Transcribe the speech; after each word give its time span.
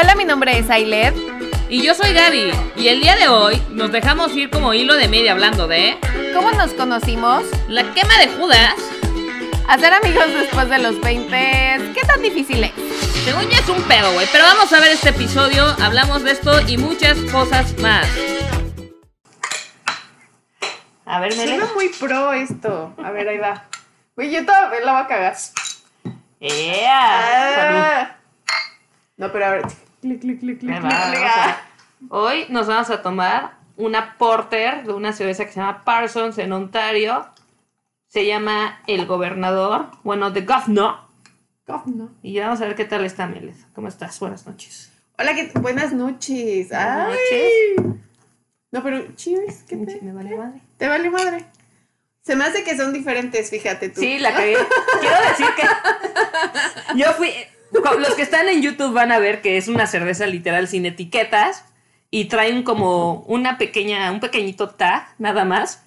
Hola, 0.00 0.14
mi 0.14 0.24
nombre 0.24 0.56
es 0.56 0.70
Ailet. 0.70 1.12
Y 1.68 1.82
yo 1.82 1.92
soy 1.92 2.12
Gaby. 2.12 2.52
Y 2.76 2.86
el 2.86 3.00
día 3.00 3.16
de 3.16 3.26
hoy 3.26 3.60
nos 3.70 3.90
dejamos 3.90 4.32
ir 4.36 4.48
como 4.48 4.72
hilo 4.72 4.94
de 4.94 5.08
media 5.08 5.32
hablando 5.32 5.66
de. 5.66 5.98
¿Cómo 6.32 6.52
nos 6.52 6.72
conocimos? 6.74 7.42
La 7.66 7.82
quema 7.94 8.16
de 8.18 8.28
Judas. 8.28 8.76
Hacer 9.66 9.92
amigos 9.92 10.26
después 10.38 10.68
de 10.68 10.78
los 10.78 11.00
20. 11.00 11.94
¿Qué 11.96 12.00
tan 12.06 12.22
difícil 12.22 12.62
es? 12.62 12.70
Según 13.24 13.50
ya 13.50 13.58
es 13.58 13.68
un 13.68 13.82
pedo, 13.82 14.12
güey. 14.12 14.28
Pero 14.30 14.44
vamos 14.44 14.72
a 14.72 14.78
ver 14.78 14.92
este 14.92 15.08
episodio. 15.08 15.64
Hablamos 15.82 16.22
de 16.22 16.30
esto 16.30 16.60
y 16.68 16.76
muchas 16.76 17.18
cosas 17.32 17.76
más. 17.78 18.06
A 21.06 21.18
ver, 21.18 21.34
Mele. 21.36 21.56
Suena 21.56 21.74
muy 21.74 21.88
pro 21.88 22.32
esto. 22.34 22.94
A 23.02 23.10
ver, 23.10 23.28
ahí 23.28 23.38
va. 23.38 23.64
Güey, 24.14 24.30
yo 24.30 24.46
todavía 24.46 24.78
la 24.78 24.92
voy 24.92 25.02
a 25.02 25.06
cagar. 25.08 25.36
¡Ea! 26.38 27.54
Salud. 27.56 27.80
Ah. 27.80 28.16
No, 29.16 29.32
pero 29.32 29.46
a 29.46 29.50
ver. 29.50 29.87
Clic, 30.00 30.20
clic, 30.20 30.40
clic, 30.40 30.58
clic. 30.60 30.74
Hoy 32.10 32.46
nos 32.50 32.66
vamos 32.68 32.90
a 32.90 33.02
tomar 33.02 33.58
una 33.76 34.16
porter 34.16 34.84
de 34.84 34.92
una 34.92 35.12
cerveza 35.12 35.44
que 35.44 35.52
se 35.52 35.60
llama 35.60 35.84
Parsons 35.84 36.38
en 36.38 36.52
Ontario. 36.52 37.26
Se 38.06 38.24
llama 38.26 38.80
El 38.86 39.06
Gobernador. 39.06 39.86
Bueno, 40.04 40.32
The 40.32 40.42
Governor. 40.42 40.96
Governor. 41.66 42.10
Y 42.22 42.38
vamos 42.38 42.60
a 42.60 42.66
ver 42.66 42.74
qué 42.76 42.84
tal 42.84 43.04
está, 43.04 43.26
Meles. 43.26 43.66
¿Cómo 43.74 43.88
estás? 43.88 44.18
Buenas 44.20 44.46
noches. 44.46 44.92
Hola, 45.18 45.34
¿qué- 45.34 45.50
buenas 45.60 45.92
noches. 45.92 46.68
Buenas 46.68 47.08
Ay. 47.32 47.76
No, 48.70 48.82
pero 48.82 49.12
cheers. 49.16 49.64
¿Qué 49.64 49.76
te, 49.78 50.00
Me 50.00 50.12
vale 50.12 50.36
madre. 50.36 50.60
te 50.76 50.88
vale 50.88 51.10
madre? 51.10 51.44
Se 52.22 52.36
me 52.36 52.44
hace 52.44 52.62
que 52.62 52.76
son 52.76 52.92
diferentes, 52.92 53.50
fíjate 53.50 53.88
tú. 53.88 54.00
Sí, 54.00 54.18
la 54.18 54.32
cagué. 54.32 54.56
Quiero 55.00 55.16
decir 55.28 55.46
que 55.56 56.94
yo 56.98 57.12
fui. 57.14 57.30
Los 57.72 58.14
que 58.14 58.22
están 58.22 58.48
en 58.48 58.62
YouTube 58.62 58.92
van 58.92 59.12
a 59.12 59.18
ver 59.18 59.42
que 59.42 59.56
es 59.56 59.68
una 59.68 59.86
cerveza 59.86 60.26
literal 60.26 60.68
sin 60.68 60.86
etiquetas 60.86 61.64
y 62.10 62.26
traen 62.26 62.62
como 62.62 63.20
una 63.26 63.58
pequeña, 63.58 64.10
un 64.10 64.20
pequeñito 64.20 64.70
tag, 64.70 65.08
nada 65.18 65.44
más. 65.44 65.82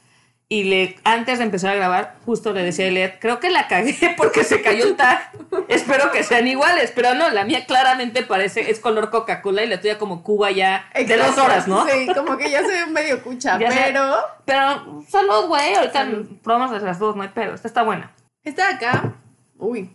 Y 0.48 0.66
le, 0.66 0.98
antes 1.06 1.38
de 1.38 1.46
empezar 1.46 1.72
a 1.72 1.76
grabar, 1.76 2.16
justo 2.26 2.52
le 2.52 2.62
decía 2.62 2.84
a 2.84 2.88
Elliot, 2.90 3.14
creo 3.20 3.40
que 3.40 3.50
la 3.50 3.70
cagué 3.70 4.14
porque 4.18 4.44
se 4.44 4.62
cayó 4.62 4.84
el 4.84 4.98
tag. 4.98 5.32
Espero 5.70 6.12
que 6.12 6.24
sean 6.24 6.46
iguales, 6.46 6.92
pero 6.94 7.14
no, 7.16 7.30
la 7.30 7.46
mía 7.46 7.66
claramente 7.66 8.22
parece, 8.22 8.70
es 8.70 8.82
color 8.82 9.10
Coca-Cola 9.12 9.64
y 9.64 9.68
la 9.68 9.80
tuya 9.80 9.98
como 9.98 10.24
Cuba 10.24 10.52
ya 10.52 10.90
de 10.94 11.16
dos 11.16 11.38
horas, 11.38 11.70
¿no? 11.70 11.88
Sí, 11.88 12.06
como 12.14 12.38
que 12.38 12.52
ya 12.52 12.62
se 12.64 12.68
ve 12.68 12.86
medio 12.88 13.24
cucha, 13.24 13.58
Ya 13.62 13.72
sé. 13.72 13.80
pero 13.88 14.14
Pero 14.44 15.04
salud, 15.10 15.48
güey, 15.48 15.74
ahorita 15.74 16.00
Salud. 16.04 16.28
probamos 16.44 16.82
las 16.82 17.00
dos, 17.00 17.16
no 17.16 17.24
hay 17.24 17.30
pedo, 17.30 17.54
esta 17.56 17.70
está 17.70 17.84
buena. 17.84 18.12
esta 18.44 18.68
de 18.68 18.74
acá, 18.76 19.14
uy, 19.58 19.90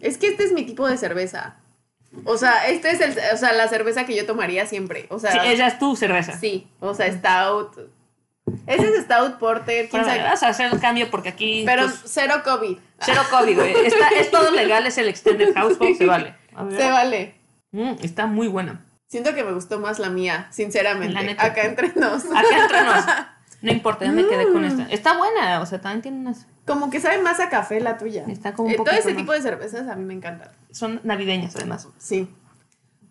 es 0.00 0.18
que 0.18 0.28
este 0.28 0.44
es 0.44 0.52
mi 0.52 0.64
tipo 0.64 0.88
de 0.88 0.96
cerveza. 0.96 1.56
O 2.24 2.36
sea, 2.36 2.68
este 2.68 2.90
es 2.90 3.00
el, 3.00 3.14
o 3.32 3.36
sea, 3.36 3.52
la 3.54 3.68
cerveza 3.68 4.04
que 4.04 4.14
yo 4.14 4.26
tomaría 4.26 4.66
siempre. 4.66 5.06
O 5.08 5.18
sea, 5.18 5.32
Sí, 5.32 5.38
ella 5.44 5.66
es 5.66 5.78
tu 5.78 5.96
cerveza. 5.96 6.38
sí, 6.38 6.66
o 6.80 6.94
sea, 6.94 7.10
stout. 7.12 7.90
Ese 8.66 8.88
es 8.88 9.04
stout 9.04 9.38
porter, 9.38 9.88
quién 9.88 10.04
sabe. 10.04 10.22
vas 10.22 10.42
a 10.42 10.48
hacer 10.48 10.70
el 10.72 10.80
cambio 10.80 11.10
porque 11.10 11.30
aquí. 11.30 11.62
Pero 11.64 11.84
pues, 11.84 12.00
cero 12.04 12.42
COVID. 12.44 12.76
cero 13.00 13.22
COVID, 13.30 13.54
güey. 13.56 13.86
Está- 13.86 14.08
es 14.10 14.30
todo 14.30 14.50
legal, 14.50 14.86
es 14.86 14.98
el 14.98 15.08
extended 15.08 15.54
household, 15.56 15.96
se 15.96 16.06
vale. 16.06 16.34
Se 16.76 16.90
vale. 16.90 17.34
Mm, 17.70 17.92
está 18.02 18.26
muy 18.26 18.48
buena. 18.48 18.84
Siento 19.06 19.34
que 19.34 19.44
me 19.44 19.52
gustó 19.52 19.78
más 19.78 19.98
la 19.98 20.10
mía, 20.10 20.48
sinceramente. 20.50 21.14
La 21.14 21.22
neta. 21.22 21.44
Acá 21.44 21.64
entre 21.64 21.92
nos. 21.94 22.24
Acá 22.26 22.62
entre 22.62 22.82
nos. 22.82 23.04
No 23.62 23.72
importa, 23.72 24.04
yo 24.04 24.12
me 24.12 24.26
quedé 24.26 24.44
con 24.52 24.62
Mm. 24.62 24.64
esta. 24.66 24.82
Está 24.92 25.16
buena, 25.16 25.60
o 25.60 25.66
sea, 25.66 25.80
también 25.80 26.02
tiene 26.02 26.18
unas. 26.18 26.46
Como 26.66 26.90
que 26.90 27.00
sabe 27.00 27.18
más 27.22 27.40
a 27.40 27.48
café 27.48 27.80
la 27.80 27.96
tuya. 27.96 28.24
Está 28.28 28.52
como 28.54 28.68
un 28.68 28.74
Eh, 28.74 28.76
Todo 28.76 28.90
ese 28.90 29.08
más. 29.10 29.16
tipo 29.18 29.32
de 29.32 29.40
cervezas 29.42 29.88
a 29.88 29.94
mí 29.96 30.04
me 30.04 30.14
encantan. 30.14 30.50
Son 30.70 31.00
navideñas, 31.04 31.54
además. 31.56 31.88
Sí. 31.98 32.28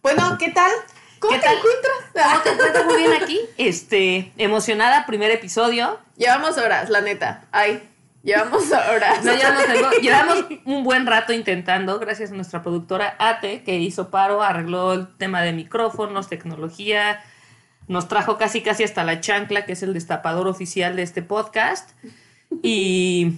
Bueno, 0.02 0.38
¿qué 0.40 0.50
tal? 0.52 0.72
¿Cómo 1.20 1.34
¿Qué 1.34 1.40
te 1.40 1.46
tal? 1.46 1.58
encuentras? 1.58 2.26
¿Cómo 2.32 2.42
te 2.44 2.50
encuentras 2.50 2.86
muy 2.86 2.96
bien 2.98 3.14
aquí? 3.14 3.40
Este, 3.58 4.32
emocionada, 4.38 5.06
primer 5.06 5.32
episodio. 5.32 6.00
Llevamos 6.18 6.58
horas, 6.58 6.90
la 6.90 7.02
neta. 7.02 7.46
Ay, 7.52 7.88
llevamos 8.24 8.72
horas. 8.72 9.24
No, 9.24 9.34
llevamos, 9.36 9.64
algo- 9.70 9.90
llevamos 10.02 10.46
un 10.66 10.84
buen 10.84 11.06
rato 11.06 11.32
intentando, 11.34 12.00
gracias 12.00 12.32
a 12.32 12.34
nuestra 12.34 12.64
productora 12.64 13.16
Ate, 13.20 13.64
que 13.64 13.78
hizo 13.78 14.10
paro, 14.10 14.42
arregló 14.42 14.94
el 14.94 15.16
tema 15.18 15.42
de 15.44 15.54
micrófonos, 15.54 16.28
tecnología, 16.28 17.22
nos 17.92 18.08
trajo 18.08 18.38
casi 18.38 18.62
casi 18.62 18.84
hasta 18.84 19.04
la 19.04 19.20
chancla, 19.20 19.66
que 19.66 19.74
es 19.74 19.84
el 19.84 19.94
destapador 19.94 20.48
oficial 20.48 20.96
de 20.96 21.04
este 21.04 21.22
podcast. 21.22 21.92
Y, 22.64 23.34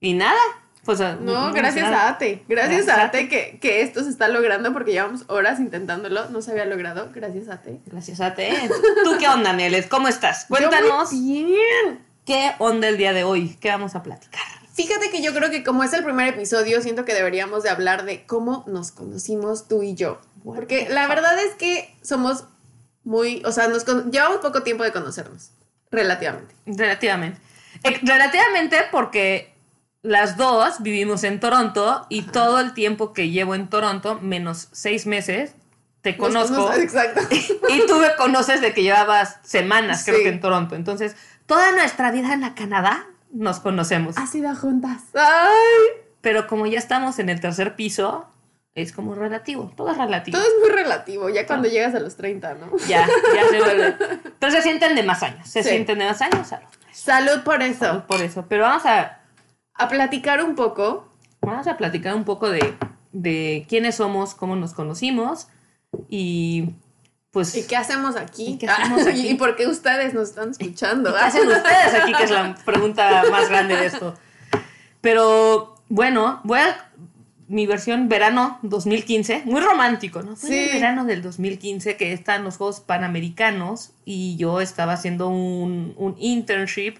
y 0.00 0.14
nada, 0.14 0.38
pues... 0.84 1.00
No, 1.20 1.52
gracias 1.52 1.88
a 1.88 2.08
Ate. 2.08 2.44
Gracias, 2.48 2.88
a 2.88 3.02
Ate 3.02 3.28
que, 3.28 3.58
que 3.60 3.82
esto 3.82 4.02
se 4.02 4.10
está 4.10 4.28
logrando 4.28 4.72
porque 4.72 4.92
llevamos 4.92 5.24
horas 5.26 5.60
intentándolo. 5.60 6.30
No 6.30 6.40
se 6.40 6.52
había 6.52 6.66
logrado. 6.66 7.10
Gracias 7.14 7.48
a 7.48 7.54
Ate. 7.54 7.80
Gracias 7.86 8.20
a 8.20 8.26
Ate. 8.26 8.52
¿Tú 9.04 9.16
qué 9.18 9.28
onda, 9.28 9.52
Neles? 9.52 9.86
¿Cómo 9.86 10.08
estás? 10.08 10.46
Yo 10.48 10.56
muy 10.56 10.58
Cuéntanos 10.68 11.10
bien. 11.10 12.06
qué 12.24 12.52
onda 12.58 12.88
el 12.88 12.96
día 12.96 13.12
de 13.12 13.24
hoy, 13.24 13.56
qué 13.60 13.70
vamos 13.70 13.94
a 13.96 14.02
platicar. 14.02 14.40
Fíjate 14.72 15.10
que 15.10 15.20
yo 15.20 15.34
creo 15.34 15.50
que 15.50 15.64
como 15.64 15.82
es 15.82 15.92
el 15.92 16.04
primer 16.04 16.28
episodio, 16.28 16.80
siento 16.80 17.04
que 17.04 17.12
deberíamos 17.12 17.64
de 17.64 17.70
hablar 17.70 18.04
de 18.04 18.24
cómo 18.24 18.64
nos 18.68 18.92
conocimos 18.92 19.66
tú 19.66 19.82
y 19.82 19.94
yo. 19.94 20.20
Porque 20.44 20.88
la 20.88 21.06
verdad 21.08 21.38
es 21.42 21.54
que 21.54 21.94
somos 22.02 22.44
muy, 23.04 23.42
o 23.44 23.52
sea, 23.52 23.68
nos 23.68 23.84
con- 23.84 24.10
llevamos 24.10 24.38
poco 24.38 24.62
tiempo 24.62 24.84
de 24.84 24.92
conocernos, 24.92 25.50
relativamente. 25.90 26.54
Relativamente. 26.66 27.40
Eh, 27.84 27.98
Relativamente 28.02 28.78
porque 28.90 29.54
las 30.02 30.36
dos 30.36 30.82
vivimos 30.82 31.24
en 31.24 31.40
Toronto 31.40 32.06
y 32.08 32.22
todo 32.22 32.60
el 32.60 32.74
tiempo 32.74 33.12
que 33.12 33.30
llevo 33.30 33.54
en 33.54 33.68
Toronto, 33.68 34.18
menos 34.20 34.68
seis 34.72 35.06
meses, 35.06 35.54
te 36.02 36.16
conozco. 36.16 36.70
Y 37.68 37.86
tú 37.86 37.96
me 37.96 38.14
conoces 38.16 38.60
de 38.60 38.72
que 38.74 38.82
llevabas 38.82 39.38
semanas, 39.42 40.02
creo 40.04 40.18
Sí. 40.18 40.22
que 40.24 40.28
en 40.30 40.40
Toronto. 40.40 40.74
Entonces, 40.74 41.14
toda 41.46 41.72
nuestra 41.72 42.10
vida 42.10 42.32
en 42.32 42.40
la 42.40 42.54
Canadá 42.54 43.06
nos 43.32 43.60
conocemos. 43.60 44.16
Ha 44.18 44.26
sido 44.26 44.54
juntas. 44.56 45.02
Ay. 45.14 46.02
Pero 46.22 46.46
como 46.46 46.66
ya 46.66 46.78
estamos 46.78 47.18
en 47.18 47.28
el 47.28 47.40
tercer 47.40 47.76
piso, 47.76 48.26
es 48.74 48.92
como 48.92 49.14
relativo. 49.14 49.72
Todo 49.76 49.90
es 49.90 49.98
relativo. 49.98 50.38
Todo 50.38 50.46
es 50.46 50.54
muy 50.60 50.70
relativo, 50.70 51.28
ya 51.28 51.46
cuando 51.46 51.68
llegas 51.68 51.94
a 51.94 52.00
los 52.00 52.16
30, 52.16 52.54
¿no? 52.54 52.70
Ya, 52.88 53.06
ya 53.34 53.48
se 53.50 53.58
vuelve. 53.60 53.96
Pero 54.38 54.52
se 54.52 54.62
sienten 54.62 54.94
de 54.94 55.02
más 55.02 55.22
años. 55.22 55.48
Se 55.48 55.62
Sí. 55.62 55.70
sienten 55.70 55.98
de 55.98 56.04
más 56.06 56.20
años. 56.22 56.46
salud. 56.48 56.66
Salud 56.92 57.42
por 57.44 57.62
eso. 57.62 57.84
Salud 57.84 58.02
por 58.02 58.20
eso. 58.22 58.44
Pero 58.48 58.64
vamos 58.64 58.84
a 58.86 59.18
A 59.74 59.88
platicar 59.88 60.44
un 60.44 60.54
poco. 60.54 61.08
Vamos 61.40 61.66
a 61.66 61.76
platicar 61.76 62.14
un 62.14 62.24
poco 62.24 62.50
de, 62.50 62.74
de 63.12 63.64
quiénes 63.68 63.94
somos, 63.96 64.34
cómo 64.34 64.56
nos 64.56 64.74
conocimos 64.74 65.48
y 66.08 66.70
pues 67.32 67.56
¿Y 67.56 67.66
qué 67.66 67.76
hacemos 67.76 68.16
aquí? 68.16 68.46
¿Y 68.54 68.58
qué 68.58 68.68
hacemos 68.68 69.06
aquí? 69.06 69.28
¿Y 69.30 69.34
por 69.34 69.56
qué 69.56 69.66
ustedes 69.66 70.12
nos 70.14 70.28
están 70.30 70.50
escuchando? 70.50 71.12
¿qué 71.14 71.18
hacen 71.20 71.48
ustedes 71.48 71.94
aquí, 72.02 72.12
que 72.12 72.24
es 72.24 72.30
la 72.30 72.54
pregunta 72.64 73.22
más 73.30 73.48
grande 73.48 73.76
de 73.76 73.86
esto. 73.86 74.14
Pero 75.00 75.76
bueno, 75.88 76.40
voy 76.44 76.58
a 76.58 76.89
mi 77.50 77.66
versión 77.66 78.08
verano 78.08 78.60
2015, 78.62 79.42
muy 79.44 79.60
romántico, 79.60 80.22
¿no? 80.22 80.36
Fue 80.36 80.66
el 80.66 80.72
verano 80.74 81.04
del 81.04 81.20
2015 81.20 81.96
que 81.96 82.12
están 82.12 82.44
los 82.44 82.56
Juegos 82.56 82.78
Panamericanos 82.78 83.90
y 84.04 84.36
yo 84.36 84.60
estaba 84.60 84.92
haciendo 84.92 85.28
un, 85.28 85.92
un 85.96 86.14
internship 86.20 86.98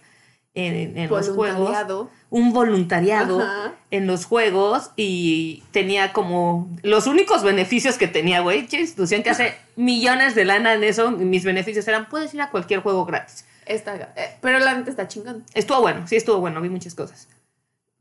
en, 0.54 0.98
en 0.98 1.08
los 1.08 1.28
Juegos. 1.28 1.56
Voluntariado. 1.56 2.10
un 2.30 2.52
voluntariado 2.52 3.40
Ajá. 3.40 3.74
en 3.92 4.08
los 4.08 4.24
juegos 4.24 4.90
y 4.96 5.62
tenía 5.70 6.12
como 6.12 6.68
los 6.82 7.06
únicos 7.06 7.44
beneficios 7.44 7.96
que 7.96 8.08
tenía, 8.08 8.40
güey, 8.40 8.66
qué 8.66 8.80
institución 8.80 9.22
que 9.22 9.30
hace 9.30 9.54
millones 9.76 10.34
de 10.34 10.46
lana 10.46 10.74
en 10.74 10.82
eso, 10.82 11.12
mis 11.12 11.44
beneficios 11.44 11.86
eran, 11.86 12.08
puedes 12.08 12.34
ir 12.34 12.42
a 12.42 12.50
cualquier 12.50 12.80
juego 12.80 13.04
gratis. 13.04 13.44
Está, 13.66 13.94
eh, 14.16 14.36
pero 14.40 14.58
la 14.58 14.74
neta 14.74 14.90
está 14.90 15.06
chingando. 15.06 15.44
Estuvo 15.54 15.80
bueno, 15.80 16.08
sí 16.08 16.16
estuvo 16.16 16.40
bueno, 16.40 16.60
vi 16.60 16.70
muchas 16.70 16.96
cosas 16.96 17.28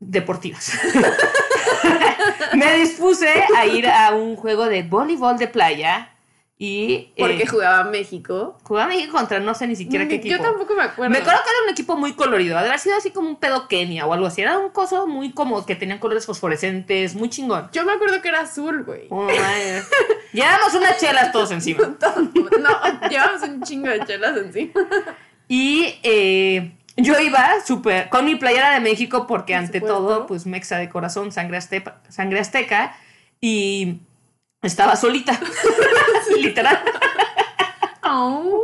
deportivas. 0.00 0.72
Me 2.54 2.76
dispuse 2.76 3.28
a 3.56 3.66
ir 3.66 3.86
a 3.86 4.14
un 4.14 4.36
juego 4.36 4.66
de 4.66 4.82
voleibol 4.82 5.38
de 5.38 5.48
playa 5.48 6.10
y 6.62 6.92
eh, 6.92 7.12
Porque 7.16 7.46
jugaba 7.46 7.84
México. 7.84 8.58
jugaba 8.64 8.88
México 8.88 9.16
contra 9.16 9.40
no 9.40 9.54
sé 9.54 9.66
ni 9.66 9.76
siquiera 9.76 10.06
qué 10.06 10.16
equipo. 10.16 10.36
Yo 10.36 10.42
tampoco 10.42 10.74
me 10.74 10.82
acuerdo. 10.82 11.10
Me 11.10 11.16
acuerdo 11.16 11.40
que 11.42 11.48
era 11.48 11.62
un 11.64 11.70
equipo 11.70 11.96
muy 11.96 12.12
colorido. 12.12 12.58
Haber 12.58 12.78
sido 12.78 12.98
así 12.98 13.12
como 13.12 13.30
un 13.30 13.36
pedo 13.36 13.66
Kenia 13.66 14.06
o 14.06 14.12
algo 14.12 14.26
así. 14.26 14.42
Era 14.42 14.58
un 14.58 14.68
coso 14.68 15.06
muy 15.06 15.32
como 15.32 15.64
que 15.64 15.74
tenían 15.74 15.98
colores 15.98 16.26
fosforescentes, 16.26 17.14
muy 17.14 17.30
chingón. 17.30 17.70
Yo 17.72 17.86
me 17.86 17.92
acuerdo 17.92 18.20
que 18.20 18.28
era 18.28 18.40
azul, 18.40 18.84
güey. 18.84 19.06
Oh. 19.08 19.26
Llevamos 20.34 20.74
unas 20.74 20.98
chelas 20.98 21.32
todos 21.32 21.50
encima. 21.50 21.80
No, 22.60 23.08
llevamos 23.08 23.40
un 23.42 23.62
chingo 23.62 23.88
de 23.88 24.04
chelas 24.04 24.36
encima. 24.36 24.72
Y 25.48 25.98
eh, 26.02 26.76
yo 27.02 27.18
iba 27.20 27.60
súper 27.64 28.08
con 28.08 28.24
mi 28.24 28.36
playera 28.36 28.74
de 28.74 28.80
México 28.80 29.26
porque 29.26 29.54
Por 29.54 29.62
ante 29.62 29.80
todo, 29.80 30.26
pues 30.26 30.46
mexa 30.46 30.78
de 30.78 30.88
corazón, 30.88 31.32
sangre, 31.32 31.56
azteca, 31.56 32.00
sangre 32.08 32.40
azteca. 32.40 32.96
Y 33.40 34.00
estaba 34.62 34.96
solita. 34.96 35.38
Literal. 36.38 36.78
Oh. 38.02 38.62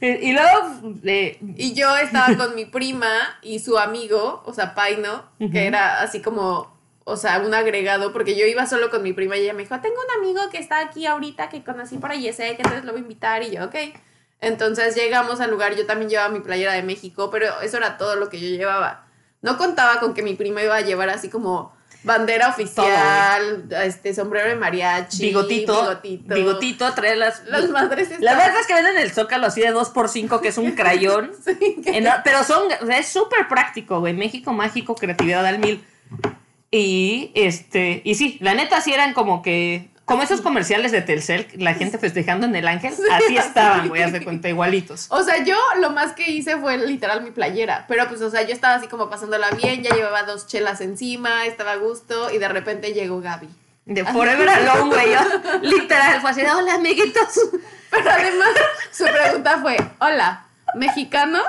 Y 0.00 0.32
luego, 0.32 0.98
eh, 1.04 1.38
Y 1.56 1.74
yo 1.74 1.96
estaba 1.96 2.36
con 2.36 2.54
mi 2.54 2.64
prima 2.64 3.12
y 3.40 3.60
su 3.60 3.78
amigo, 3.78 4.42
o 4.44 4.52
sea, 4.52 4.74
Paino, 4.74 5.24
que 5.38 5.66
era 5.66 6.00
así 6.00 6.20
como 6.20 6.72
o 7.04 7.16
sea, 7.16 7.40
un 7.40 7.52
agregado, 7.54 8.12
porque 8.12 8.36
yo 8.36 8.46
iba 8.46 8.66
solo 8.66 8.90
con 8.90 9.02
mi 9.02 9.12
prima 9.12 9.36
y 9.36 9.42
ella 9.42 9.54
me 9.54 9.62
dijo, 9.62 9.80
tengo 9.80 9.96
un 9.96 10.22
amigo 10.22 10.40
que 10.50 10.58
está 10.58 10.78
aquí 10.78 11.06
ahorita 11.06 11.48
que 11.48 11.64
conocí 11.64 11.98
por 11.98 12.10
ahí, 12.10 12.32
sé 12.32 12.56
que 12.56 12.62
entonces 12.62 12.84
lo 12.84 12.92
voy 12.92 13.00
a 13.00 13.02
invitar 13.02 13.42
y 13.42 13.50
yo, 13.52 13.64
ok. 13.64 13.74
Entonces 14.42 14.94
llegamos 14.94 15.40
al 15.40 15.50
lugar, 15.50 15.74
yo 15.76 15.86
también 15.86 16.10
llevaba 16.10 16.28
mi 16.28 16.40
playera 16.40 16.74
de 16.74 16.82
México, 16.82 17.30
pero 17.30 17.60
eso 17.62 17.78
era 17.78 17.96
todo 17.96 18.16
lo 18.16 18.28
que 18.28 18.38
yo 18.38 18.48
llevaba. 18.48 19.06
No 19.40 19.56
contaba 19.56 19.98
con 20.00 20.12
que 20.12 20.22
mi 20.22 20.34
prima 20.34 20.62
iba 20.62 20.76
a 20.76 20.80
llevar 20.82 21.08
así 21.08 21.30
como 21.30 21.74
bandera 22.04 22.48
oficial, 22.48 23.64
este 23.84 24.12
sombrero 24.12 24.48
de 24.48 24.56
mariachi, 24.56 25.26
Bigotito, 25.26 25.80
bigotito, 25.82 26.34
bigotito, 26.34 26.92
trae 26.94 27.14
las... 27.14 27.44
las 27.46 27.68
madres 27.70 28.10
La 28.10 28.16
estaban- 28.32 28.38
verdad 28.38 28.60
es 28.60 28.66
que 28.66 28.74
venden 28.74 28.98
el 28.98 29.12
Zócalo 29.12 29.46
así 29.46 29.60
de 29.60 29.72
2x5, 29.72 30.40
que 30.40 30.48
es 30.48 30.58
un 30.58 30.72
crayón. 30.76 31.30
Sí, 31.44 31.80
que- 31.80 31.98
Eno- 31.98 32.20
pero 32.24 32.42
son, 32.42 32.64
o 32.82 32.86
sea, 32.86 32.98
es 32.98 33.06
súper 33.06 33.46
práctico, 33.48 34.00
güey. 34.00 34.12
México 34.14 34.52
mágico, 34.52 34.96
creatividad 34.96 35.46
al 35.46 35.60
mil. 35.60 35.84
Y 36.72 37.30
este, 37.36 38.02
y 38.04 38.16
sí, 38.16 38.38
la 38.40 38.54
neta 38.54 38.80
sí 38.80 38.92
eran 38.92 39.12
como 39.12 39.40
que, 39.42 39.90
como 40.04 40.22
esos 40.22 40.40
comerciales 40.40 40.92
de 40.92 41.00
Telcel, 41.00 41.46
la 41.56 41.74
gente 41.74 41.96
festejando 41.96 42.46
en 42.46 42.56
el 42.56 42.66
ángel, 42.66 42.92
así 43.12 43.36
estaban, 43.36 43.88
güey, 43.88 44.02
haz 44.02 44.12
de 44.12 44.22
cuenta, 44.22 44.48
igualitos. 44.48 45.06
O 45.10 45.22
sea, 45.22 45.44
yo 45.44 45.56
lo 45.80 45.90
más 45.90 46.12
que 46.12 46.30
hice 46.30 46.56
fue 46.56 46.76
literal 46.78 47.22
mi 47.22 47.30
playera. 47.30 47.84
Pero 47.88 48.08
pues, 48.08 48.20
o 48.20 48.30
sea, 48.30 48.42
yo 48.42 48.52
estaba 48.52 48.74
así 48.74 48.88
como 48.88 49.08
pasándola 49.08 49.50
bien, 49.52 49.82
ya 49.82 49.94
llevaba 49.94 50.24
dos 50.24 50.46
chelas 50.46 50.80
encima, 50.80 51.46
estaba 51.46 51.72
a 51.72 51.76
gusto 51.76 52.32
y 52.32 52.38
de 52.38 52.48
repente 52.48 52.92
llegó 52.92 53.20
Gaby. 53.20 53.48
De 53.84 54.04
Forever 54.04 54.48
Alone, 54.48 54.94
güey. 54.94 55.12
yo, 55.12 55.20
literal, 55.62 56.20
fue 56.20 56.30
así, 56.30 56.42
hola, 56.42 56.74
amiguitos. 56.74 57.40
Pero 57.90 58.10
además, 58.10 58.48
su 58.90 59.04
pregunta 59.04 59.58
fue: 59.60 59.76
Hola, 59.98 60.46
¿mexicanos? 60.74 61.46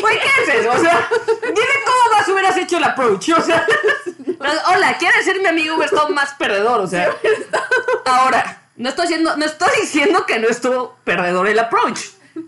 Güey, 0.00 0.18
¿qué 0.18 0.42
es 0.42 0.60
eso? 0.60 0.70
O 0.70 0.78
sea, 0.78 1.08
dime 1.42 1.74
cómo 1.84 2.16
más 2.16 2.28
hubieras 2.28 2.56
hecho 2.56 2.76
el 2.78 2.84
approach. 2.84 3.30
O 3.30 3.42
sea, 3.42 3.66
hola, 4.68 4.96
¿quieres 4.98 5.24
ser 5.24 5.38
mi 5.40 5.46
amigo? 5.46 5.74
Hubiera 5.76 5.90
estado 5.92 6.08
más 6.10 6.34
perdedor. 6.34 6.80
O 6.80 6.86
sea, 6.86 7.10
ahora, 8.04 8.62
no 8.76 8.88
estoy, 8.88 9.06
diciendo, 9.06 9.36
no 9.36 9.44
estoy 9.44 9.68
diciendo 9.80 10.26
que 10.26 10.38
no 10.38 10.48
estuvo 10.48 10.96
perdedor 11.04 11.48
el 11.48 11.58
approach. 11.58 12.00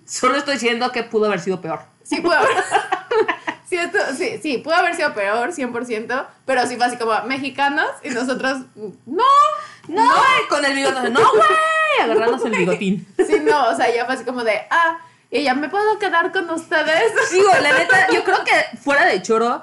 Solo 0.05 0.37
estoy 0.37 0.55
diciendo 0.55 0.91
que 0.93 1.03
pudo 1.05 1.27
haber 1.27 1.41
sido 1.41 1.61
peor. 1.61 1.81
Sí, 2.03 2.21
pudo 2.21 2.35
haber. 2.35 2.51
Sí, 3.69 3.75
esto- 3.77 3.99
sí, 4.17 4.39
sí, 4.41 4.59
pudo 4.59 4.75
haber 4.77 4.95
sido 4.95 5.13
peor, 5.13 5.51
100%. 5.51 6.27
Pero 6.45 6.67
sí 6.69 6.77
fue 6.77 6.87
así 6.87 6.97
como 6.97 7.21
mexicanos 7.25 7.87
y 8.05 8.11
nosotros, 8.11 8.59
no. 8.77 9.25
No, 9.89 10.05
güey, 10.05 10.49
con 10.49 10.65
el 10.65 10.73
bigote. 10.73 11.11
No, 11.11 11.21
güey, 11.33 12.01
agarrándose 12.01 12.47
el 12.47 12.55
bigotín. 12.59 13.09
Sí, 13.27 13.41
no, 13.41 13.71
o 13.71 13.75
sea, 13.75 13.93
ya 13.93 14.05
fue 14.07 14.15
así 14.15 14.25
como 14.25 14.45
de, 14.45 14.61
ah, 14.71 15.01
y 15.33 15.39
ella, 15.39 15.55
¿me 15.55 15.69
puedo 15.69 15.99
quedar 15.99 16.31
con 16.31 16.49
ustedes? 16.49 17.13
Güey, 17.33 17.61
la 17.63 17.73
neta, 17.79 18.07
yo 18.13 18.23
creo 18.23 18.45
que 18.45 18.79
fuera 18.79 19.05
de 19.05 19.21
choro, 19.23 19.61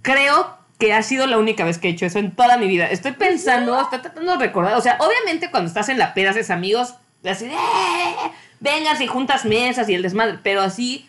creo 0.00 0.57
que 0.78 0.92
ha 0.92 1.02
sido 1.02 1.26
la 1.26 1.38
única 1.38 1.64
vez 1.64 1.78
que 1.78 1.88
he 1.88 1.90
hecho 1.90 2.06
eso 2.06 2.18
en 2.18 2.34
toda 2.34 2.56
mi 2.56 2.68
vida. 2.68 2.86
Estoy 2.86 3.12
pensando, 3.12 3.80
estoy 3.80 3.98
tratando 4.00 4.32
de 4.32 4.38
recordar. 4.38 4.74
O 4.76 4.80
sea, 4.80 4.96
obviamente 5.00 5.50
cuando 5.50 5.68
estás 5.68 5.88
en 5.88 5.98
la 5.98 6.14
peda 6.14 6.30
haces 6.30 6.50
amigos, 6.50 6.94
así 7.24 7.46
de, 7.46 7.54
"Eh, 7.54 8.30
vengas 8.60 9.00
y 9.00 9.06
juntas 9.06 9.44
mesas 9.44 9.88
y 9.88 9.94
el 9.94 10.02
desmadre, 10.02 10.38
pero 10.42 10.62
así 10.62 11.08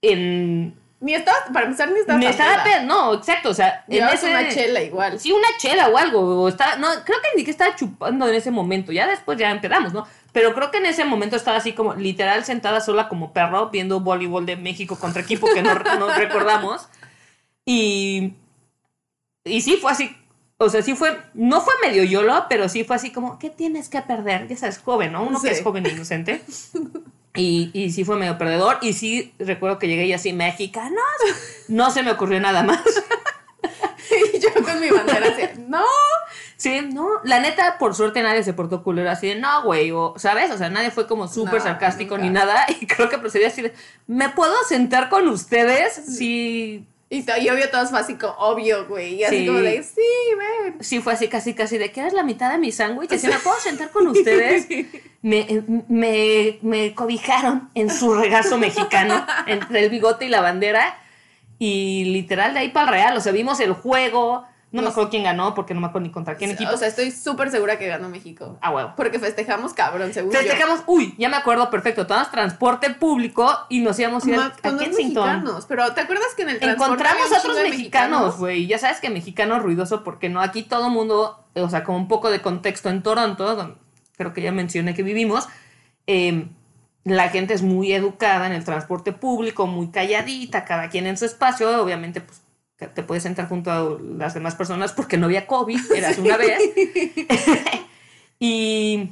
en... 0.00 0.80
Ni 1.00 1.14
estaba, 1.14 1.36
para 1.52 1.66
empezar, 1.66 1.90
ni 1.90 1.98
estaba. 1.98 2.16
Me 2.16 2.26
tan 2.26 2.32
estaba 2.32 2.62
peda. 2.62 2.82
no, 2.84 3.14
exacto, 3.14 3.50
o 3.50 3.54
sea, 3.54 3.84
en 3.88 4.06
ese... 4.08 4.30
una 4.30 4.48
chela 4.48 4.80
igual. 4.82 5.18
Sí, 5.18 5.32
una 5.32 5.48
chela 5.58 5.88
o 5.88 5.96
algo. 5.96 6.42
O 6.42 6.48
estaba, 6.48 6.76
no, 6.76 6.86
creo 7.04 7.18
que 7.20 7.28
ni 7.36 7.44
que 7.44 7.50
estaba 7.50 7.74
chupando 7.74 8.28
en 8.28 8.36
ese 8.36 8.52
momento. 8.52 8.92
Ya 8.92 9.08
después 9.08 9.36
ya 9.36 9.50
empezamos, 9.50 9.92
¿no? 9.92 10.06
Pero 10.30 10.54
creo 10.54 10.70
que 10.70 10.78
en 10.78 10.86
ese 10.86 11.04
momento 11.04 11.34
estaba 11.34 11.56
así 11.56 11.72
como 11.72 11.94
literal 11.94 12.44
sentada 12.44 12.80
sola 12.80 13.08
como 13.08 13.32
perro 13.32 13.70
viendo 13.70 13.98
voleibol 13.98 14.46
de 14.46 14.54
México 14.54 14.96
contra 14.96 15.22
equipo 15.22 15.48
que 15.52 15.60
no, 15.60 15.74
no 15.74 16.08
recordamos. 16.14 16.88
Y, 17.66 18.34
y 19.44 19.60
sí 19.60 19.76
fue 19.76 19.92
así. 19.92 20.16
O 20.58 20.68
sea, 20.68 20.82
sí 20.82 20.94
fue, 20.94 21.20
no 21.34 21.60
fue 21.60 21.74
medio 21.82 22.04
yolo, 22.04 22.46
pero 22.48 22.68
sí 22.68 22.84
fue 22.84 22.94
así 22.96 23.10
como, 23.10 23.38
¿qué 23.38 23.50
tienes 23.50 23.88
que 23.88 24.00
perder? 24.02 24.46
Ya 24.46 24.56
sabes, 24.56 24.78
joven, 24.78 25.12
¿no? 25.12 25.24
Uno 25.24 25.40
que 25.40 25.50
es 25.50 25.62
joven 25.62 25.86
e 25.86 25.90
inocente. 25.90 26.42
Y, 27.34 27.70
y 27.72 27.90
sí 27.92 28.04
fue 28.04 28.16
medio 28.16 28.36
perdedor. 28.36 28.76
Y 28.82 28.92
sí 28.92 29.32
recuerdo 29.38 29.78
que 29.78 29.88
llegué 29.88 30.04
y 30.04 30.12
así, 30.12 30.34
mexicanos. 30.34 31.00
No 31.66 31.90
se 31.90 32.02
me 32.02 32.10
ocurrió 32.10 32.38
nada 32.40 32.62
más. 32.62 32.82
Y 34.34 34.38
yo 34.38 34.52
con 34.52 34.78
mi 34.80 34.90
bandera 34.90 35.28
así, 35.28 35.60
no. 35.68 35.82
Sí, 36.56 36.80
no, 36.92 37.08
la 37.24 37.40
neta, 37.40 37.78
por 37.78 37.94
suerte 37.94 38.22
nadie 38.22 38.42
se 38.42 38.52
portó 38.52 38.82
culero 38.82 39.10
así 39.10 39.28
de, 39.28 39.36
no, 39.36 39.62
güey, 39.62 39.90
o, 39.92 40.14
¿sabes? 40.16 40.50
O 40.50 40.58
sea, 40.58 40.68
nadie 40.68 40.90
fue 40.90 41.06
como 41.06 41.26
súper 41.28 41.54
No, 41.54 41.60
sarcástico 41.60 42.16
nunca. 42.16 42.26
ni 42.26 42.30
nada, 42.34 42.66
y 42.80 42.86
creo 42.86 43.08
que 43.08 43.18
procedí 43.18 43.44
así 43.44 43.62
de, 43.62 43.72
¿me 44.06 44.28
puedo 44.28 44.54
sentar 44.68 45.08
con 45.08 45.28
ustedes? 45.28 45.94
Sí, 45.94 46.86
Y, 47.14 47.18
y 47.42 47.50
obvio 47.50 47.68
todo 47.68 47.86
fue 47.86 47.98
así 48.00 48.14
como 48.14 48.32
obvio, 48.38 48.86
güey. 48.88 49.16
Y 49.16 49.24
así 49.24 49.40
Sí. 49.40 49.46
como 49.46 49.58
de, 49.60 49.82
sí, 49.82 50.00
ven. 50.38 50.76
sí 50.82 51.00
fue 51.00 51.12
así 51.12 51.28
casi, 51.28 51.52
casi 51.52 51.76
de, 51.76 51.92
¿quieres 51.92 52.14
la 52.14 52.22
mitad 52.22 52.50
de 52.50 52.56
mi 52.56 52.72
sándwich? 52.72 53.10
Si 53.18 53.26
me 53.26 53.38
puedo 53.38 53.58
sentar 53.60 53.90
con 53.90 54.06
ustedes, 54.08 54.66
me, 55.20 55.62
me, 55.88 56.58
me 56.62 56.94
cobijaron 56.94 57.68
en 57.74 57.90
su 57.90 58.14
regazo 58.14 58.56
mexicano, 58.56 59.26
entre 59.46 59.84
el 59.84 59.90
bigote 59.90 60.24
y 60.24 60.28
la 60.28 60.40
bandera, 60.40 60.96
y 61.58 62.04
literal 62.06 62.54
de 62.54 62.60
ahí 62.60 62.68
para 62.70 62.86
el 62.86 62.92
real, 62.94 63.16
o 63.18 63.20
sea, 63.20 63.32
vimos 63.32 63.60
el 63.60 63.74
juego, 63.74 64.46
no 64.72 64.80
me 64.80 64.86
Nos- 64.86 64.92
acuerdo 64.92 65.10
quién 65.10 65.22
ganó, 65.22 65.54
porque 65.54 65.74
no 65.74 65.80
me 65.80 65.86
acuerdo 65.88 66.06
ni 66.06 66.12
contra 66.12 66.34
quién 66.36 66.50
equipo. 66.50 66.72
O 66.72 66.76
sea, 66.76 66.88
estoy 66.88 67.10
súper 67.10 67.50
segura 67.50 67.78
que 67.78 67.86
ganó 67.86 68.08
México. 68.08 68.58
ah, 68.62 68.70
huevo. 68.70 68.94
Porque 68.96 69.18
festejamos 69.18 69.74
cabrón, 69.74 70.12
según 70.14 70.32
yo. 70.32 70.38
Festejamos, 70.38 70.80
uy, 70.86 71.14
ya 71.18 71.28
me 71.28 71.36
acuerdo 71.36 71.70
perfecto, 71.70 72.06
tomamos 72.06 72.30
transporte 72.30 72.90
público 72.90 73.48
y 73.68 73.80
nos 73.80 73.98
íbamos 73.98 74.24
a 74.24 74.28
ir 74.28 74.34
a 74.36 74.48
los 74.48 74.52
Kensington. 74.58 74.96
mexicanos. 74.96 75.66
Pero 75.66 75.92
¿te 75.92 76.00
acuerdas 76.00 76.28
que 76.34 76.42
en 76.42 76.48
el 76.50 76.58
transporte 76.58 76.92
Encontramos 76.94 77.22
había 77.22 77.36
a 77.36 77.40
un 77.42 77.50
otros 77.50 77.62
mexicanos, 77.70 78.38
güey. 78.38 78.66
Ya 78.66 78.78
sabes 78.78 78.98
que 79.00 79.10
mexicano 79.10 79.58
ruidoso 79.60 80.02
porque 80.04 80.28
no, 80.28 80.40
aquí 80.40 80.62
todo 80.62 80.88
mundo, 80.90 81.44
o 81.54 81.68
sea, 81.68 81.84
con 81.84 81.94
un 81.94 82.08
poco 82.08 82.30
de 82.30 82.40
contexto 82.40 82.88
en 82.88 83.02
Toronto, 83.02 83.54
donde 83.54 83.76
creo 84.16 84.32
que 84.32 84.42
ya 84.42 84.52
mencioné 84.52 84.94
que 84.94 85.02
vivimos, 85.02 85.48
eh, 86.06 86.46
la 87.04 87.28
gente 87.30 87.52
es 87.54 87.62
muy 87.62 87.92
educada 87.92 88.46
en 88.46 88.52
el 88.52 88.64
transporte 88.64 89.12
público, 89.12 89.66
muy 89.66 89.88
calladita, 89.90 90.64
cada 90.64 90.88
quien 90.88 91.06
en 91.06 91.16
su 91.16 91.24
espacio, 91.24 91.82
obviamente, 91.82 92.20
pues 92.20 92.41
te 92.88 93.02
puedes 93.02 93.22
sentar 93.22 93.48
junto 93.48 93.70
a 93.70 93.98
las 94.00 94.34
demás 94.34 94.54
personas 94.54 94.92
porque 94.92 95.16
no 95.16 95.26
había 95.26 95.46
COVID, 95.46 95.92
eras 95.92 96.18
una 96.18 96.36
vez. 96.36 96.58
y, 98.38 99.10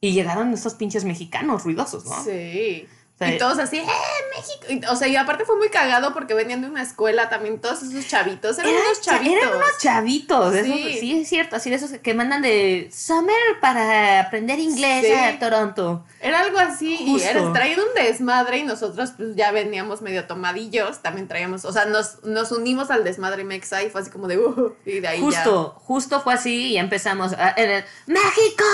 y 0.00 0.12
llegaron 0.12 0.52
estos 0.52 0.74
pinches 0.74 1.04
mexicanos 1.04 1.64
ruidosos, 1.64 2.04
¿no? 2.06 2.24
Sí. 2.24 2.86
Y 3.28 3.36
todos 3.38 3.58
así, 3.58 3.76
¡eh, 3.78 3.86
México! 4.34 4.66
Y, 4.68 4.84
o 4.90 4.96
sea, 4.96 5.06
y 5.08 5.16
aparte 5.16 5.44
fue 5.44 5.56
muy 5.56 5.68
cagado 5.68 6.14
porque 6.14 6.32
venían 6.32 6.62
de 6.62 6.68
una 6.68 6.82
escuela 6.82 7.28
también, 7.28 7.60
todos 7.60 7.82
esos 7.82 8.06
chavitos. 8.08 8.58
Eran 8.58 8.70
Eran, 8.72 8.84
unos 8.86 9.00
cha- 9.02 9.12
chavitos. 9.18 9.36
eran 9.42 9.56
unos 9.56 9.78
chavitos, 9.78 10.54
esos- 10.54 10.66
Sí. 10.74 10.96
sí. 11.00 11.20
es 11.20 11.28
cierto, 11.28 11.56
así 11.56 11.68
de 11.70 11.76
esos 11.76 11.90
que 11.98 12.14
mandan 12.14 12.40
de 12.40 12.88
Summer 12.92 13.36
para 13.60 14.20
aprender 14.20 14.58
inglés 14.58 15.04
Sí. 15.06 15.12
a 15.12 15.38
Toronto. 15.38 16.04
Era 16.20 16.40
algo 16.40 16.58
así, 16.58 16.96
y 16.98 17.20
era 17.20 17.52
traían 17.52 17.80
un 17.80 17.94
desmadre 17.94 18.58
y 18.58 18.62
nosotros 18.64 19.12
pues 19.16 19.36
ya 19.36 19.52
veníamos 19.52 20.00
medio 20.02 20.26
tomadillos, 20.26 21.00
también 21.02 21.28
traíamos, 21.28 21.64
o 21.64 21.72
sea, 21.72 21.84
nos, 21.86 22.22
nos 22.24 22.52
unimos 22.52 22.90
al 22.90 23.04
desmadre 23.04 23.44
mexa 23.44 23.82
y 23.82 23.90
fue 23.90 24.00
así 24.00 24.10
como 24.10 24.28
de, 24.28 24.38
uh, 24.38 24.74
y 24.86 25.00
de 25.00 25.08
ahí 25.08 25.20
Justo, 25.20 25.74
justo 25.84 26.20
fue 26.22 26.34
así 26.34 26.68
y 26.68 26.78
empezamos 26.78 27.32
a, 27.34 27.52
en 27.56 27.70
el 27.70 27.84
¡México! 28.06 28.64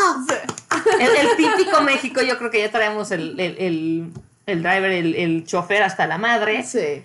El, 1.01 1.17
el 1.29 1.37
típico 1.37 1.81
México, 1.83 2.21
yo 2.23 2.39
creo 2.39 2.51
que 2.51 2.61
ya 2.61 2.71
traemos 2.71 3.11
el, 3.11 3.39
el, 3.41 3.57
el- 3.59 4.13
el 4.47 4.63
driver, 4.63 4.91
el, 4.91 5.15
el 5.15 5.45
chofer 5.47 5.83
hasta 5.83 6.07
la 6.07 6.19
madre. 6.19 6.63
Sí. 6.63 7.03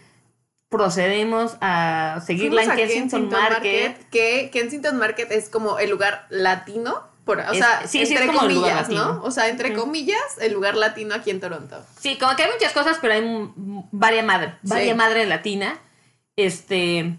Procedemos 0.69 1.57
a 1.59 2.21
seguirla 2.25 2.63
en 2.63 2.71
a 2.71 2.75
Kensington, 2.77 3.29
Market. 3.29 4.07
que 4.09 4.49
Kensington 4.53 4.97
Market 4.97 5.29
es 5.31 5.49
como 5.49 5.79
el 5.79 5.89
lugar 5.89 6.25
latino, 6.29 7.01
por, 7.25 7.39
o 7.39 7.51
Es- 7.51 7.57
sea, 7.57 7.81
sí, 7.87 8.05
sí, 8.05 8.13
entre 8.13 8.27
lugar 8.27 8.39
comillas. 8.47 8.89
¿no? 8.89 9.21
O 9.23 9.31
sea, 9.31 9.49
entre 9.49 9.73
comillas, 9.73 10.21
el 10.39 10.53
lugar 10.53 10.75
latino 10.77 11.13
aquí 11.13 11.29
en 11.29 11.41
Toronto. 11.41 11.83
Sí, 11.99 12.17
como 12.17 12.35
que 12.37 12.43
hay 12.43 12.51
muchas 12.53 12.71
cosas, 12.71 12.99
pero 13.01 13.13
hay 13.15 13.19
m- 13.19 13.49
varia 13.91 14.23
madre, 14.23 14.53
varia 14.63 14.93
Sí. 14.93 14.97
madre 14.97 15.25
latina. 15.25 15.77
Este, 16.37 17.15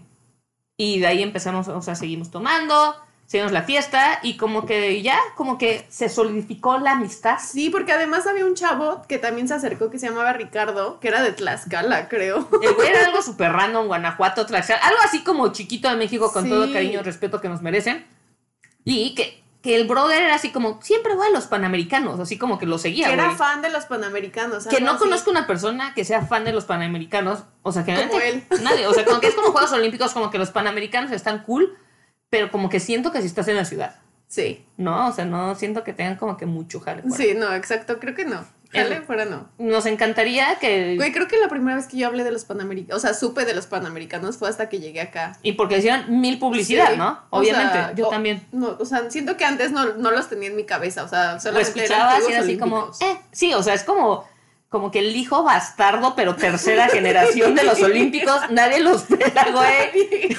y 0.75 0.99
de 0.99 1.05
ahí 1.07 1.21
empezamos, 1.21 1.67
o 1.67 1.81
sea, 1.83 1.93
seguimos 1.93 2.31
tomando, 2.31 2.95
seguimos 3.25 3.51
la 3.51 3.63
fiesta 3.63 4.19
y 4.21 4.37
como 4.37 4.65
que 4.65 5.01
ya, 5.01 5.17
como 5.35 5.57
que 5.57 5.85
se 5.89 6.09
solidificó 6.09 6.77
la 6.77 6.91
amistad. 6.91 7.37
Sí, 7.43 7.69
porque 7.69 7.91
además 7.93 8.27
había 8.27 8.45
un 8.45 8.53
chavo 8.55 9.01
que 9.07 9.17
también 9.17 9.47
se 9.47 9.53
acercó 9.55 9.89
que 9.89 9.97
se 9.99 10.07
llamaba 10.07 10.33
Ricardo, 10.33 10.99
que 10.99 11.07
era 11.07 11.21
de 11.23 11.31
Tlaxcala, 11.31 12.09
creo. 12.09 12.47
El 12.61 12.73
güey 12.73 12.89
era 12.89 13.05
algo 13.05 13.21
súper 13.23 13.51
random, 13.51 13.87
Guanajuato, 13.87 14.45
Tlaxcala, 14.45 14.81
algo 14.83 14.99
así 15.03 15.23
como 15.23 15.51
chiquito 15.51 15.89
de 15.89 15.95
México 15.95 16.31
con 16.31 16.43
Sí. 16.43 16.49
todo 16.49 16.65
el 16.65 16.73
cariño 16.73 16.99
y 16.99 17.03
respeto 17.03 17.41
que 17.41 17.49
nos 17.49 17.61
merecen. 17.61 18.05
Y 18.85 19.15
que, 19.15 19.41
que 19.61 19.75
el 19.77 19.87
brother 19.87 20.21
era 20.23 20.35
así 20.35 20.51
como, 20.51 20.81
siempre 20.81 21.15
va 21.15 21.25
a 21.27 21.29
los 21.29 21.45
panamericanos, 21.45 22.19
así 22.19 22.37
como 22.37 22.59
que 22.59 22.65
lo 22.65 22.77
seguía, 22.77 23.07
que 23.07 23.13
era 23.13 23.31
fan 23.31 23.61
de 23.61 23.69
los 23.69 23.85
panamericanos. 23.85 24.67
Que 24.67 24.81
no 24.81 24.91
así. 24.91 24.99
conozco 24.99 25.31
una 25.31 25.47
persona 25.47 25.93
que 25.93 26.03
sea 26.03 26.25
fan 26.25 26.43
de 26.43 26.51
los 26.51 26.65
panamericanos. 26.65 27.43
O 27.61 27.71
sea, 27.71 27.85
que 27.85 27.95
Como 27.95 28.19
nadie. 28.61 28.85
O 28.87 28.93
sea, 28.93 29.05
como 29.05 29.21
que 29.21 29.27
es 29.27 29.35
como 29.35 29.51
Juegos 29.53 29.71
Olímpicos, 29.71 30.11
como 30.11 30.29
que 30.29 30.37
los 30.37 30.51
panamericanos 30.51 31.11
están 31.11 31.43
cool, 31.43 31.77
pero 32.33 32.49
como 32.51 32.67
que 32.67 32.79
siento 32.79 33.11
que 33.11 33.21
si 33.21 33.27
estás 33.27 33.47
en 33.47 33.55
la 33.57 33.63
ciudad. 33.65 33.93
Sí, 34.27 34.65
¿No? 34.77 35.09
O 35.09 35.11
sea, 35.11 35.25
no 35.25 35.53
siento 35.53 35.83
que 35.83 35.93
tengan 35.93 36.15
como 36.15 36.35
que 36.35 36.47
mucho 36.47 36.79
jale. 36.79 37.03
ahí. 37.05 37.11
sí, 37.15 37.33
no, 37.37 37.53
exacto, 37.53 37.99
creo 37.99 38.15
que 38.15 38.25
no. 38.25 38.43
Jale, 38.71 38.95
El- 38.95 39.03
fuera 39.03 39.25
no. 39.25 39.47
Nos 39.59 39.85
encantaría 39.85 40.55
que... 40.59 40.95
Güey, 40.95 41.11
creo 41.11 41.27
que 41.27 41.37
la 41.37 41.47
primera 41.47 41.75
vez 41.77 41.85
que 41.85 41.97
yo 41.97 42.07
hablé 42.07 42.23
de 42.23 42.31
los 42.31 42.43
panamericanos, 42.43 42.97
o 43.03 43.05
sea, 43.05 43.13
supe 43.13 43.45
de 43.45 43.53
los 43.53 43.67
panamericanos 43.67 44.37
fue 44.37 44.49
hasta 44.49 44.67
que 44.69 44.79
llegué 44.79 45.01
acá. 45.01 45.37
Y 45.43 45.51
porque 45.51 45.77
hicieron 45.77 46.19
mil 46.19 46.39
publicidad, 46.39 46.89
Sí. 46.93 46.97
¿no? 46.97 47.19
O 47.29 47.41
Obviamente, 47.41 47.73
sea, 47.73 47.93
yo 47.93 48.07
o- 48.07 48.09
también. 48.09 48.41
No, 48.51 48.75
o 48.79 48.85
sea, 48.85 49.11
siento 49.11 49.37
que 49.37 49.45
antes 49.45 49.71
no, 49.71 49.93
no 49.93 50.09
los 50.09 50.27
tenía 50.27 50.49
en 50.49 50.55
mi 50.55 50.63
cabeza, 50.65 51.03
o 51.03 51.07
sea, 51.07 51.33
Lo 51.33 51.39
solamente 51.39 51.85
eran 51.85 51.99
escuchabas 52.09 52.13
y 52.13 52.21
Juegos 52.23 52.31
era 52.33 52.41
así 52.43 52.57
como... 52.57 52.91
Eh, 53.01 53.19
sí, 53.31 53.53
o 53.53 53.61
sea, 53.61 53.75
es 53.75 53.83
como... 53.83 54.27
Como 54.69 54.89
que 54.89 54.97
el 54.97 55.15
hijo 55.15 55.43
bastardo, 55.43 56.15
pero 56.15 56.35
tercera 56.35 56.87
generación 56.89 57.53
de 57.53 57.63
los 57.65 57.79
olímpicos, 57.83 58.39
nadie 58.49 58.79
los 58.79 59.03
pela, 59.03 59.51
güey. 59.53 60.31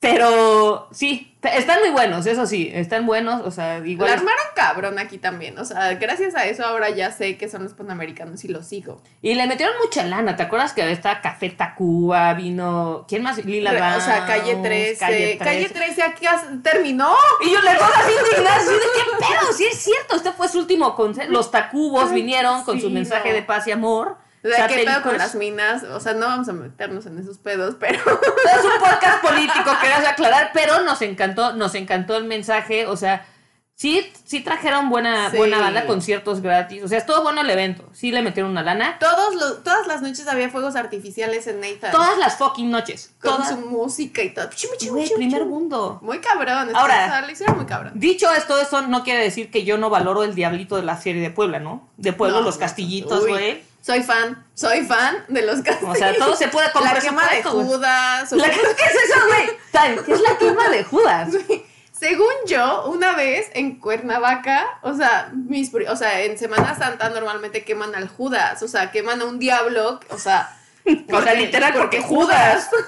Pero 0.00 0.88
sí, 0.92 1.36
están 1.42 1.80
muy 1.80 1.90
buenos, 1.90 2.24
eso 2.24 2.46
sí, 2.46 2.70
están 2.72 3.04
buenos, 3.04 3.42
o 3.44 3.50
sea, 3.50 3.80
La 3.80 3.86
igual. 3.86 4.10
armaron 4.10 4.46
cabrón 4.56 4.98
aquí 4.98 5.18
también, 5.18 5.58
o 5.58 5.64
sea, 5.66 5.92
gracias 5.96 6.34
a 6.34 6.46
eso 6.46 6.64
ahora 6.64 6.88
ya 6.88 7.12
sé 7.12 7.36
que 7.36 7.50
son 7.50 7.64
los 7.64 7.74
panamericanos 7.74 8.42
y 8.44 8.48
los 8.48 8.66
sigo. 8.66 9.02
Y 9.20 9.34
le 9.34 9.46
metieron 9.46 9.74
mucha 9.84 10.02
lana, 10.04 10.36
¿te 10.36 10.42
acuerdas 10.44 10.72
que 10.72 10.90
está 10.90 11.20
Café 11.20 11.50
Tacuba, 11.50 12.32
vino, 12.32 13.04
¿quién 13.08 13.22
más? 13.22 13.44
Lila 13.44 13.72
Re- 13.72 13.96
o 13.98 14.00
sea, 14.00 14.24
calle 14.24 14.56
13, 14.56 15.36
calle 15.38 15.68
13, 15.68 16.02
aquí 16.02 16.24
has- 16.24 16.46
terminó. 16.62 17.14
Y 17.44 17.52
yo 17.52 17.60
le 17.60 17.74
todas 17.74 17.98
así 17.98 18.14
de 18.14 18.80
qué 18.80 19.10
pedo, 19.18 19.52
sí 19.54 19.66
es 19.70 19.78
cierto, 19.78 20.16
este 20.16 20.32
fue 20.32 20.48
su 20.48 20.60
último 20.60 20.96
concierto. 20.96 21.30
Los 21.30 21.50
Tacubos 21.50 22.10
vinieron 22.10 22.64
con 22.64 22.76
sí, 22.76 22.82
su 22.84 22.90
mensaje 22.90 23.28
no. 23.28 23.34
de 23.34 23.42
paz 23.42 23.66
y 23.66 23.72
amor. 23.72 24.16
O 24.42 24.48
sea, 24.48 24.66
qué 24.68 24.84
pedo 24.84 25.02
con 25.02 25.18
las 25.18 25.34
minas, 25.34 25.82
o 25.82 26.00
sea, 26.00 26.14
no 26.14 26.26
vamos 26.26 26.48
a 26.48 26.52
meternos 26.52 27.04
en 27.06 27.18
esos 27.18 27.38
pedos, 27.38 27.76
pero 27.78 27.98
Es 27.98 28.64
un 28.64 28.80
podcast 28.80 29.22
político, 29.22 29.70
querías 29.80 30.06
aclarar, 30.06 30.50
pero 30.54 30.80
nos 30.82 31.02
encantó, 31.02 31.52
nos 31.52 31.74
encantó 31.74 32.16
el 32.16 32.24
mensaje, 32.24 32.86
o 32.86 32.96
sea, 32.96 33.26
sí, 33.74 34.10
sí 34.24 34.40
trajeron 34.40 34.88
buena, 34.88 35.30
Sí. 35.30 35.36
buena 35.36 35.58
banda, 35.58 35.84
conciertos 35.86 36.40
gratis, 36.40 36.82
o 36.82 36.88
sea, 36.88 36.96
estuvo 36.98 37.22
bueno 37.22 37.42
el 37.42 37.50
evento, 37.50 37.88
sí 37.92 38.12
le 38.12 38.22
metieron 38.22 38.52
una 38.52 38.62
lana. 38.62 38.98
todos 38.98 39.34
los, 39.34 39.62
todas 39.62 39.86
las 39.86 40.00
noches 40.00 40.26
había 40.26 40.48
fuegos 40.48 40.74
artificiales 40.76 41.46
en 41.46 41.60
Nathan. 41.60 41.92
Todas 41.92 42.16
las 42.18 42.36
fucking 42.38 42.70
noches, 42.70 43.12
con 43.20 43.32
todas. 43.36 43.50
su 43.50 43.56
música 43.58 44.22
y 44.22 44.32
todo. 44.32 44.48
Güey, 44.90 45.10
primer 45.16 45.44
mundo. 45.44 45.98
Muy 46.02 46.18
cabrón. 46.20 46.70
Ahora- 46.74 47.20
lo 47.20 47.30
hicieron 47.30 47.56
muy 47.56 47.66
cabrón. 47.66 47.92
Dicho 47.94 48.30
esto, 48.32 48.58
eso 48.58 48.82
no 48.82 49.02
quiere 49.04 49.22
decir 49.22 49.50
que 49.50 49.64
yo 49.64 49.76
no 49.76 49.90
valoro 49.90 50.24
el 50.24 50.34
diablito 50.34 50.76
de 50.76 50.82
la 50.82 50.98
serie 50.98 51.20
de 51.20 51.30
Puebla, 51.30 51.58
¿no? 51.58 51.88
De 51.98 52.12
Puebla, 52.14 52.38
No, 52.38 52.44
los 52.44 52.56
castillitos, 52.56 53.26
güey. 53.26 53.68
Soy 53.82 54.02
fan, 54.02 54.46
soy 54.54 54.82
fan 54.84 55.24
de 55.28 55.42
los 55.42 55.62
castillos. 55.62 55.92
O 55.92 55.94
sea, 55.94 56.14
todo 56.16 56.36
se 56.36 56.48
puede 56.48 56.70
con 56.72 56.84
La 56.84 56.94
quema 56.98 57.26
de. 57.28 57.42
Judas. 57.42 58.32
o 58.32 58.36
La- 58.36 58.44
sea, 58.44 58.52
¿Qué 58.54 58.84
es 58.84 59.10
eso, 59.10 59.26
güey? 59.26 59.50
¿Sabes? 59.72 60.02
¿Qué 60.02 60.12
es 60.12 60.20
la 60.20 60.36
quema 60.38 60.68
de 60.68 60.84
Judas? 60.84 61.28
Según 61.98 62.32
yo, 62.46 62.84
una 62.86 63.14
vez 63.14 63.48
en 63.52 63.78
Cuernavaca, 63.78 64.66
o 64.82 64.94
sea, 64.94 65.30
mis, 65.34 65.70
o 65.74 65.96
sea, 65.96 66.20
en 66.22 66.38
Semana 66.38 66.74
Santa 66.74 67.10
normalmente 67.10 67.62
queman 67.64 67.94
al 67.94 68.08
Judas, 68.08 68.62
o 68.62 68.68
sea, 68.68 68.90
queman 68.90 69.20
a 69.20 69.26
un 69.26 69.38
diablo, 69.38 70.00
o 70.08 70.18
sea, 70.18 70.56
O 71.12 71.20
sea, 71.22 71.34
literal, 71.34 71.74
porque 71.74 72.00
Judas. 72.00 72.68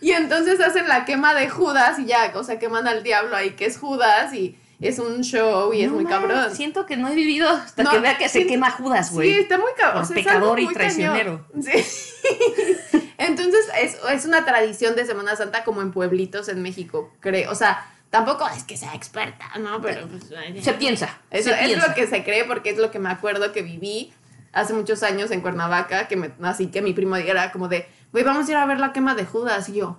Y 0.00 0.10
entonces 0.10 0.60
hacen 0.60 0.88
la 0.88 1.04
quema 1.04 1.32
de 1.32 1.48
Judas 1.48 1.96
y 2.00 2.06
ya, 2.06 2.32
o 2.34 2.42
sea, 2.42 2.58
queman 2.58 2.88
al 2.88 3.04
diablo 3.04 3.36
ahí 3.36 3.50
que 3.50 3.66
es 3.66 3.78
Judas 3.78 4.34
y 4.34 4.58
es 4.82 4.98
un 4.98 5.22
show 5.22 5.72
y 5.72 5.82
es 5.82 5.90
muy 5.90 6.04
mames, 6.04 6.18
cabrón. 6.18 6.56
Siento 6.56 6.86
que 6.86 6.96
no 6.96 7.08
he 7.08 7.14
vivido 7.14 7.48
hasta 7.48 7.82
No, 7.82 7.90
que 7.90 8.00
vea 8.00 8.18
que 8.18 8.28
se 8.28 8.46
quema 8.46 8.70
Judas, 8.70 9.12
güey. 9.12 9.32
Sí, 9.32 9.38
está 9.40 9.58
muy 9.58 9.70
cabrón. 9.76 10.06
Por 10.06 10.14
pecador 10.14 10.60
y 10.60 10.66
traicionero. 10.68 11.46
Sí. 11.60 11.72
Entonces, 13.18 13.66
es, 13.80 13.98
es 14.10 14.24
una 14.24 14.44
tradición 14.44 14.96
de 14.96 15.06
Semana 15.06 15.36
Santa 15.36 15.64
como 15.64 15.82
en 15.82 15.92
pueblitos 15.92 16.48
en 16.48 16.62
México, 16.62 17.12
creo. 17.20 17.50
O 17.50 17.54
sea, 17.54 17.86
tampoco 18.10 18.46
es 18.48 18.64
que 18.64 18.76
sea 18.76 18.94
experta, 18.94 19.50
¿no? 19.58 19.80
Pero 19.80 20.08
pues, 20.08 20.24
Se 20.64 20.74
piensa. 20.74 21.20
Eso 21.30 21.50
se 21.50 21.60
es 21.60 21.66
piensa. 21.66 21.88
lo 21.88 21.94
que 21.94 22.06
se 22.06 22.24
cree 22.24 22.44
porque 22.44 22.70
es 22.70 22.78
lo 22.78 22.90
que 22.90 22.98
me 22.98 23.10
acuerdo 23.10 23.52
que 23.52 23.62
viví 23.62 24.12
hace 24.52 24.74
muchos 24.74 25.02
años 25.02 25.30
en 25.30 25.40
Cuernavaca, 25.40 26.08
que 26.08 26.16
me, 26.16 26.30
así 26.42 26.66
que 26.66 26.82
mi 26.82 26.92
primo 26.92 27.16
era 27.16 27.52
como 27.52 27.68
de, 27.68 27.88
güey, 28.12 28.22
vamos 28.24 28.48
a 28.48 28.50
ir 28.50 28.56
a 28.56 28.66
ver 28.66 28.80
la 28.80 28.92
quema 28.92 29.14
de 29.14 29.24
Judas. 29.24 29.68
Y 29.68 29.74
yo, 29.74 29.98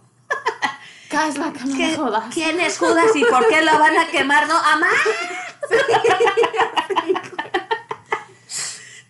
¿qué 1.19 1.27
es 1.27 1.37
la 1.37 1.53
quema 1.53 1.77
¿Qué- 1.77 1.87
de 1.91 1.95
Judas? 1.97 2.23
¿Quién 2.33 2.59
es 2.59 2.77
Judas 2.77 3.15
y 3.15 3.23
por 3.25 3.47
qué 3.47 3.61
lo 3.61 3.77
van 3.79 3.97
a 3.97 4.07
quemar? 4.07 4.47
No, 4.47 4.57
amá. 4.57 4.87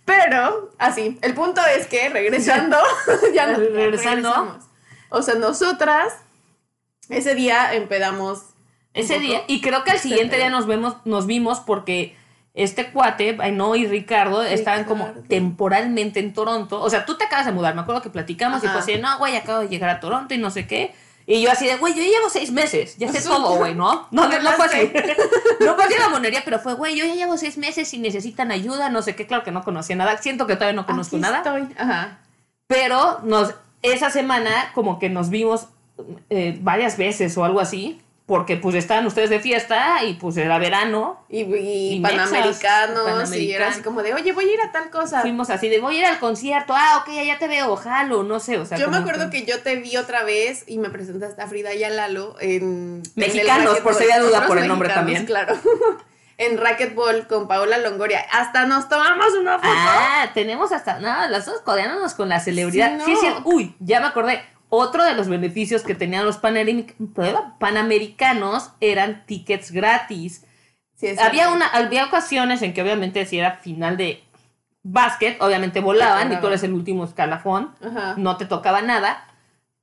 Pero, 0.06 0.72
así, 0.80 1.18
el 1.22 1.34
punto 1.34 1.62
es 1.78 1.88
que 1.88 2.10
regresando, 2.10 2.78
ya 3.34 3.48
no, 3.48 3.58
Regresando. 3.58 4.30
regresamos. 4.34 4.64
O 5.10 5.22
sea, 5.22 5.36
nosotras 5.36 6.14
ese 7.10 7.36
día 7.36 7.74
empedamos. 7.74 8.42
Ese 8.94 9.18
día, 9.20 9.42
y 9.48 9.60
creo 9.62 9.84
que 9.84 9.90
al 9.92 9.98
siguiente 10.00 10.36
día 10.36 10.52
nos 10.52 10.68
vemos, 10.68 10.98
nos 11.06 11.26
vimos 11.26 11.60
porque 11.62 12.16
este 12.54 12.92
cuate, 12.92 13.34
no 13.54 13.76
y 13.76 13.88
Ricardo, 13.88 14.44
estaban 14.44 14.84
como 14.84 15.08
temporalmente 15.28 16.20
en 16.20 16.32
Toronto. 16.34 16.80
O 16.80 16.90
sea, 16.92 17.04
tú 17.06 17.18
te 17.18 17.24
acabas 17.24 17.48
de 17.48 17.54
mudar, 17.54 17.74
me 17.74 17.82
acuerdo 17.82 18.04
que 18.04 18.12
platicamos 18.12 18.64
y 18.64 18.68
pues 18.68 18.86
no, 19.02 19.18
güey, 19.18 19.36
acabo 19.36 19.62
de 19.62 19.68
llegar 19.70 19.90
a 19.90 20.00
Toronto 20.00 20.36
y 20.36 20.38
no 20.38 20.52
sé 20.52 20.68
qué. 20.68 20.94
Y 21.26 21.42
yo 21.42 21.52
así 21.52 21.66
de, 21.68 21.78
güey, 21.78 21.94
yo 21.94 22.02
ya 22.02 22.10
llevo 22.10 22.30
seis 22.30 22.52
meses, 22.52 22.98
ya 22.98 23.12
sé 23.12 23.22
todo, 23.28 23.56
güey, 23.56 23.76
¿no? 23.76 24.08
No, 24.12 24.28
no, 24.28 24.40
no 24.42 24.52
fue 24.54 24.66
así. 24.66 24.92
No 25.60 25.76
fue 25.76 25.86
así 25.86 25.94
la 25.98 26.10
monería, 26.10 26.42
pero 26.44 26.60
fue, 26.60 26.74
güey, 26.74 26.98
yo 26.98 27.06
ya 27.06 27.16
llevo 27.16 27.38
seis 27.38 27.58
meses 27.58 27.94
y 27.94 27.98
necesitan 27.98 28.52
ayuda, 28.52 28.90
no 28.90 29.02
sé 29.02 29.16
qué, 29.16 29.26
claro 29.26 29.44
que 29.44 29.52
no 29.52 29.64
conocía 29.64 29.96
nada. 29.96 30.18
Siento 30.18 30.46
que 30.46 30.56
todavía 30.56 30.76
no 30.76 30.86
conozco 30.86 31.16
Aquí 31.16 31.22
nada. 31.22 31.38
estoy. 31.38 31.70
Ajá. 31.78 32.20
Pero 32.68 33.20
nos, 33.24 33.54
esa 33.82 34.10
semana 34.10 34.72
como 34.74 35.00
que 35.00 35.10
nos 35.10 35.30
vimos 35.30 35.68
eh, 36.30 36.58
varias 36.62 36.98
veces 36.98 37.38
o 37.38 37.46
algo 37.46 37.62
así, 37.62 38.02
porque 38.26 38.56
pues 38.56 38.76
estaban 38.76 39.06
ustedes 39.06 39.30
de 39.30 39.40
fiesta 39.40 40.04
y 40.04 40.14
pues 40.14 40.38
era 40.38 40.58
verano. 40.58 41.26
Y, 41.30 41.42
y 41.42 41.94
Y 41.96 42.00
panamericanos, 42.00 43.36
y 43.36 43.52
era 43.52 43.70
así 43.70 43.82
como 43.82 44.02
de, 44.02 44.14
oye, 44.14 44.32
voy 44.32 44.46
a 44.46 44.54
ir 44.54 44.62
a 44.62 44.72
tal 44.72 44.90
cosa. 44.90 45.22
Fuimos 45.22 45.50
así 45.50 45.68
de 45.68 45.80
voy 45.80 45.98
a 45.98 46.00
ir 46.00 46.06
al 46.06 46.20
concierto, 46.20 46.74
ah, 46.76 47.02
ok, 47.02 47.14
ya 47.26 47.38
te 47.38 47.48
veo, 47.48 47.76
jalo, 47.76 48.24
no 48.24 48.40
sé, 48.40 48.58
o 48.58 48.66
sea. 48.66 48.78
yo 48.78 48.90
me 48.90 48.98
acuerdo 48.98 49.30
que 49.30 49.46
yo 49.46 49.62
te 49.62 49.76
vi 49.76 49.98
otra 49.98 50.24
vez 50.24 50.64
y 50.68 50.78
me 50.78 50.90
presentaste 50.90 51.42
a 51.42 51.48
Frida 51.48 51.74
y 51.74 51.84
a 51.84 51.90
Lalo 51.90 52.36
en... 52.40 53.04
Mexicanos, 53.16 53.78
en 53.78 53.84
por 53.84 53.94
si 53.96 54.04
había 54.04 54.20
duda 54.20 54.48
por 54.48 54.58
el 54.58 54.68
nombre 54.68 54.90
también. 54.90 55.26
Claro. 55.26 55.56
en 56.38 56.58
Racquetball 56.58 57.28
con 57.28 57.48
Paola 57.48 57.78
Longoria. 57.78 58.26
Hasta 58.32 58.66
nos 58.66 58.90
tomamos 58.90 59.34
una 59.34 59.60
foto. 59.60 59.74
Ah, 59.74 60.32
tenemos 60.34 60.72
hasta, 60.72 61.00
no, 61.00 61.28
las 61.28 61.46
dos 61.46 61.62
codeándonos 61.62 62.14
con 62.14 62.30
la 62.30 62.40
celebridad. 62.40 63.00
Sí, 63.06 63.16
Sí, 63.16 63.28
no. 63.28 63.36
sí, 63.38 63.42
uy, 63.46 63.76
ya 63.80 64.00
me 64.00 64.08
acordé. 64.08 64.44
Otro 64.76 65.04
de 65.04 65.14
los 65.14 65.28
beneficios 65.30 65.84
que 65.84 65.94
tenían 65.94 66.26
los 66.26 66.42
panameric- 66.42 66.96
panamericanos 67.60 68.72
eran 68.80 69.24
tickets 69.28 69.70
gratis. 69.72 70.46
Sí, 70.96 71.10
había 71.22 71.50
una 71.50 71.68
había 71.68 72.06
ocasiones 72.06 72.64
en 72.64 72.74
que 72.74 72.82
obviamente 72.82 73.24
si 73.28 73.38
era 73.38 73.58
final 73.58 73.98
de 73.98 74.24
básquet, 74.82 75.40
obviamente 75.42 75.80
volaban 75.80 76.34
y 76.34 76.38
tú 76.40 76.48
eres 76.48 76.64
el 76.64 76.74
último 76.74 77.04
escalafón, 77.06 77.76
Ajá. 77.86 78.16
no 78.18 78.38
te 78.38 78.46
tocaba 78.48 78.82
nada, 78.82 79.28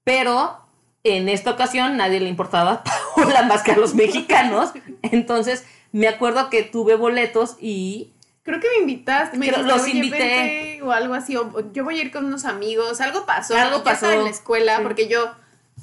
pero 0.03 0.59
en 1.05 1.29
esta 1.29 1.53
ocasión 1.53 1.97
nadie 1.97 2.19
le 2.19 2.29
importaba 2.29 2.73
a 2.73 2.83
Paola 3.15 3.43
más 3.45 3.63
que 3.63 3.71
a 3.73 3.77
los 3.77 3.95
mexicanos, 3.95 4.73
entonces 5.03 5.65
me 5.93 6.09
acuerdo 6.09 6.51
que 6.51 6.65
tuve 6.65 6.97
boletos 6.97 7.57
y 7.61 8.13
Creo 8.43 8.59
que 8.61 8.69
me 8.71 8.77
invitaste, 8.81 9.37
me 9.39 9.47
dijiste, 9.47 9.67
los 9.69 9.83
"Oye, 9.83 9.93
invité". 9.93 10.19
vente", 10.19 10.83
o 10.83 10.93
algo 10.93 11.15
así, 11.15 11.37
o 11.37 11.73
yo 11.73 11.85
voy 11.85 11.99
a 11.99 12.03
ir 12.03 12.11
con 12.11 12.25
unos 12.25 12.45
amigos, 12.45 13.01
algo 13.01 13.27
pasó, 13.27 13.55
Algo 13.57 13.83
pasó, 13.85 14.11
en 14.11 14.25
la 14.25 14.31
escuela 14.31 14.77
sí. 14.79 14.83
porque 14.83 15.09
yo 15.09 15.31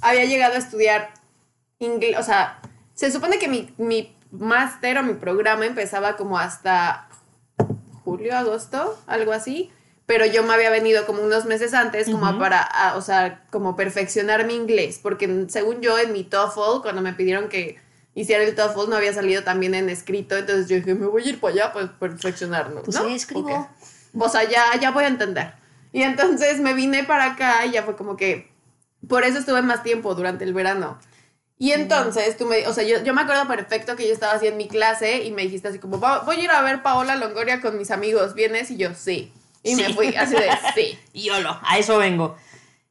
había 0.01 0.25
llegado 0.25 0.55
a 0.55 0.57
estudiar 0.57 1.11
inglés, 1.79 2.17
o 2.19 2.23
sea, 2.23 2.59
se 2.95 3.11
supone 3.11 3.37
que 3.37 3.47
mi, 3.47 3.71
mi 3.77 4.15
máster 4.31 4.97
o 4.97 5.03
mi 5.03 5.13
programa 5.13 5.65
empezaba 5.65 6.17
como 6.17 6.39
hasta 6.39 7.07
julio, 8.03 8.35
agosto, 8.35 8.97
algo 9.05 9.33
así, 9.33 9.71
pero 10.07 10.25
yo 10.25 10.41
me 10.43 10.53
había 10.53 10.69
venido 10.69 11.05
como 11.05 11.21
unos 11.21 11.45
meses 11.45 11.73
antes 11.73 12.09
como 12.09 12.39
para, 12.39 12.93
o 12.95 13.01
sea, 13.01 13.43
como 13.51 13.75
perfeccionar 13.75 14.45
mi 14.45 14.55
inglés, 14.55 14.99
porque 15.03 15.45
según 15.49 15.81
yo 15.81 15.99
en 15.99 16.13
mi 16.13 16.23
TOEFL, 16.23 16.81
cuando 16.81 17.01
me 17.01 17.13
pidieron 17.13 17.49
que 17.49 17.77
hiciera 18.19 18.43
el 18.43 18.55
TOEFL, 18.55 18.89
no 18.89 18.95
había 18.95 19.13
salido 19.13 19.43
también 19.43 19.75
en 19.75 19.89
escrito, 19.89 20.36
entonces 20.36 20.67
yo 20.67 20.77
dije, 20.77 20.95
me 20.95 21.05
voy 21.05 21.24
a 21.24 21.29
ir 21.29 21.39
para 21.39 21.53
allá 21.53 21.74
para 21.74 22.00
perfeccionarlo, 22.00 22.81
Pues 22.83 22.97
¿no? 23.00 23.05
ahí 23.07 23.13
escribo. 23.15 23.47
Ok. 23.53 23.67
O 24.19 24.29
sea, 24.29 24.43
ya, 24.50 24.63
ya 24.81 24.91
voy 24.91 25.03
a 25.03 25.07
entender. 25.07 25.53
Y 25.93 26.01
entonces 26.01 26.59
me 26.59 26.74
vine 26.74 27.03
para 27.03 27.25
acá 27.33 27.65
y 27.65 27.71
ya 27.71 27.83
fue 27.83 27.95
como 27.95 28.17
que, 28.17 28.51
por 29.07 29.24
eso 29.24 29.38
estuve 29.38 29.62
más 29.62 29.83
tiempo 29.83 30.15
durante 30.15 30.43
el 30.45 30.53
verano. 30.53 30.97
Y 31.59 31.71
entonces 31.71 32.38
tú 32.38 32.45
me, 32.45 32.67
o 32.67 32.74
sea, 32.74 32.83
yo, 32.83 33.03
yo 33.03 33.13
me 33.13 33.21
acuerdo 33.21 33.47
perfecto 33.47 33.95
que 33.95 34.07
yo 34.07 34.13
estaba 34.13 34.33
así 34.33 34.47
en 34.47 34.57
mi 34.57 34.67
clase 34.67 35.24
y 35.24 35.31
me 35.31 35.43
dijiste 35.43 35.67
así 35.67 35.79
como, 35.79 36.00
"Va- 36.00 36.19
voy 36.19 36.36
a 36.38 36.43
ir 36.43 36.51
a 36.51 36.62
ver 36.62 36.81
Paola 36.83 37.15
Longoria 37.15 37.62
con 37.62 37.77
mis 37.77 37.89
amigos, 37.91 38.33
¿vienes? 38.36 38.69
Y 38.71 38.77
yo, 38.77 38.93
sí. 38.95 39.31
Y 39.63 39.75
me 39.75 39.88
Sí. 39.88 39.93
fui 39.93 40.15
así 40.15 40.36
de, 40.36 40.50
sí. 40.75 41.00
YOLO, 41.13 41.59
a 41.63 41.77
eso 41.79 41.97
vengo. 41.97 42.36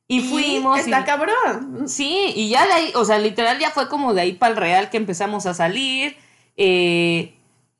Y, 0.09 0.21
fuimos. 0.21 0.79
Está 0.79 1.01
y- 1.01 1.05
cabrón. 1.05 1.89
Sí, 1.89 2.33
y 2.37 2.49
ya 2.49 2.65
de 2.67 2.73
ahí, 2.73 2.93
o 2.95 3.05
sea, 3.05 3.19
literal 3.19 3.59
ya 3.59 3.71
fue 3.71 3.89
como 3.89 4.15
de 4.15 4.21
ahí 4.21 4.33
para 4.33 4.53
el 4.53 4.57
real 4.57 4.89
que 4.91 4.97
empezamos 4.97 5.47
a 5.47 5.55
salir. 5.55 6.17
Eh, 6.57 7.35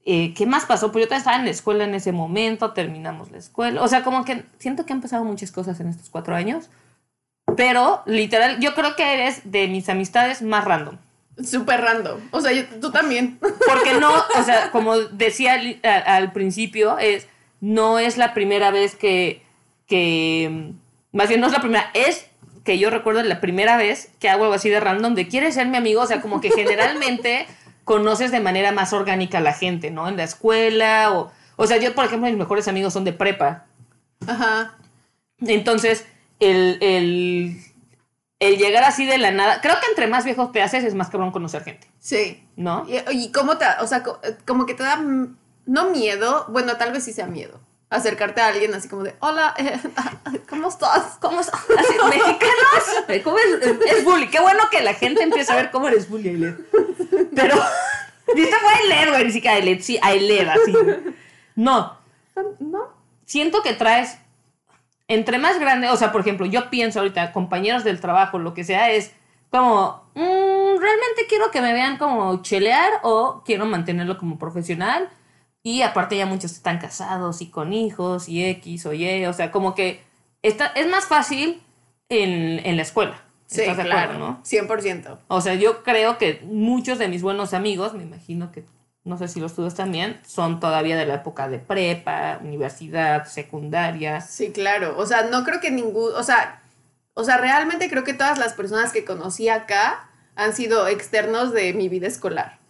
eh, 0.05 0.35
¿Qué 0.35 0.47
más 0.47 0.65
pasó? 0.67 0.93
Pues 0.93 1.05
yo 1.05 1.09
también 1.09 1.21
estaba 1.21 1.37
en 1.39 1.45
la 1.45 1.51
escuela 1.51 1.85
en 1.85 1.95
ese 1.95 2.13
momento, 2.13 2.73
terminamos 2.73 3.31
la 3.31 3.39
escuela. 3.39 3.83
O 3.83 3.89
sea, 3.89 4.03
como 4.03 4.25
que 4.25 4.45
siento 4.59 4.85
que 4.87 4.93
han 4.93 5.01
pasado 5.01 5.25
muchas 5.25 5.53
cosas 5.53 5.79
en 5.81 5.89
estos 5.89 6.11
cuatro 6.11 6.35
años. 6.35 6.69
Pero, 7.57 8.03
literal, 8.07 8.59
yo 8.61 8.75
creo 8.75 8.97
que 8.97 9.15
eres 9.15 9.41
de 9.51 9.69
mis 9.69 9.89
amistades 9.89 10.43
más 10.43 10.65
random. 10.65 10.97
Súper 11.43 11.81
random. 11.81 12.21
O 12.33 12.41
sea, 12.41 12.53
yo- 12.53 12.65
tú 12.81 12.91
también. 12.91 13.39
Porque 13.41 13.95
no, 14.01 14.11
o 14.39 14.43
sea, 14.45 14.71
como 14.73 14.97
decía 14.99 15.55
al, 15.55 15.81
al 15.85 16.33
principio, 16.33 16.99
es, 16.99 17.29
no 17.61 17.99
es 17.99 18.17
la 18.17 18.35
primera 18.35 18.71
vez 18.73 18.95
que, 18.97 19.43
que, 19.87 20.73
más 21.17 21.29
bien 21.29 21.41
no 21.41 21.47
es 21.49 21.53
la 21.53 21.61
primera, 21.61 21.91
es 21.95 22.27
que 22.65 22.79
yo 22.79 22.91
recuerdo 22.91 23.23
la 23.23 23.41
primera 23.41 23.77
vez 23.77 24.11
que 24.19 24.29
hago 24.29 24.45
algo 24.45 24.55
así 24.55 24.69
de 24.71 24.81
random, 24.81 25.15
de 25.15 25.29
quieres 25.29 25.55
ser 25.55 25.67
mi 25.69 25.77
amigo, 25.77 26.03
o 26.03 26.07
sea, 26.07 26.21
como 26.21 26.41
que 26.41 26.51
generalmente 26.51 27.47
conoces 27.85 28.31
de 28.33 28.41
manera 28.41 28.73
más 28.73 28.93
orgánica 28.93 29.39
a 29.39 29.41
la 29.41 29.53
gente, 29.53 29.91
¿no? 29.91 30.09
En 30.09 30.17
la 30.17 30.25
escuela 30.25 31.13
o, 31.13 31.31
o 31.57 31.67
sea, 31.67 31.77
yo, 31.77 31.95
por 31.95 32.05
ejemplo, 32.05 32.29
mis 32.29 32.37
mejores 32.39 32.67
amigos 32.69 32.93
son 32.93 33.05
de 33.05 33.13
prepa. 33.13 33.67
Ajá. 34.27 34.77
Entonces, 35.41 36.07
el, 36.41 36.79
el, 36.81 37.57
el 38.41 38.57
llegar 38.59 38.85
así 38.85 39.07
de 39.07 39.19
la 39.19 39.31
nada, 39.31 39.61
creo 39.61 39.75
que 39.81 39.87
entre 39.89 40.07
más 40.07 40.25
viejos 40.25 40.51
te 40.53 40.63
haces 40.63 40.85
es 40.85 40.95
más 40.95 41.09
cabrón 41.11 41.31
conocer 41.31 41.63
gente, 41.63 41.87
Sí. 41.99 42.43
¿no? 42.57 42.87
Y, 42.89 42.99
y 43.17 43.33
cómo 43.33 43.59
te, 43.59 43.65
o 43.81 43.87
sea, 43.87 44.03
co- 44.03 44.21
como 44.47 44.67
que 44.67 44.75
te 44.75 44.83
da, 44.83 44.97
no 45.67 45.91
miedo, 45.91 46.47
bueno, 46.49 46.77
tal 46.77 46.93
vez 46.93 47.05
sí 47.05 47.13
sea 47.13 47.27
miedo, 47.27 47.61
acercarte 47.91 48.41
a 48.41 48.49
alguien 48.49 48.75
así 48.75 48.89
como 48.89 49.05
de, 49.05 49.15
hola, 49.21 49.55
eh, 49.59 49.79
¿cómo 50.49 50.69
estás? 50.69 51.19
¿Cómo? 51.21 51.41
Así, 51.41 51.55
mexicanos. 52.09 53.05
¿Cómo 53.25 53.39
es, 53.39 53.63
es 53.97 54.05
bully? 54.05 54.29
Qué 54.29 54.41
bueno 54.41 54.65
que 54.71 54.83
la 54.83 54.95
gente 54.95 55.23
empieza 55.23 55.53
a 55.53 55.57
ver 55.57 55.71
cómo 55.71 55.89
eres 55.89 56.09
bully, 56.09 56.31
Ailet. 56.31 56.57
Pero, 57.35 57.57
dice 58.35 58.53
fue 58.61 58.75
Ailet, 58.75 59.09
güey, 59.11 59.25
ni 59.25 59.33
siquiera 59.33 59.57
Ailet, 59.57 59.81
sí, 59.81 59.99
Ailet, 60.03 60.49
así. 60.49 60.75
No, 61.55 61.97
¿No? 62.59 62.97
siento 63.25 63.63
que 63.63 63.75
traes, 63.75 64.19
entre 65.09 65.39
más 65.39 65.59
grande, 65.59 65.89
o 65.89 65.97
sea, 65.97 66.13
por 66.13 66.23
ejemplo, 66.23 66.47
yo 66.47 66.71
pienso 66.71 67.01
ahorita, 67.01 67.33
compañeros 67.33 67.85
del 67.85 68.01
trabajo, 68.01 68.39
lo 68.39 68.55
que 68.55 68.65
sea, 68.65 68.91
es 68.91 69.13
como, 69.51 70.05
mm, 70.15 70.79
realmente 70.79 71.27
quiero 71.29 71.51
que 71.51 71.61
me 71.61 71.73
vean 71.73 71.99
como 71.99 72.43
chelear 72.43 73.01
o 73.03 73.43
quiero 73.45 73.67
mantenerlo 73.67 74.19
como 74.19 74.39
profesional. 74.39 75.11
Y 75.67 75.83
aparte 75.83 76.17
ya 76.17 76.27
muchos 76.27 76.53
están 76.53 76.79
casados 76.79 77.43
y 77.43 77.51
con 77.51 77.73
hijos 77.73 78.29
y 78.29 78.45
X 78.45 78.87
o 78.87 78.93
Y, 78.93 79.27
o 79.27 79.33
sea, 79.33 79.51
como 79.51 79.75
que 79.75 80.01
está, 80.41 80.67
es 80.67 80.87
más 80.89 81.07
fácil 81.07 81.61
en, 82.09 82.65
en 82.65 82.77
la 82.77 82.83
escuela. 82.83 83.21
Sí, 83.47 83.63
¿Estás 83.63 83.79
de 83.79 83.83
claro, 83.83 84.13
acuerdo, 84.13 84.29
no? 84.29 84.43
100%. 84.45 85.19
O 85.27 85.41
sea, 85.41 85.55
yo 85.55 85.83
creo 85.83 86.19
que 86.19 86.41
muchos 86.45 87.01
de 87.01 87.09
mis 87.09 87.21
buenos 87.21 87.53
amigos, 87.53 87.95
me 87.95 88.05
imagino 88.05 88.53
que, 88.53 88.65
no 89.03 89.19
sé 89.19 89.27
si 89.27 89.41
los 89.41 89.57
tuyos 89.57 89.75
también, 89.75 90.21
son 90.25 90.61
todavía 90.61 90.97
de 90.97 91.05
la 91.05 91.15
época 91.15 91.49
de 91.49 91.59
prepa, 91.59 92.39
universidad, 92.45 93.25
secundaria. 93.25 94.21
Sí, 94.21 94.53
claro. 94.53 94.97
O 94.97 95.05
sea, 95.05 95.25
no 95.25 95.43
creo 95.43 95.59
que 95.59 95.73
ningún, 95.73 96.15
o 96.15 96.23
sea, 96.23 96.63
o 97.15 97.25
sea, 97.25 97.39
realmente 97.39 97.91
creo 97.91 98.05
que 98.05 98.15
todas 98.15 98.39
las 98.39 98.53
personas 98.53 98.93
que 98.93 99.05
conocí 99.05 99.49
acá 99.49 100.11
han 100.37 100.55
sido 100.55 100.87
externos 100.87 101.53
de 101.53 101.73
mi 101.73 101.89
vida 101.89 102.07
escolar. 102.07 102.61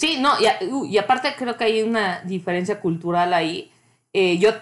Sí, 0.00 0.16
no, 0.18 0.40
y, 0.40 0.46
a- 0.46 0.58
uh, 0.66 0.86
y 0.86 0.96
aparte 0.96 1.34
creo 1.36 1.58
que 1.58 1.64
hay 1.64 1.82
una 1.82 2.22
diferencia 2.22 2.80
cultural 2.80 3.34
ahí. 3.34 3.70
Eh, 4.14 4.38
yo 4.38 4.52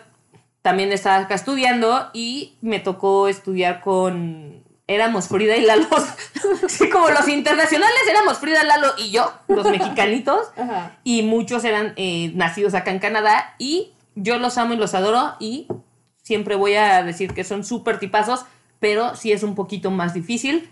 también 0.62 0.90
estaba 0.90 1.18
acá 1.18 1.36
estudiando 1.36 2.10
y 2.12 2.56
me 2.60 2.80
tocó 2.80 3.28
estudiar 3.28 3.80
con... 3.80 4.64
Éramos 4.88 5.28
Frida 5.28 5.56
y 5.56 5.60
Lalo. 5.64 5.86
sí, 6.68 6.88
como 6.90 7.08
los 7.10 7.28
internacionales 7.28 8.00
éramos 8.10 8.38
Frida, 8.38 8.64
Lalo 8.64 8.88
y 8.98 9.12
yo, 9.12 9.32
los 9.46 9.70
mexicanitos. 9.70 10.48
Ajá. 10.56 10.96
y 11.04 11.22
muchos 11.22 11.62
eran 11.62 11.92
eh, 11.94 12.32
nacidos 12.34 12.74
acá 12.74 12.90
en 12.90 12.98
Canadá 12.98 13.54
y 13.58 13.92
yo 14.16 14.38
los 14.38 14.58
amo 14.58 14.72
y 14.74 14.76
los 14.76 14.94
adoro 14.94 15.34
y 15.38 15.68
siempre 16.20 16.56
voy 16.56 16.74
a 16.74 17.04
decir 17.04 17.32
que 17.32 17.44
son 17.44 17.64
súper 17.64 18.00
tipazos, 18.00 18.44
pero 18.80 19.14
sí 19.14 19.30
es 19.30 19.44
un 19.44 19.54
poquito 19.54 19.92
más 19.92 20.14
difícil 20.14 20.68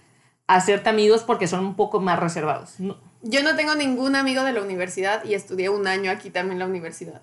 hacerte 0.48 0.88
amigos 0.90 1.22
porque 1.22 1.46
son 1.46 1.64
un 1.64 1.76
poco 1.76 2.00
más 2.00 2.18
reservados. 2.18 2.80
No, 2.80 2.96
Yo 3.28 3.42
no 3.42 3.56
tengo 3.56 3.74
ningún 3.74 4.14
amigo 4.14 4.44
de 4.44 4.52
la 4.52 4.62
universidad 4.62 5.24
y 5.24 5.34
estudié 5.34 5.68
un 5.68 5.86
año 5.86 6.10
aquí 6.10 6.30
también 6.30 6.54
en 6.54 6.58
la 6.60 6.66
universidad. 6.66 7.22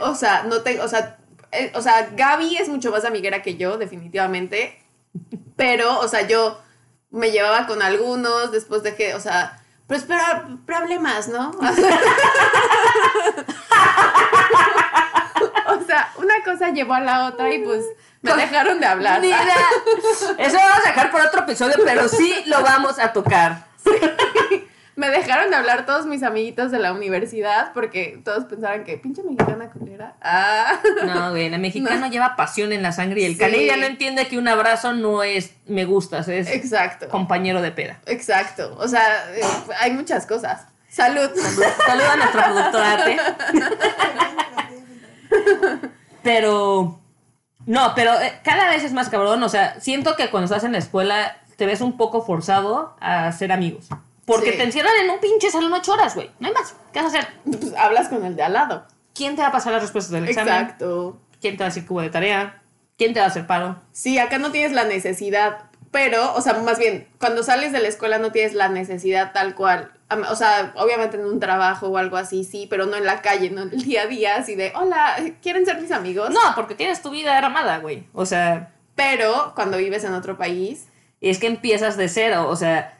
O 0.00 0.14
sea, 0.14 0.44
no 0.44 0.62
tengo, 0.62 0.82
o 0.82 0.88
sea, 0.88 1.18
eh, 1.52 1.70
o 1.74 1.82
sea, 1.82 2.10
Gaby 2.16 2.56
es 2.56 2.68
mucho 2.68 2.90
más 2.90 3.04
amiguera 3.04 3.42
que 3.42 3.56
yo, 3.56 3.78
definitivamente. 3.78 4.78
Pero, 5.56 6.00
o 6.00 6.08
sea, 6.08 6.26
yo 6.26 6.60
me 7.10 7.30
llevaba 7.30 7.66
con 7.66 7.80
algunos, 7.82 8.50
después 8.50 8.82
dejé, 8.82 9.14
o 9.14 9.20
sea, 9.20 9.60
pero 9.86 10.00
espera, 10.00 10.48
problemas, 10.66 11.28
¿no? 11.28 11.50
o 15.66 15.84
sea, 15.86 16.10
una 16.16 16.42
cosa 16.42 16.70
llevó 16.70 16.94
a 16.94 17.00
la 17.00 17.26
otra 17.26 17.54
y 17.54 17.62
pues 17.62 17.84
me 18.22 18.34
dejaron 18.34 18.80
de 18.80 18.86
hablar. 18.86 19.20
Mira, 19.20 19.38
eso 20.38 20.56
lo 20.56 20.62
vamos 20.62 20.84
a 20.84 20.88
dejar 20.88 21.10
por 21.10 21.20
otro 21.20 21.42
episodio, 21.42 21.76
pero 21.84 22.08
sí 22.08 22.34
lo 22.46 22.62
vamos 22.62 22.98
a 22.98 23.12
tocar. 23.12 23.66
Me 24.96 25.08
dejaron 25.10 25.50
de 25.50 25.56
hablar 25.56 25.86
todos 25.86 26.06
mis 26.06 26.22
amiguitos 26.22 26.70
de 26.70 26.78
la 26.78 26.92
universidad 26.92 27.72
porque 27.74 28.20
todos 28.24 28.44
pensaban 28.44 28.84
que 28.84 28.96
pinche 28.96 29.22
mexicana 29.24 29.68
culera. 29.70 30.14
Ah. 30.22 30.78
No, 31.04 31.30
güey, 31.30 31.46
el 31.52 31.58
mexicano 31.60 32.06
lleva 32.10 32.36
pasión 32.36 32.72
en 32.72 32.82
la 32.82 32.92
sangre 32.92 33.22
y 33.22 33.24
el 33.24 33.32
Sí. 33.32 33.38
canadiano 33.38 33.80
no 33.82 33.86
entiende 33.88 34.28
que 34.28 34.38
un 34.38 34.46
abrazo 34.46 34.92
no 34.92 35.24
es 35.24 35.52
me 35.66 35.84
gustas, 35.84 36.28
es 36.28 36.48
Exacto. 36.48 37.08
compañero 37.08 37.60
de 37.60 37.72
peda. 37.72 37.98
Exacto. 38.06 38.76
O 38.78 38.86
sea, 38.86 39.02
eh, 39.34 39.40
hay 39.80 39.90
muchas 39.92 40.26
cosas. 40.26 40.66
Salud. 40.88 41.28
Saluda 41.86 42.12
a 42.12 42.16
nuestra 42.16 42.52
productora. 42.52 43.04
Pero. 46.22 47.00
No, 47.66 47.92
pero 47.94 48.12
eh, 48.20 48.40
cada 48.44 48.68
vez 48.70 48.84
es 48.84 48.92
más 48.92 49.08
cabrón. 49.08 49.42
O 49.42 49.48
sea, 49.48 49.80
siento 49.80 50.16
que 50.16 50.30
cuando 50.30 50.44
estás 50.44 50.64
en 50.64 50.72
la 50.72 50.78
escuela 50.78 51.36
te 51.56 51.66
ves 51.66 51.80
un 51.80 51.96
poco 51.96 52.22
forzado 52.24 52.96
a 53.00 53.30
ser 53.32 53.52
amigos. 53.52 53.88
Porque 54.26 54.52
Sí. 54.52 54.56
te 54.58 54.62
encierran 54.64 54.92
en 55.02 55.10
un 55.10 55.20
pinche 55.20 55.50
salón 55.50 55.72
ocho 55.72 55.92
horas, 55.92 56.14
güey. 56.14 56.30
No 56.40 56.48
hay 56.48 56.54
más. 56.54 56.74
¿Qué 56.92 57.00
vas 57.02 57.14
a 57.14 57.18
hacer? 57.18 57.32
Pues 57.44 57.74
hablas 57.76 58.08
con 58.08 58.24
el 58.24 58.36
de 58.36 58.42
al 58.42 58.52
lado. 58.54 58.86
¿Quién 59.14 59.36
te 59.36 59.42
va 59.42 59.48
a 59.48 59.52
pasar 59.52 59.72
las 59.72 59.82
respuestas 59.82 60.12
del 60.12 60.28
examen? 60.28 60.52
Exacto. 60.54 61.20
¿Quién 61.40 61.56
te 61.56 61.64
va 61.64 61.66
a 61.66 61.68
decir 61.70 61.84
hubo 61.88 62.00
de 62.00 62.10
tarea? 62.10 62.62
¿Quién 62.96 63.12
te 63.12 63.20
va 63.20 63.26
a 63.26 63.28
hacer 63.28 63.46
paro? 63.46 63.76
Sí, 63.92 64.18
acá 64.18 64.38
no 64.38 64.50
tienes 64.50 64.72
la 64.72 64.84
necesidad, 64.84 65.64
pero, 65.90 66.32
o 66.34 66.40
sea, 66.40 66.54
más 66.54 66.78
bien, 66.78 67.06
cuando 67.20 67.42
sales 67.42 67.72
de 67.72 67.80
la 67.80 67.88
escuela 67.88 68.18
no 68.18 68.32
tienes 68.32 68.54
la 68.54 68.68
necesidad 68.68 69.32
tal 69.32 69.54
cual. 69.54 69.92
O 70.30 70.36
sea, 70.36 70.72
obviamente 70.76 71.16
en 71.16 71.24
un 71.26 71.40
trabajo 71.40 71.88
o 71.88 71.96
algo 71.98 72.16
así, 72.16 72.44
sí, 72.44 72.66
pero 72.70 72.86
no 72.86 72.96
en 72.96 73.04
la 73.04 73.20
calle, 73.20 73.50
no 73.50 73.62
en 73.62 73.72
el 73.72 73.82
día 73.82 74.02
a 74.02 74.06
día, 74.06 74.36
así 74.36 74.54
de, 74.54 74.72
hola, 74.76 75.16
¿quieren 75.42 75.66
ser 75.66 75.80
mis 75.80 75.90
amigos? 75.90 76.30
No, 76.30 76.40
porque 76.54 76.74
tienes 76.76 77.02
tu 77.02 77.10
vida 77.10 77.36
armada, 77.36 77.78
güey. 77.78 78.06
O 78.12 78.24
sea, 78.26 78.70
Pero 78.94 79.52
cuando 79.56 79.76
vives 79.76 80.04
en 80.04 80.14
otro 80.14 80.38
país, 80.38 80.86
es 81.20 81.38
que 81.38 81.48
empiezas 81.48 81.96
de 81.96 82.08
cero, 82.08 82.46
o 82.48 82.54
sea, 82.54 82.96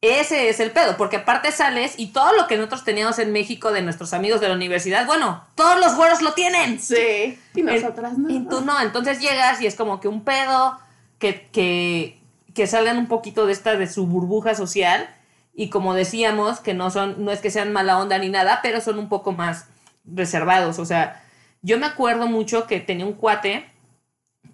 ese 0.00 0.48
es 0.48 0.60
el 0.60 0.70
pedo, 0.70 0.96
porque 0.96 1.16
aparte 1.16 1.50
sales 1.50 1.94
y 1.96 2.08
todo 2.08 2.32
lo 2.34 2.46
que 2.46 2.56
nosotros 2.56 2.84
teníamos 2.84 3.18
en 3.18 3.32
México 3.32 3.72
de 3.72 3.82
nuestros 3.82 4.12
amigos 4.12 4.40
de 4.40 4.48
la 4.48 4.54
universidad, 4.54 5.06
bueno, 5.06 5.44
todos 5.56 5.80
los 5.80 5.96
güeros 5.96 6.22
lo 6.22 6.32
tienen. 6.34 6.80
sí, 6.80 7.38
y 7.54 7.62
nosotras 7.62 8.16
no. 8.16 8.30
Y 8.30 8.46
tú 8.46 8.60
no, 8.60 8.80
entonces 8.80 9.20
llegas 9.20 9.60
y 9.60 9.66
es 9.66 9.74
como 9.74 9.98
que 9.98 10.06
un 10.06 10.22
pedo, 10.22 10.78
que, 11.18 11.48
que, 11.50 12.20
que 12.54 12.66
salgan 12.68 12.96
un 12.98 13.08
poquito 13.08 13.46
de 13.46 13.52
esta, 13.52 13.76
de 13.76 13.88
su 13.88 14.06
burbuja 14.06 14.54
social, 14.54 15.12
y 15.52 15.70
como 15.70 15.94
decíamos, 15.94 16.60
que 16.60 16.74
no 16.74 16.92
son, 16.92 17.24
no 17.24 17.32
es 17.32 17.40
que 17.40 17.50
sean 17.50 17.72
mala 17.72 17.98
onda 17.98 18.18
ni 18.18 18.28
nada, 18.28 18.60
pero 18.62 18.80
son 18.80 19.00
un 19.00 19.08
poco 19.08 19.32
más 19.32 19.66
reservados, 20.04 20.78
o 20.78 20.84
sea, 20.84 21.24
yo 21.60 21.76
me 21.78 21.86
acuerdo 21.86 22.28
mucho 22.28 22.68
que 22.68 22.78
tenía 22.78 23.04
un 23.04 23.14
cuate 23.14 23.68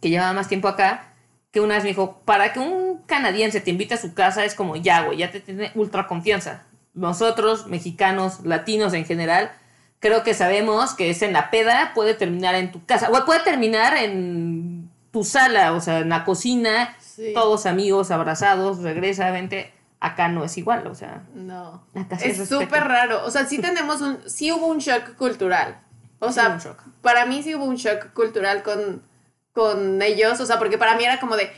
que 0.00 0.08
llevaba 0.08 0.32
más 0.32 0.48
tiempo 0.48 0.68
acá, 0.68 1.13
que 1.54 1.60
una 1.60 1.74
vez 1.76 1.84
me 1.84 1.90
dijo, 1.90 2.20
para 2.24 2.52
que 2.52 2.58
un 2.58 2.98
canadiense 3.06 3.60
te 3.60 3.70
invite 3.70 3.94
a 3.94 3.96
su 3.96 4.12
casa 4.12 4.44
es 4.44 4.54
como 4.56 4.74
ya, 4.74 5.02
güey, 5.02 5.18
ya 5.18 5.30
te 5.30 5.38
tiene 5.38 5.70
ultra 5.76 6.08
confianza. 6.08 6.64
Nosotros, 6.94 7.68
mexicanos, 7.68 8.40
latinos 8.44 8.92
en 8.92 9.04
general, 9.04 9.52
creo 10.00 10.24
que 10.24 10.34
sabemos 10.34 10.94
que 10.94 11.10
es 11.10 11.22
en 11.22 11.32
la 11.32 11.50
peda, 11.50 11.92
puede 11.94 12.14
terminar 12.14 12.56
en 12.56 12.72
tu 12.72 12.84
casa, 12.84 13.08
o 13.08 13.24
puede 13.24 13.38
terminar 13.44 13.96
en 13.96 14.90
tu 15.12 15.22
sala, 15.22 15.72
o 15.74 15.80
sea, 15.80 16.00
en 16.00 16.08
la 16.08 16.24
cocina, 16.24 16.96
Sí. 16.98 17.30
todos 17.32 17.66
amigos, 17.66 18.10
abrazados, 18.10 18.78
regresa, 18.82 19.30
vente. 19.30 19.72
Acá 20.00 20.26
no 20.28 20.42
es 20.44 20.58
igual, 20.58 20.88
o 20.88 20.94
sea, 20.96 21.22
No. 21.34 21.84
acá 21.94 22.18
sí 22.18 22.30
Es 22.30 22.48
súper 22.48 22.82
raro. 22.82 23.24
O 23.24 23.30
sea, 23.30 23.46
sí 23.46 23.58
tenemos 23.60 24.02
un. 24.02 24.18
Sí 24.28 24.50
hubo 24.50 24.66
un 24.66 24.78
shock 24.78 25.14
cultural. 25.14 25.78
O 26.18 26.32
sea, 26.32 26.58
para 27.00 27.24
mí 27.26 27.44
sí 27.44 27.54
hubo 27.54 27.64
un 27.64 27.76
shock 27.76 28.12
cultural 28.12 28.62
con, 28.64 29.02
con 29.54 30.02
ellos. 30.02 30.40
O 30.40 30.46
sea, 30.46 30.58
porque 30.58 30.76
para 30.76 30.96
mí 30.96 31.04
era 31.04 31.20
como 31.20 31.36
de. 31.36 31.50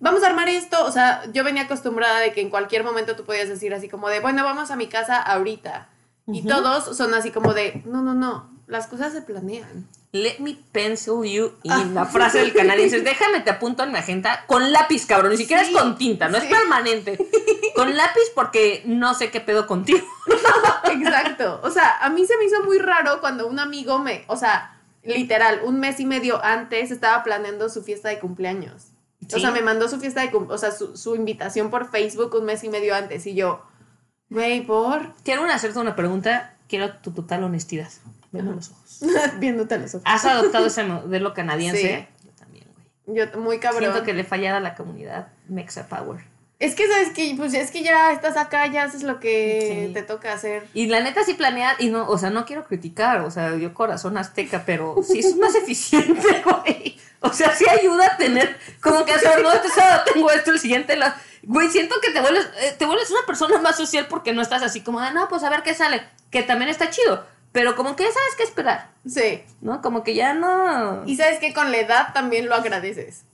Vamos 0.00 0.22
a 0.22 0.26
armar 0.26 0.48
esto. 0.48 0.84
O 0.84 0.92
sea, 0.92 1.22
yo 1.32 1.44
venía 1.44 1.62
acostumbrada 1.62 2.20
de 2.20 2.32
que 2.32 2.42
en 2.42 2.50
cualquier 2.50 2.84
momento 2.84 3.16
tú 3.16 3.24
podías 3.24 3.48
decir 3.48 3.72
así 3.72 3.88
como 3.88 4.08
de, 4.08 4.20
bueno, 4.20 4.44
vamos 4.44 4.70
a 4.70 4.76
mi 4.76 4.88
casa 4.88 5.22
ahorita. 5.22 5.88
Y 6.26 6.42
todos 6.42 6.96
son 6.96 7.14
así 7.14 7.30
como 7.30 7.54
de, 7.54 7.82
no, 7.86 8.02
no, 8.02 8.14
no. 8.14 8.50
Las 8.66 8.86
cosas 8.86 9.12
se 9.12 9.22
planean. 9.22 9.86
Let 10.12 10.38
me 10.38 10.56
pencil 10.72 11.24
you 11.24 11.52
in. 11.64 11.94
La 11.94 12.06
frase 12.06 12.38
del 12.38 12.54
canadiense 12.54 12.98
es, 12.98 13.04
déjame 13.04 13.40
te 13.40 13.50
apunto 13.50 13.82
en 13.82 13.92
mi 13.92 13.98
agenda 13.98 14.44
con 14.46 14.72
lápiz, 14.72 15.06
cabrón. 15.06 15.32
Ni 15.32 15.36
siquiera 15.36 15.64
Sí, 15.64 15.74
es 15.74 15.76
con 15.76 15.98
tinta, 15.98 16.28
no 16.28 16.38
sí. 16.38 16.46
es 16.46 16.52
permanente. 16.56 17.18
Con 17.74 17.96
lápiz 17.96 18.22
porque 18.34 18.82
no 18.86 19.14
sé 19.14 19.30
qué 19.30 19.40
pedo 19.40 19.66
contigo. 19.66 20.06
Exacto. 20.92 21.60
O 21.62 21.70
sea, 21.70 21.98
a 22.00 22.08
mí 22.10 22.24
se 22.24 22.36
me 22.38 22.44
hizo 22.44 22.62
muy 22.62 22.78
raro 22.78 23.20
cuando 23.20 23.46
un 23.48 23.58
amigo 23.58 23.98
me, 23.98 24.24
o 24.28 24.36
sea, 24.36 24.73
literal, 25.04 25.60
un 25.64 25.80
mes 25.80 26.00
y 26.00 26.06
medio 26.06 26.42
antes 26.44 26.90
estaba 26.90 27.22
planeando 27.22 27.68
su 27.68 27.82
fiesta 27.82 28.08
de 28.08 28.18
cumpleaños. 28.18 28.88
O 29.34 29.38
sea, 29.38 29.50
me 29.52 29.62
mandó 29.62 29.88
su 29.88 29.98
fiesta 30.00 30.20
de 30.20 30.30
cum- 30.30 30.50
o 30.50 30.58
sea, 30.58 30.70
su, 30.70 30.96
su 30.96 31.14
invitación 31.16 31.70
por 31.70 31.90
Facebook 31.90 32.34
un 32.34 32.44
mes 32.44 32.62
y 32.64 32.68
medio 32.68 32.94
antes 32.94 33.26
y 33.26 33.34
yo, 33.34 33.62
Güey, 34.30 34.66
por. 34.66 35.14
Quiero 35.22 35.44
hacerte 35.44 35.78
una 35.78 35.94
pregunta. 35.94 36.56
Quiero 36.68 36.96
tu 36.96 37.12
total 37.12 37.44
honestidad. 37.44 37.88
Venme 38.32 38.52
los 38.52 38.70
ojos. 38.70 39.00
Viéndote 39.38 39.74
a 39.74 39.78
los 39.78 39.94
ojos. 39.94 40.04
¿Has 40.06 40.24
adoptado 40.24 40.66
ese 40.66 40.82
modelo 40.84 41.34
canadiense? 41.34 42.08
Sí. 42.20 42.26
Yo 42.26 42.32
también, 42.32 42.66
güey. 43.04 43.16
Yo, 43.16 43.38
muy 43.40 43.58
cabrón. 43.60 43.80
Siento 43.82 44.02
que 44.02 44.12
le 44.14 44.24
fallara 44.24 44.56
a 44.56 44.60
la 44.60 44.74
comunidad 44.74 45.28
Mexa 45.48 45.88
Power. 45.88 46.24
Es 46.64 46.74
que 46.74 46.88
sabes 46.88 47.10
que, 47.10 47.34
pues 47.36 47.52
es 47.52 47.70
que 47.70 47.82
ya 47.82 48.10
estás 48.12 48.36
acá, 48.38 48.66
ya 48.68 48.84
haces 48.84 49.02
lo 49.02 49.20
que 49.20 49.84
Sí. 49.88 49.92
te 49.92 50.02
toca 50.02 50.32
hacer. 50.32 50.66
Y 50.72 50.86
la 50.86 51.00
neta 51.00 51.22
sí 51.24 51.34
planea, 51.34 51.74
y 51.78 51.88
no, 51.90 52.08
o 52.08 52.16
sea, 52.16 52.30
no 52.30 52.46
quiero 52.46 52.64
criticar, 52.64 53.20
o 53.20 53.30
sea, 53.30 53.54
yo 53.56 53.74
corazón 53.74 54.16
azteca, 54.16 54.62
pero 54.64 54.94
sí 55.06 55.18
es 55.18 55.36
más 55.36 55.54
eficiente, 55.62 56.42
güey. 56.42 56.98
O 57.20 57.32
sea, 57.32 57.54
sí 57.54 57.66
ayuda 57.68 58.06
a 58.06 58.16
tener, 58.16 58.58
como 58.80 59.04
que 59.04 59.12
hacer, 59.12 59.42
no, 59.42 59.52
este 59.52 59.68
sábado 59.68 60.02
tengo 60.12 60.30
esto, 60.30 60.52
el 60.52 60.58
siguiente, 60.58 60.96
la... 60.96 61.16
Güey, 61.42 61.68
siento 61.68 61.96
que 62.00 62.10
te 62.10 62.20
vuelves, 62.22 62.46
eh, 62.62 62.74
te 62.78 62.86
vuelves 62.86 63.10
una 63.10 63.26
persona 63.26 63.58
más 63.60 63.76
social 63.76 64.06
porque 64.08 64.32
no 64.32 64.40
estás 64.40 64.62
así 64.62 64.80
como, 64.80 65.00
de, 65.02 65.12
no, 65.12 65.28
pues 65.28 65.42
a 65.42 65.50
ver 65.50 65.62
qué 65.62 65.74
sale, 65.74 66.02
que 66.30 66.42
también 66.42 66.70
está 66.70 66.88
chido, 66.88 67.26
pero 67.52 67.76
como 67.76 67.94
que 67.96 68.04
ya 68.04 68.10
sabes 68.12 68.34
qué 68.38 68.42
esperar, 68.44 68.88
Sí. 69.06 69.42
¿no? 69.60 69.82
Como 69.82 70.02
que 70.02 70.14
ya 70.14 70.32
no... 70.32 71.02
Y 71.06 71.16
sabes 71.16 71.38
que 71.40 71.52
con 71.52 71.70
la 71.70 71.76
edad 71.78 72.12
también 72.14 72.48
lo 72.48 72.54
agradeces. 72.54 73.24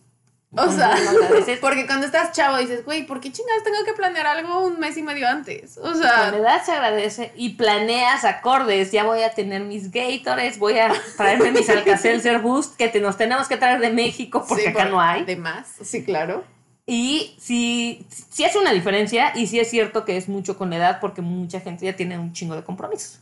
O 0.56 0.70
sea, 0.72 0.96
porque 1.60 1.86
cuando 1.86 2.06
estás 2.06 2.32
chavo 2.32 2.58
dices, 2.58 2.84
güey, 2.84 3.06
¿por 3.06 3.20
qué 3.20 3.30
chingados 3.30 3.62
tengo 3.62 3.84
que 3.84 3.92
planear 3.92 4.26
algo 4.26 4.66
un 4.66 4.80
mes 4.80 4.96
y 4.96 5.02
medio 5.02 5.28
antes? 5.28 5.78
O 5.78 5.82
Con 5.82 5.98
sea, 6.02 6.28
edad 6.28 6.64
se 6.64 6.72
agradece 6.72 7.32
y 7.36 7.50
planeas 7.50 8.24
acordes. 8.24 8.90
Ya 8.90 9.04
voy 9.04 9.22
a 9.22 9.32
tener 9.32 9.62
mis 9.62 9.92
Gators, 9.92 10.58
voy 10.58 10.78
a 10.78 10.92
traerme 11.16 11.52
mis 11.52 11.68
Alka-Seltzer 11.70 12.40
Boost 12.40 12.76
que 12.76 12.88
te, 12.88 13.00
nos 13.00 13.16
tenemos 13.16 13.46
que 13.46 13.56
traer 13.56 13.78
de 13.80 13.90
México 13.90 14.44
porque 14.48 14.64
sí, 14.64 14.68
acá 14.70 14.82
por- 14.82 14.90
no 14.90 15.00
hay. 15.00 15.24
De 15.24 15.36
más, 15.36 15.68
sí, 15.82 16.04
claro. 16.04 16.42
Y 16.84 17.36
sí, 17.38 18.04
sí 18.30 18.44
hace 18.44 18.58
una 18.58 18.72
diferencia 18.72 19.30
y 19.36 19.46
sí 19.46 19.60
es 19.60 19.70
cierto 19.70 20.04
que 20.04 20.16
es 20.16 20.28
mucho 20.28 20.58
con 20.58 20.70
la 20.70 20.76
edad 20.78 20.98
porque 21.00 21.22
mucha 21.22 21.60
gente 21.60 21.84
ya 21.86 21.94
tiene 21.94 22.18
un 22.18 22.32
chingo 22.32 22.56
de 22.56 22.64
compromisos. 22.64 23.20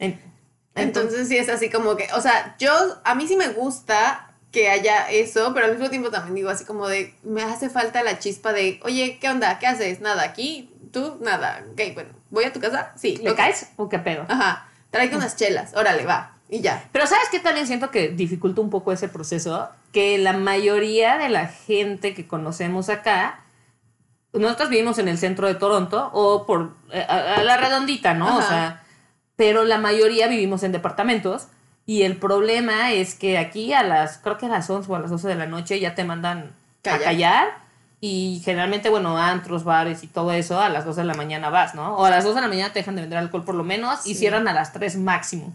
En- 0.00 0.20
Entonces 0.74 1.28
sí 1.28 1.36
es 1.36 1.48
así 1.48 1.70
como 1.70 1.94
que, 1.94 2.08
o 2.16 2.20
sea, 2.20 2.56
yo, 2.58 2.72
a 3.04 3.14
mí 3.14 3.28
sí 3.28 3.36
me 3.36 3.46
gusta 3.50 4.33
que 4.54 4.70
haya 4.70 5.10
eso, 5.10 5.52
pero 5.52 5.66
al 5.66 5.72
mismo 5.72 5.90
tiempo 5.90 6.10
también 6.12 6.36
digo 6.36 6.48
así 6.48 6.64
como 6.64 6.86
de, 6.86 7.12
me 7.24 7.42
hace 7.42 7.68
falta 7.68 8.04
la 8.04 8.20
chispa 8.20 8.52
de, 8.52 8.80
oye, 8.84 9.18
¿qué 9.20 9.28
onda? 9.28 9.58
¿Qué 9.58 9.66
haces? 9.66 10.00
Nada, 10.00 10.22
aquí, 10.22 10.70
tú, 10.92 11.18
nada. 11.20 11.64
Ok, 11.72 11.80
bueno, 11.92 12.10
¿voy 12.30 12.44
a 12.44 12.52
tu 12.52 12.60
casa? 12.60 12.92
Sí. 12.96 13.16
¿Le 13.16 13.32
ok. 13.32 13.36
caes 13.36 13.72
o 13.74 13.88
qué 13.88 13.98
pedo? 13.98 14.24
Ajá, 14.28 14.68
tráete 14.90 15.16
unas 15.16 15.34
chelas, 15.34 15.74
órale, 15.74 16.06
va, 16.06 16.36
y 16.48 16.60
ya. 16.60 16.88
Pero 16.92 17.08
¿sabes 17.08 17.28
qué 17.32 17.40
también 17.40 17.66
siento 17.66 17.90
que 17.90 18.10
dificulta 18.10 18.60
un 18.60 18.70
poco 18.70 18.92
ese 18.92 19.08
proceso? 19.08 19.68
Que 19.92 20.18
la 20.18 20.34
mayoría 20.34 21.18
de 21.18 21.30
la 21.30 21.48
gente 21.48 22.14
que 22.14 22.28
conocemos 22.28 22.90
acá, 22.90 23.40
nosotros 24.32 24.68
vivimos 24.68 24.98
en 24.98 25.08
el 25.08 25.18
centro 25.18 25.48
de 25.48 25.56
Toronto 25.56 26.10
o 26.12 26.46
por 26.46 26.76
eh, 26.92 27.04
a, 27.08 27.40
a 27.40 27.42
la 27.42 27.56
redondita, 27.56 28.14
¿no? 28.14 28.38
O 28.38 28.42
sea, 28.42 28.84
pero 29.34 29.64
la 29.64 29.78
mayoría 29.78 30.28
vivimos 30.28 30.62
en 30.62 30.70
departamentos 30.70 31.48
y 31.86 32.02
el 32.02 32.16
problema 32.16 32.92
es 32.92 33.14
que 33.14 33.38
aquí 33.38 33.72
a 33.72 33.82
las, 33.82 34.18
creo 34.18 34.38
que 34.38 34.46
a 34.46 34.48
las 34.48 34.68
11 34.70 34.90
o 34.90 34.96
a 34.96 35.00
las 35.00 35.10
12 35.10 35.28
de 35.28 35.34
la 35.34 35.46
noche 35.46 35.78
ya 35.80 35.94
te 35.94 36.04
mandan 36.04 36.52
Callar. 36.82 37.00
a 37.00 37.04
callar 37.04 37.48
y 38.00 38.42
generalmente, 38.44 38.90
bueno, 38.90 39.16
antros, 39.18 39.64
bares 39.64 40.02
y 40.04 40.06
todo 40.06 40.32
eso, 40.32 40.60
a 40.60 40.68
las 40.68 40.84
2 40.84 40.96
de 40.96 41.04
la 41.04 41.14
mañana 41.14 41.48
vas, 41.50 41.74
¿no? 41.74 41.96
O 41.96 42.04
a 42.04 42.10
las 42.10 42.24
2 42.24 42.34
de 42.34 42.40
la 42.42 42.48
mañana 42.48 42.72
te 42.72 42.80
dejan 42.80 42.96
de 42.96 43.02
vender 43.02 43.18
alcohol 43.18 43.44
por 43.44 43.54
lo 43.54 43.64
menos 43.64 44.06
y 44.06 44.10
Sí. 44.14 44.20
cierran 44.20 44.46
a 44.48 44.52
las 44.52 44.72
3 44.72 44.96
máximo. 44.96 45.54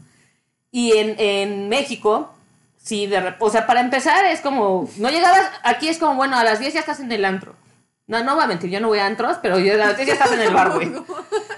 Y 0.72 0.94
en, 0.98 1.16
en 1.20 1.70
México, 1.70 2.34
sí, 2.78 3.06
de 3.08 3.36
o 3.40 3.50
sea, 3.50 3.66
para 3.68 3.82
empezar 3.82 4.26
es 4.26 4.42
como, 4.42 4.90
no 4.98 5.10
llegabas, 5.10 5.50
aquí 5.64 5.90
es 5.90 5.98
como, 6.00 6.16
bueno, 6.16 6.38
a 6.38 6.44
las 6.44 6.60
10 6.60 6.74
ya 6.74 6.80
estás 6.80 7.00
en 7.00 7.12
el 7.12 7.26
antro. 7.26 7.54
No, 8.08 8.24
no 8.24 8.34
voy 8.36 8.44
a 8.44 8.48
mentir, 8.48 8.72
yo 8.72 8.80
no 8.80 8.88
voy 8.88 8.98
a 9.00 9.06
antros, 9.06 9.38
pero 9.42 9.60
yo 9.60 9.74
a 9.74 9.78
las 9.78 9.96
10 9.96 10.08
ya 10.08 10.14
estás 10.14 10.32
en 10.32 10.42
el 10.42 10.52
bar, 10.54 10.72
güey. 10.72 10.92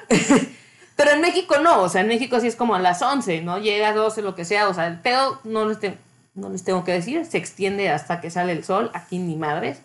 pero 1.04 1.16
en 1.16 1.22
México 1.22 1.58
no, 1.58 1.82
o 1.82 1.90
sea, 1.90 2.02
en 2.02 2.08
México 2.10 2.40
sí 2.40 2.46
es 2.46 2.56
como 2.56 2.76
a 2.76 2.80
las 2.80 3.02
11, 3.02 3.42
¿no? 3.42 3.58
Llega 3.58 3.90
a 3.90 3.94
12, 3.94 4.22
lo 4.22 4.36
que 4.36 4.46
sea, 4.46 4.68
o 4.70 4.74
sea, 4.76 4.86
el 4.86 5.00
pedo, 5.00 5.40
no 5.44 5.66
les, 5.68 5.80
te- 5.80 5.98
no 6.36 6.52
les 6.52 6.64
tengo 6.64 6.84
que 6.84 6.92
decir, 6.92 7.26
se 7.26 7.40
extiende 7.40 7.90
hasta 7.90 8.22
que 8.22 8.30
sale 8.30 8.52
el 8.52 8.64
sol, 8.64 8.92
aquí 8.94 9.18
ni 9.18 9.36
madres. 9.36 9.80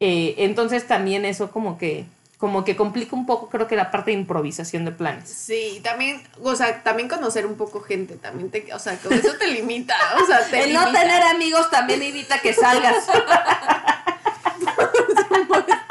Eh, 0.00 0.34
entonces 0.36 0.86
también 0.86 1.24
eso 1.24 1.50
como 1.50 1.78
que, 1.78 2.04
como 2.36 2.62
que 2.62 2.76
complica 2.76 3.16
un 3.16 3.24
poco, 3.24 3.48
creo 3.48 3.66
que 3.66 3.74
la 3.74 3.90
parte 3.90 4.10
de 4.10 4.18
improvisación 4.18 4.84
de 4.84 4.92
planes. 4.92 5.30
Sí, 5.30 5.80
también, 5.82 6.22
o 6.42 6.54
sea, 6.54 6.82
también 6.82 7.08
conocer 7.08 7.46
un 7.46 7.54
poco 7.56 7.80
gente, 7.80 8.16
también 8.16 8.50
te, 8.50 8.70
o 8.74 8.78
sea, 8.78 8.98
con 8.98 9.14
eso 9.14 9.32
te 9.38 9.46
limita, 9.48 9.96
o 10.22 10.26
sea, 10.26 10.46
te 10.46 10.62
El 10.64 10.74
no 10.74 10.80
limita. 10.80 11.00
tener 11.00 11.22
amigos 11.22 11.70
también 11.70 12.02
evita 12.02 12.38
que 12.42 12.52
salgas. 12.52 13.06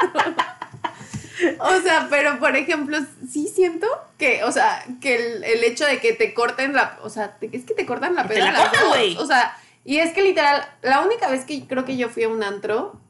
O 1.60 1.80
sea, 1.80 2.06
pero 2.10 2.38
por 2.38 2.56
ejemplo, 2.56 2.98
sí 3.30 3.48
siento 3.48 3.86
que, 4.18 4.44
o 4.44 4.52
sea, 4.52 4.84
que 5.00 5.16
el, 5.16 5.44
el 5.44 5.64
hecho 5.64 5.84
de 5.86 6.00
que 6.00 6.12
te 6.12 6.34
corten 6.34 6.72
la, 6.74 6.98
o 7.02 7.10
sea, 7.10 7.36
te- 7.38 7.50
es 7.52 7.64
que 7.64 7.74
te 7.74 7.86
cortan 7.86 8.14
la 8.14 8.22
Te 8.26 8.34
peda 8.34 8.52
güey. 8.88 9.16
O 9.18 9.26
sea, 9.26 9.56
y 9.84 9.98
es 9.98 10.12
que 10.12 10.22
literal, 10.22 10.64
la 10.82 11.00
única 11.02 11.28
vez 11.28 11.44
que 11.44 11.66
creo 11.66 11.84
que 11.84 11.96
yo 11.96 12.08
fui 12.08 12.22
a 12.24 12.28
un 12.28 12.42
antro, 12.42 13.00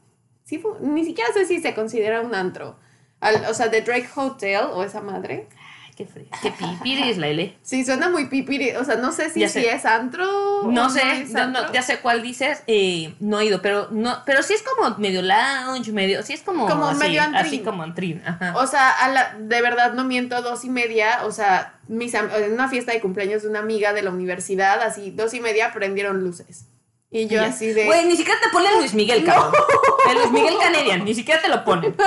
sí 0.43 0.57
fue- 0.59 0.73
ni 0.81 1.05
siquiera 1.05 1.31
sé 1.33 1.45
si 1.45 1.61
se 1.61 1.73
considera 1.73 2.21
un 2.21 2.35
antro. 2.35 2.77
Al- 3.21 3.45
o 3.45 3.53
sea, 3.53 3.69
de 3.69 3.81
Drake 3.81 4.09
Hotel 4.15 4.61
o 4.73 4.83
esa 4.83 5.01
madre. 5.01 5.47
Qué 5.95 6.05
frío. 6.05 6.25
Qué 6.41 6.51
pipiris, 6.51 7.17
la 7.17 7.27
L. 7.27 7.57
Sí, 7.61 7.85
suena 7.85 8.09
muy 8.09 8.25
pipiri. 8.25 8.71
O 8.71 8.83
sea, 8.83 8.97
no 8.97 9.13
sé 9.13 9.29
si, 9.29 9.47
si 9.47 9.65
es 9.65 9.85
antro. 9.85 10.63
No 10.65 10.89
sé, 10.89 11.25
no, 11.47 11.71
ya 11.71 11.81
sé 11.81 11.99
cuál 11.99 12.21
dices. 12.21 12.63
eh, 12.67 13.13
no 13.21 13.39
he 13.39 13.45
ido, 13.45 13.61
pero 13.61 13.87
no, 13.91 14.17
pero 14.25 14.43
sí 14.43 14.53
es 14.53 14.61
como 14.61 14.97
medio 14.97 15.21
lounge, 15.21 15.93
medio, 15.93 16.21
sí 16.21 16.33
es 16.33 16.41
como, 16.41 16.67
Como 16.67 16.87
así, 16.87 16.99
medio 16.99 17.21
antrín. 17.21 17.45
así 17.45 17.59
como 17.59 17.83
antrín. 17.83 18.21
Ajá. 18.25 18.53
O 18.57 18.67
sea, 18.67 18.89
a 18.91 19.07
la, 19.09 19.35
de 19.39 19.61
verdad 19.61 19.93
no 19.93 20.03
miento, 20.03 20.41
dos 20.41 20.65
y 20.65 20.69
media, 20.69 21.19
o 21.23 21.31
sea, 21.31 21.79
mis, 21.87 22.13
en 22.13 22.51
una 22.51 22.67
fiesta 22.67 22.91
de 22.91 22.99
cumpleaños 22.99 23.43
de 23.43 23.47
una 23.49 23.59
amiga 23.59 23.93
de 23.93 24.01
la 24.01 24.09
universidad, 24.11 24.81
así, 24.81 25.11
dos 25.11 25.33
y 25.33 25.39
media 25.39 25.71
prendieron 25.71 26.19
luces. 26.21 26.65
Y 27.11 27.27
yo 27.27 27.35
Ya. 27.41 27.45
así 27.45 27.67
de... 27.67 27.85
Güey, 27.85 28.05
ni 28.07 28.17
siquiera 28.17 28.37
te 28.41 28.49
ponen 28.49 28.73
Luis 28.79 28.93
Miguel, 28.93 29.23
cabrón. 29.23 29.53
El 30.09 30.17
Luis 30.17 30.31
Miguel 30.31 30.55
Canadian, 30.59 31.05
ni 31.05 31.15
siquiera 31.15 31.41
te 31.41 31.47
lo 31.47 31.63
ponen. 31.63 31.95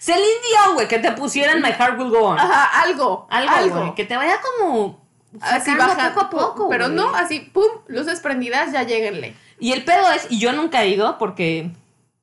Celine 0.00 0.24
Dion, 0.48 0.74
güey, 0.74 0.88
que 0.88 0.98
te 0.98 1.12
pusieran 1.12 1.60
My 1.60 1.72
Heart 1.72 1.98
Will 1.98 2.10
Go 2.10 2.20
On. 2.28 2.38
Ajá, 2.38 2.82
algo, 2.82 3.26
Algo, 3.30 3.54
algo. 3.54 3.94
que 3.94 4.04
te 4.04 4.16
vaya 4.16 4.40
como 4.40 4.98
Así 5.40 5.74
baja 5.76 6.08
poco 6.14 6.20
a 6.20 6.30
poco. 6.30 6.68
Pero 6.70 6.88
no, 6.88 7.14
así, 7.14 7.40
pum, 7.40 7.66
luces 7.86 8.20
prendidas, 8.20 8.72
ya 8.72 8.82
lleguenle. 8.82 9.36
Y 9.58 9.72
el 9.72 9.84
pedo 9.84 10.10
es, 10.12 10.26
y 10.30 10.38
yo 10.40 10.52
nunca 10.52 10.82
he 10.82 10.88
ido 10.88 11.18
porque, 11.18 11.70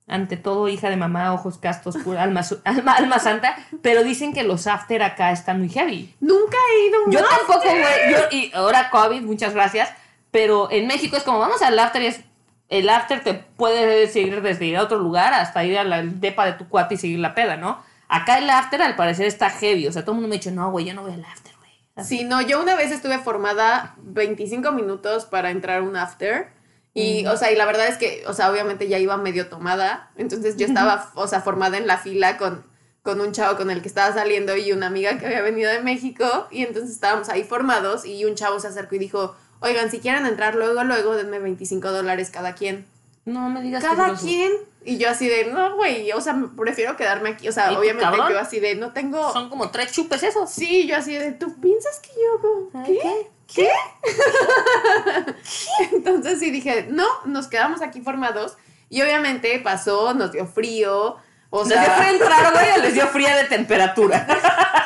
ante 0.07 0.37
todo, 0.37 0.67
hija 0.67 0.89
de 0.89 0.97
mamá, 0.97 1.33
ojos 1.33 1.57
castos, 1.59 1.95
pura 1.97 2.23
alma, 2.23 2.41
alma, 2.65 2.93
alma 2.93 3.19
santa, 3.19 3.55
pero 3.83 4.03
dicen 4.03 4.33
que 4.33 4.43
los 4.43 4.65
after 4.67 5.03
acá 5.03 5.31
están 5.31 5.59
muy 5.59 5.69
heavy. 5.69 6.13
Nunca 6.19 6.57
he 6.73 6.87
ido 6.87 6.99
a 6.99 7.03
un 7.05 7.11
Yo 7.11 7.19
after. 7.19 7.37
tampoco, 7.37 7.69
güey. 7.69 8.25
Y 8.31 8.51
ahora 8.55 8.89
COVID, 8.89 9.21
muchas 9.21 9.53
gracias. 9.53 9.89
Pero 10.31 10.69
en 10.71 10.87
México 10.87 11.15
es 11.15 11.23
como, 11.23 11.39
vamos 11.39 11.61
al 11.61 11.77
after 11.79 12.01
y 12.01 12.07
es. 12.07 12.21
El 12.69 12.89
after 12.89 13.23
te 13.23 13.33
puede 13.33 14.07
seguir 14.07 14.41
desde 14.41 14.65
ir 14.65 14.77
a 14.77 14.83
otro 14.83 14.97
lugar 14.97 15.33
hasta 15.33 15.63
ir 15.63 15.77
a 15.77 15.83
la 15.83 16.03
depa 16.03 16.45
de 16.45 16.53
tu 16.53 16.67
cuate 16.67 16.95
y 16.95 16.97
seguir 16.97 17.19
la 17.19 17.33
peda, 17.33 17.55
¿no? 17.55 17.81
Acá 18.09 18.37
el 18.37 18.49
after 18.49 18.81
al 18.81 18.95
parecer 18.95 19.25
está 19.25 19.49
heavy. 19.49 19.87
O 19.87 19.91
sea, 19.91 20.03
todo 20.03 20.11
el 20.11 20.15
mundo 20.15 20.29
me 20.29 20.35
ha 20.35 20.39
dicho, 20.39 20.51
no, 20.51 20.69
güey, 20.71 20.85
yo 20.85 20.93
no 20.93 21.03
voy 21.03 21.13
al 21.13 21.23
after, 21.23 21.53
güey. 21.57 21.71
Sí, 22.05 22.23
no, 22.23 22.41
yo 22.41 22.61
una 22.61 22.75
vez 22.75 22.91
estuve 22.91 23.19
formada 23.19 23.95
25 23.97 24.71
minutos 24.71 25.25
para 25.25 25.49
entrar 25.49 25.79
a 25.79 25.83
un 25.83 25.95
after. 25.95 26.49
Y, 26.93 27.25
o 27.27 27.37
sea, 27.37 27.51
y 27.51 27.55
la 27.55 27.65
verdad 27.65 27.87
es 27.87 27.97
que, 27.97 28.23
o 28.27 28.33
sea, 28.33 28.51
obviamente 28.51 28.87
ya 28.87 28.97
iba 28.97 29.15
medio 29.17 29.49
tomada. 29.49 30.11
Entonces 30.17 30.57
yo 30.57 30.65
estaba, 30.65 31.11
o 31.15 31.27
sea, 31.27 31.41
formada 31.41 31.77
en 31.77 31.85
la 31.85 31.97
fila 31.97 32.37
con, 32.37 32.65
con 33.03 33.21
un 33.21 33.33
chavo 33.33 33.55
con 33.55 33.69
el 33.69 33.81
que 33.81 33.87
estaba 33.87 34.13
saliendo 34.13 34.57
y 34.57 34.71
una 34.71 34.87
amiga 34.87 35.17
que 35.17 35.27
había 35.27 35.41
venido 35.41 35.71
de 35.71 35.81
México. 35.81 36.47
Y 36.49 36.63
entonces 36.63 36.91
estábamos 36.91 37.29
ahí 37.29 37.43
formados 37.43 38.03
y 38.05 38.25
un 38.25 38.35
chavo 38.35 38.59
se 38.59 38.67
acercó 38.67 38.95
y 38.95 38.99
dijo, 38.99 39.35
oigan, 39.59 39.91
si 39.91 39.99
quieren 39.99 40.25
entrar 40.25 40.55
luego, 40.55 40.83
luego, 40.83 41.15
denme 41.15 41.39
25 41.39 41.91
dólares 41.91 42.29
cada 42.29 42.53
quien. 42.53 42.85
No 43.25 43.49
me 43.49 43.61
digas 43.61 43.83
Cada 43.83 44.15
quien. 44.15 44.51
Y 44.85 44.97
yo 44.97 45.09
así 45.09 45.27
de, 45.27 45.45
no, 45.51 45.75
güey, 45.75 46.13
o 46.13 46.21
sea, 46.21 46.41
prefiero 46.55 46.95
quedarme 46.95 47.31
aquí. 47.31 47.49
O 47.49 47.51
sea, 47.51 47.71
¿Y 47.71 47.73
tú, 47.73 47.81
obviamente 47.81 48.05
cabrón? 48.05 48.31
yo 48.31 48.39
así 48.39 48.61
de, 48.61 48.75
no 48.75 48.93
tengo... 48.93 49.33
Son 49.33 49.49
como 49.49 49.69
tres 49.69 49.91
chupes 49.91 50.23
esos. 50.23 50.49
Sí, 50.49 50.87
yo 50.87 50.95
así 50.95 51.13
de, 51.13 51.33
¿tú 51.33 51.59
piensas 51.59 51.99
que 51.99 52.09
yo 52.09 52.39
hago? 52.39 52.85
¿Qué? 52.85 52.99
¿Qué? 53.01 53.25
¿Qué? 53.53 53.69
Entonces 55.95 56.39
sí 56.39 56.51
dije, 56.51 56.87
no, 56.89 57.05
nos 57.25 57.47
quedamos 57.47 57.81
aquí 57.81 57.99
formados. 57.99 58.57
Y 58.89 59.01
obviamente 59.01 59.59
pasó, 59.59 60.13
nos 60.13 60.31
dio 60.31 60.45
frío. 60.47 61.17
O 61.49 61.65
¿Les 61.65 61.69
dio 61.69 61.81
frío 61.81 61.97
sea, 61.97 62.11
entrar, 62.11 62.53
güey, 62.53 62.81
les 62.81 62.93
dio 62.93 63.07
fría 63.07 63.35
de 63.35 63.43
temperatura? 63.43 64.25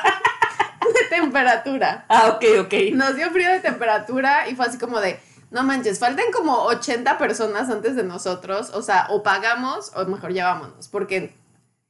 temperatura. 1.11 2.05
ah, 2.07 2.29
ok, 2.29 2.43
ok. 2.61 2.73
Nos 2.93 3.15
dio 3.15 3.29
frío 3.31 3.51
de 3.51 3.59
temperatura 3.59 4.47
y 4.47 4.55
fue 4.55 4.65
así 4.65 4.77
como 4.77 5.01
de, 5.01 5.19
no 5.51 5.63
manches, 5.63 5.99
faltan 5.99 6.31
como 6.31 6.63
80 6.63 7.17
personas 7.17 7.69
antes 7.69 7.95
de 7.95 8.03
nosotros. 8.03 8.71
O 8.73 8.81
sea, 8.81 9.07
o 9.09 9.21
pagamos 9.21 9.91
o 9.95 10.05
mejor 10.05 10.33
ya 10.33 10.45
vámonos. 10.47 10.87
Porque 10.87 11.35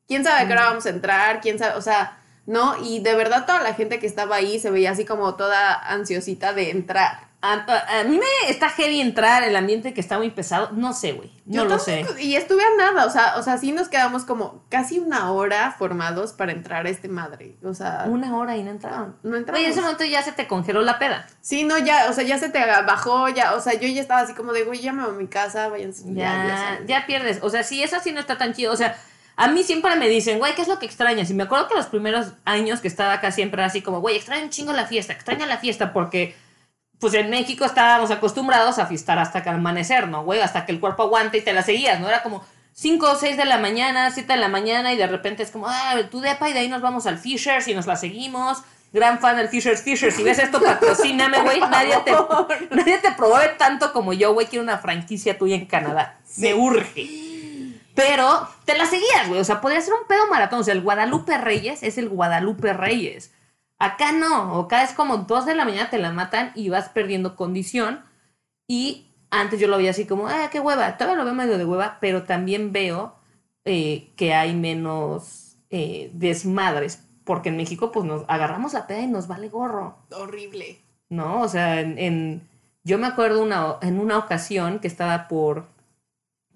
quién 0.08 0.24
sabe 0.24 0.42
a 0.42 0.48
qué 0.48 0.54
hora 0.54 0.66
vamos 0.66 0.86
a 0.88 0.90
entrar, 0.90 1.40
quién 1.40 1.60
sabe, 1.60 1.78
o 1.78 1.82
sea, 1.82 2.18
¿no? 2.48 2.76
Y 2.84 3.00
de 3.00 3.16
verdad 3.16 3.46
toda 3.46 3.62
la 3.62 3.76
gente 3.76 4.00
que 4.00 4.08
estaba 4.08 4.36
ahí 4.38 4.60
se 4.60 4.72
veía 4.72 4.92
así 4.92 5.06
como 5.06 5.36
toda 5.36 5.74
ansiosita 5.74 6.54
de 6.54 6.72
entrar. 6.72 7.31
A, 7.44 7.54
a- 8.00 8.04
mí 8.04 8.20
me 8.20 8.50
está 8.52 8.70
heavy 8.70 9.02
entrar 9.02 9.42
el 9.44 9.56
ambiente 9.56 9.94
que 9.96 10.02
está 10.02 10.18
muy 10.20 10.30
pesado. 10.30 10.70
No 10.74 10.94
sé, 10.94 11.14
güey. 11.14 11.32
No 11.46 11.64
Yo 11.64 11.66
lo 11.66 11.80
sé. 11.80 12.06
Y 12.20 12.36
estuve 12.36 12.62
a 12.64 12.68
nada, 12.78 13.06
o 13.06 13.10
sea, 13.10 13.34
o 13.38 13.42
sea, 13.44 13.58
sí 13.58 13.72
nos 13.72 13.90
quedamos 13.90 14.26
como 14.26 14.64
casi 14.70 15.00
una 15.00 15.32
hora 15.32 15.76
formados 15.78 16.34
para 16.34 16.52
entrar 16.52 16.86
a 16.86 16.90
este 16.90 17.08
madre. 17.08 17.58
O 17.64 17.74
sea, 17.74 18.06
Una 18.08 18.38
hora 18.38 18.56
y 18.58 18.64
no 18.64 18.70
entraron. 18.72 19.18
no 19.24 19.36
entramos. 19.38 19.58
Oye, 19.60 19.66
en 19.66 19.72
ese 19.72 19.82
momento 19.82 20.04
ya 20.06 20.22
se 20.22 20.34
te 20.34 20.48
congeló 20.48 20.82
la 20.84 21.00
peda. 21.00 21.26
Sí, 21.42 21.64
no, 21.64 21.80
ya, 21.80 22.08
o 22.10 22.14
sea, 22.14 22.24
ya 22.24 22.38
se 22.38 22.50
te 22.50 22.60
bajó, 22.60 23.28
ya, 23.30 23.56
o 23.56 23.60
sea, 23.60 23.74
yo 23.74 23.88
ya 23.88 24.02
estaba 24.02 24.22
así 24.22 24.34
como 24.36 24.54
de, 24.54 24.64
güey, 24.64 24.80
ya 24.80 24.94
me 24.94 25.04
voy 25.04 25.16
a 25.16 25.18
mi 25.18 25.28
casa, 25.28 25.68
váyanse. 25.68 26.04
Ya, 26.14 26.46
ya, 26.48 26.80
ya, 26.86 27.06
pierdes. 27.08 27.40
O 27.42 27.50
sea, 27.50 27.64
sí, 27.64 27.82
eso 27.82 27.98
sí 28.04 28.12
no 28.12 28.20
está 28.20 28.38
tan 28.38 28.54
chido. 28.54 28.72
O 28.72 28.78
sea, 28.78 28.96
a 29.36 29.48
mí 29.48 29.64
siempre 29.64 29.96
me 29.96 30.08
dicen, 30.10 30.38
güey, 30.38 30.54
¿qué 30.54 30.62
es 30.62 30.68
lo 30.68 30.78
que 30.78 30.86
extrañas? 30.86 31.32
Y 31.32 31.34
me 31.34 31.44
acuerdo 31.44 31.68
que 31.70 31.76
los 31.76 31.88
primeros 31.88 32.34
años 32.46 32.82
que 32.82 32.88
estaba 32.88 33.14
acá 33.14 33.32
siempre 33.32 33.60
era 33.62 33.66
así 33.68 33.82
como, 33.82 34.00
güey, 34.00 34.16
extraño 34.16 34.44
un 34.44 34.50
chingo 34.52 34.74
la 34.74 34.86
fiesta, 34.86 35.14
extraño 35.14 35.48
la 35.48 35.58
fiesta 35.58 35.92
porque, 35.94 36.36
pues 37.02 37.16
en 37.16 37.32
México 37.32 37.66
estábamos 37.66 38.12
acostumbrados 38.12 38.78
a 38.78 38.86
fiestar 38.86 39.18
hasta 39.18 39.42
que 39.42 39.50
amanecer, 39.50 40.08
¿no, 40.08 40.24
güey? 40.24 40.40
Hasta 40.40 40.68
que 40.68 40.72
el 40.72 40.80
cuerpo 40.80 41.02
aguante 41.02 41.40
y 41.40 41.42
te 41.42 41.52
la 41.52 41.64
seguías, 41.64 42.00
¿no? 42.00 42.08
Era 42.08 42.22
como 42.22 42.46
5 42.74 43.12
o 43.12 43.16
6 43.16 43.38
de 43.38 43.46
la 43.46 43.58
mañana, 43.58 44.12
7 44.12 44.32
de 44.32 44.40
la 44.40 44.50
mañana 44.50 44.94
y 44.94 44.98
de 44.98 45.08
repente 45.08 45.42
es 45.42 45.50
como, 45.50 45.68
ah, 45.68 45.96
tu 46.12 46.22
depa 46.22 46.48
y 46.48 46.54
de 46.54 46.60
ahí 46.60 46.70
nos 46.70 46.84
vamos 46.84 47.08
al 47.08 47.18
Fishers 47.18 47.68
y 47.68 47.74
nos 47.74 47.88
la 47.88 47.96
seguimos. 47.96 48.60
Gran 48.94 49.18
fan 49.20 49.36
del 49.38 49.50
Fishers 49.50 49.82
Fishers. 49.82 50.16
Si 50.16 50.22
ves 50.22 50.38
esto, 50.38 50.62
patrocíname, 50.62 51.42
güey. 51.42 51.60
Nadie 51.60 51.98
te, 52.06 52.12
nadie 52.70 53.00
te 53.00 53.12
promueve 53.14 53.56
tanto 53.58 53.94
como 53.94 54.14
yo, 54.14 54.34
güey. 54.34 54.46
Quiero 54.46 54.62
una 54.64 54.78
franquicia 54.78 55.40
tuya 55.40 55.56
en 55.56 55.66
Canadá. 55.66 56.20
Me 56.38 56.54
urge. 56.54 57.08
Pero 57.96 58.48
te 58.66 58.78
la 58.78 58.86
seguías, 58.86 59.28
güey. 59.28 59.40
O 59.40 59.44
sea, 59.44 59.60
podría 59.60 59.82
ser 59.82 59.94
un 59.94 60.06
pedo 60.08 60.28
maratón. 60.28 60.60
O 60.60 60.64
sea, 60.64 60.76
el 60.76 60.82
Guadalupe 60.82 61.36
Reyes 61.40 61.82
es 61.82 61.98
el 61.98 62.10
Guadalupe 62.10 62.74
Reyes. 62.74 63.32
Acá 63.82 64.12
no. 64.12 64.60
Acá 64.62 64.84
es 64.84 64.94
como 64.94 65.18
2 65.18 65.46
de 65.46 65.56
la 65.56 65.66
mañana 65.66 65.90
te 65.90 65.98
la 65.98 66.12
matan 66.12 66.52
y 66.56 66.70
vas 66.70 66.90
perdiendo 66.90 67.36
condición. 67.36 68.04
Y 68.68 69.08
antes 69.32 69.60
yo 69.60 69.68
lo 69.68 69.78
veía 69.78 69.92
así 69.92 70.06
como, 70.06 70.28
ah, 70.28 70.50
qué 70.52 70.60
hueva. 70.60 70.98
Todavía 70.98 71.18
lo 71.18 71.26
veo 71.26 71.34
medio 71.34 71.58
de 71.58 71.66
hueva, 71.66 71.98
pero 72.02 72.24
también 72.24 72.72
veo 72.72 73.16
eh, 73.66 74.12
que 74.16 74.34
hay 74.34 74.54
menos 74.56 75.58
eh, 75.70 76.12
desmadres. 76.14 77.08
Porque 77.24 77.50
en 77.50 77.58
México, 77.58 77.92
pues 77.92 78.06
nos 78.06 78.24
agarramos 78.28 78.74
la 78.74 78.88
peda 78.88 79.02
y 79.02 79.08
nos 79.08 79.28
vale 79.28 79.50
gorro. 79.50 79.98
Horrible. 80.12 80.80
¿no? 81.10 81.42
O 81.42 81.48
sea, 81.48 81.80
en, 81.82 81.98
en- 81.98 82.48
yo 82.84 82.98
me 82.98 83.08
acuerdo 83.08 83.44
una, 83.44 83.78
en 83.82 84.00
una 84.00 84.18
ocasión 84.18 84.80
que 84.80 84.88
estaba 84.88 85.28
por, 85.28 85.68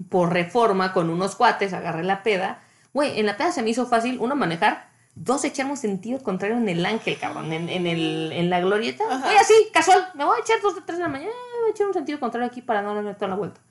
por 0.09 0.33
reforma 0.33 0.93
con 0.93 1.09
unos 1.09 1.35
cuates, 1.35 1.73
agarré 1.73 2.03
la 2.03 2.23
peda. 2.23 2.61
Güey, 2.93 3.19
en 3.19 3.25
la 3.25 3.37
peda 3.37 3.51
se 3.51 3.61
me 3.63 3.69
hizo 3.69 3.85
fácil, 3.85 4.17
uno 4.19 4.35
manejar, 4.35 4.89
dos 5.15 5.43
echamos 5.45 5.79
sentido 5.79 6.21
contrario 6.21 6.57
en 6.57 6.67
el 6.69 6.85
ángel, 6.85 7.17
cabrón, 7.17 7.51
en, 7.53 7.69
en, 7.69 7.87
el, 7.87 8.31
en 8.33 8.49
la 8.49 8.59
glorieta. 8.59 9.03
Ajá. 9.09 9.25
Güey, 9.25 9.37
así, 9.37 9.53
casual, 9.73 10.09
me 10.13 10.25
voy 10.25 10.37
a 10.37 10.41
echar 10.41 10.61
dos 10.61 10.75
de 10.75 10.81
tres 10.81 10.97
de 10.97 11.03
la 11.03 11.09
mañana, 11.09 11.31
voy 11.61 11.69
a 11.69 11.71
echar 11.71 11.87
un 11.87 11.93
sentido 11.93 12.19
contrario 12.19 12.47
aquí 12.47 12.61
para 12.61 12.81
no 12.81 12.93
darme 12.93 13.13
toda 13.15 13.29
la 13.29 13.35
vuelta. 13.35 13.61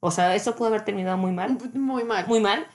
O 0.00 0.10
sea, 0.10 0.34
eso 0.34 0.54
pudo 0.56 0.68
haber 0.68 0.84
terminado 0.84 1.16
muy 1.16 1.32
mal 1.32 1.58
Muy 1.74 2.04
mal. 2.04 2.26
muy 2.28 2.40
mal. 2.40 2.66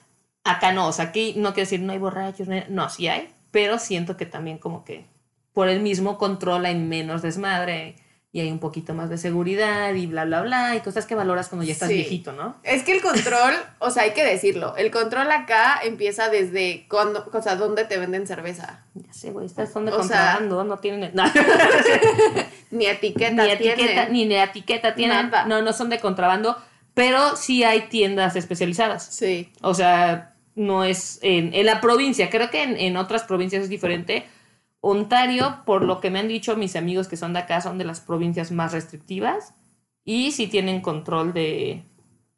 Acá 0.44 0.72
no, 0.72 0.88
o 0.88 0.92
sea, 0.92 1.06
aquí 1.06 1.34
no 1.38 1.54
quiero 1.54 1.66
decir 1.68 1.82
no 1.82 1.94
hay 1.94 2.00
borrachos, 2.00 2.48
no, 2.48 2.56
hay- 2.56 2.66
no, 2.70 2.90
sí 2.90 3.08
hay, 3.08 3.34
pero 3.52 3.78
siento 3.80 4.18
que 4.18 4.26
también 4.26 4.58
como 4.58 4.84
que 4.84 5.06
por 5.54 5.70
el 5.70 5.82
mismo 5.82 6.18
control 6.18 6.66
hay 6.66 6.76
menos 6.76 7.22
desmadre 7.22 7.96
y 8.34 8.40
hay 8.40 8.50
un 8.50 8.60
poquito 8.60 8.94
más 8.94 9.10
de 9.10 9.18
seguridad 9.18 9.94
y 9.94 10.08
bla, 10.08 10.24
bla, 10.24 10.42
bla, 10.42 10.76
y 10.76 10.80
cosas 10.80 11.06
que 11.06 11.16
valoras 11.16 11.50
cuando 11.50 11.66
ya 11.66 11.74
estás 11.74 11.90
Sí. 11.90 11.96
viejito, 11.96 12.32
¿no? 12.32 12.56
Es 12.64 12.84
que 12.84 12.94
el 12.94 13.02
control, 13.02 13.54
o 13.80 13.90
sea, 13.90 14.04
hay 14.04 14.12
que 14.12 14.24
decirlo, 14.24 14.76
el 14.78 14.90
control 14.90 15.30
acá 15.32 15.82
empieza 15.84 16.30
desde 16.30 16.86
cuando, 16.90 17.30
o 17.34 17.42
sea, 17.42 17.58
dónde 17.58 17.84
te 17.84 17.98
venden 17.98 18.26
cerveza. 18.28 18.86
Ya 18.94 19.12
sé, 19.14 19.32
güey, 19.32 19.48
estas 19.48 19.74
son 19.74 19.86
de 19.86 19.92
contrabando, 19.92 20.64
no 20.64 20.78
tienen... 20.78 21.12
No, 21.14 21.24
Ni 22.72 22.86
etiqueta 22.86 23.32
ni 23.44 23.50
etiqueta, 23.52 23.76
tienen. 23.76 24.14
ni 24.14 24.28
de 24.28 24.42
etiqueta 24.44 24.96
tienen, 24.96 25.30
Nada. 25.30 25.46
no, 25.46 25.62
no 25.62 25.74
son 25.74 25.90
de 25.90 26.00
contrabando, 26.00 26.58
pero 26.94 27.36
sí 27.36 27.64
hay 27.66 27.82
tiendas 27.90 28.36
especializadas. 28.38 29.04
Sí. 29.06 29.52
O 29.62 29.74
sea, 29.74 30.34
no 30.56 30.84
es 30.86 31.20
en, 31.22 31.54
en 31.54 31.66
la 31.66 31.82
provincia. 31.82 32.30
Creo 32.30 32.50
que 32.50 32.64
en, 32.64 32.78
en 32.78 32.96
otras 32.98 33.24
provincias 33.24 33.64
es 33.64 33.70
diferente. 33.70 34.26
Ontario, 34.82 35.62
por 35.66 35.84
lo 35.84 36.02
que 36.02 36.10
me 36.10 36.20
han 36.20 36.28
dicho 36.28 36.58
mis 36.58 36.76
amigos 36.76 37.08
que 37.08 37.18
son 37.18 37.34
de 37.34 37.40
acá, 37.40 37.62
son 37.62 37.78
de 37.78 37.86
las 37.86 38.02
provincias 38.02 38.52
más 38.52 38.74
restrictivas 38.74 39.54
y 40.04 40.32
sí 40.32 40.48
tienen 40.48 40.82
control 40.82 41.34
de 41.34 41.86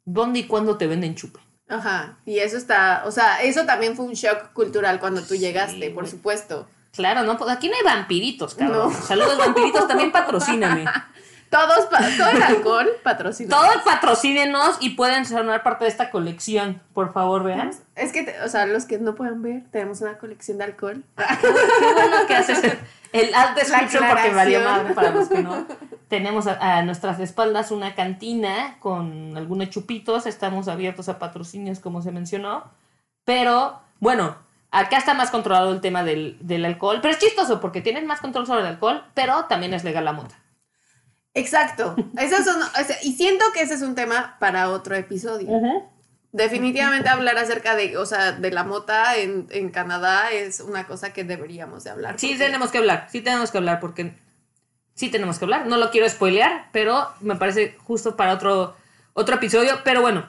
dónde 0.04 0.40
y 0.40 0.44
cuándo 0.44 0.76
te 0.76 0.86
venden 0.86 1.14
chupe. 1.14 1.40
Ajá. 1.68 2.18
Y 2.26 2.38
eso 2.38 2.58
está, 2.58 3.02
o 3.06 3.10
sea, 3.10 3.42
eso 3.42 3.64
también 3.64 3.96
fue 3.96 4.04
un 4.04 4.12
shock 4.12 4.52
cultural 4.52 5.00
cuando 5.00 5.22
tú 5.22 5.34
llegaste, 5.34 5.90
por 5.90 6.06
supuesto. 6.06 6.68
Claro, 6.92 7.22
no, 7.24 7.36
pues 7.36 7.50
aquí 7.50 7.68
no 7.68 7.74
hay 7.74 7.82
vampiritos, 7.82 8.54
cabrón. 8.54 8.92
No. 8.92 9.00
Saludos 9.00 9.38
vampiritos, 9.38 9.88
también 9.88 10.12
patrocíname. 10.12 10.84
Todos, 11.54 11.88
todo 12.18 12.28
el 12.30 12.42
alcohol 12.42 12.88
patrocinado. 13.02 13.62
Todos 13.62 13.82
patrocínenos 13.82 14.76
y 14.80 14.90
pueden 14.90 15.24
formar 15.24 15.62
parte 15.62 15.84
de 15.84 15.90
esta 15.90 16.10
colección, 16.10 16.82
por 16.92 17.12
favor, 17.12 17.44
vean. 17.44 17.70
Es 17.94 18.12
que, 18.12 18.24
te- 18.24 18.40
o 18.42 18.48
sea, 18.48 18.66
los 18.66 18.84
que 18.86 18.98
no 18.98 19.14
puedan 19.14 19.42
ver, 19.42 19.62
tenemos 19.70 20.00
una 20.00 20.18
colección 20.18 20.58
de 20.58 20.64
alcohol. 20.64 21.04
Qué 21.16 21.92
bueno 21.94 22.16
que 22.26 22.34
haces 22.36 22.62
el, 23.12 23.34
ad 23.34 23.54
description 23.54 24.04
porque 24.08 24.30
valió 24.34 24.60
madre 24.64 24.94
para 24.94 25.10
los 25.10 25.28
que 25.28 25.42
no. 25.42 25.66
Tenemos 26.08 26.46
a, 26.46 26.78
a 26.78 26.82
nuestras 26.82 27.18
espaldas 27.20 27.70
una 27.70 27.94
cantina 27.94 28.76
con 28.80 29.36
algunos 29.36 29.70
chupitos. 29.70 30.26
Estamos 30.26 30.68
abiertos 30.68 31.08
a 31.08 31.18
patrocinios, 31.18 31.80
como 31.80 32.02
se 32.02 32.12
mencionó. 32.12 32.64
Pero, 33.24 33.80
bueno, 34.00 34.36
acá 34.70 34.98
está 34.98 35.14
más 35.14 35.30
controlado 35.30 35.72
el 35.72 35.80
tema 35.80 36.04
del, 36.04 36.36
del 36.40 36.64
alcohol. 36.64 36.98
Pero 37.00 37.14
es 37.14 37.20
chistoso 37.20 37.60
porque 37.60 37.80
tienen 37.80 38.06
más 38.06 38.20
control 38.20 38.46
sobre 38.46 38.60
el 38.60 38.66
alcohol, 38.66 39.02
pero 39.14 39.44
también 39.46 39.72
es 39.74 39.82
legal 39.84 40.04
la 40.04 40.12
mota. 40.12 40.34
Exacto. 41.34 41.96
Esos 42.18 42.44
son, 42.44 42.62
y 43.02 43.12
siento 43.12 43.44
que 43.52 43.62
ese 43.62 43.74
es 43.74 43.82
un 43.82 43.94
tema 43.94 44.36
para 44.38 44.70
otro 44.70 44.94
episodio. 44.94 45.48
Definitivamente 46.32 47.08
hablar 47.08 47.38
acerca 47.38 47.76
de, 47.76 47.96
o 47.96 48.06
sea, 48.06 48.32
de 48.32 48.50
la 48.50 48.64
mota 48.64 49.16
en, 49.16 49.46
en 49.50 49.70
Canadá 49.70 50.32
es 50.32 50.58
una 50.60 50.84
cosa 50.84 51.12
que 51.12 51.22
deberíamos 51.22 51.84
de 51.84 51.90
hablar. 51.90 52.18
Sí, 52.18 52.36
tenemos 52.36 52.72
que 52.72 52.78
hablar. 52.78 53.06
Sí, 53.10 53.20
tenemos 53.20 53.52
que 53.52 53.58
hablar 53.58 53.78
porque 53.78 54.14
sí 54.94 55.10
tenemos 55.10 55.38
que 55.38 55.44
hablar. 55.44 55.66
No 55.66 55.76
lo 55.76 55.90
quiero 55.90 56.08
spoilear, 56.08 56.70
pero 56.72 57.08
me 57.20 57.36
parece 57.36 57.76
justo 57.84 58.16
para 58.16 58.34
otro, 58.34 58.74
otro 59.12 59.36
episodio. 59.36 59.78
Pero 59.84 60.00
bueno, 60.00 60.28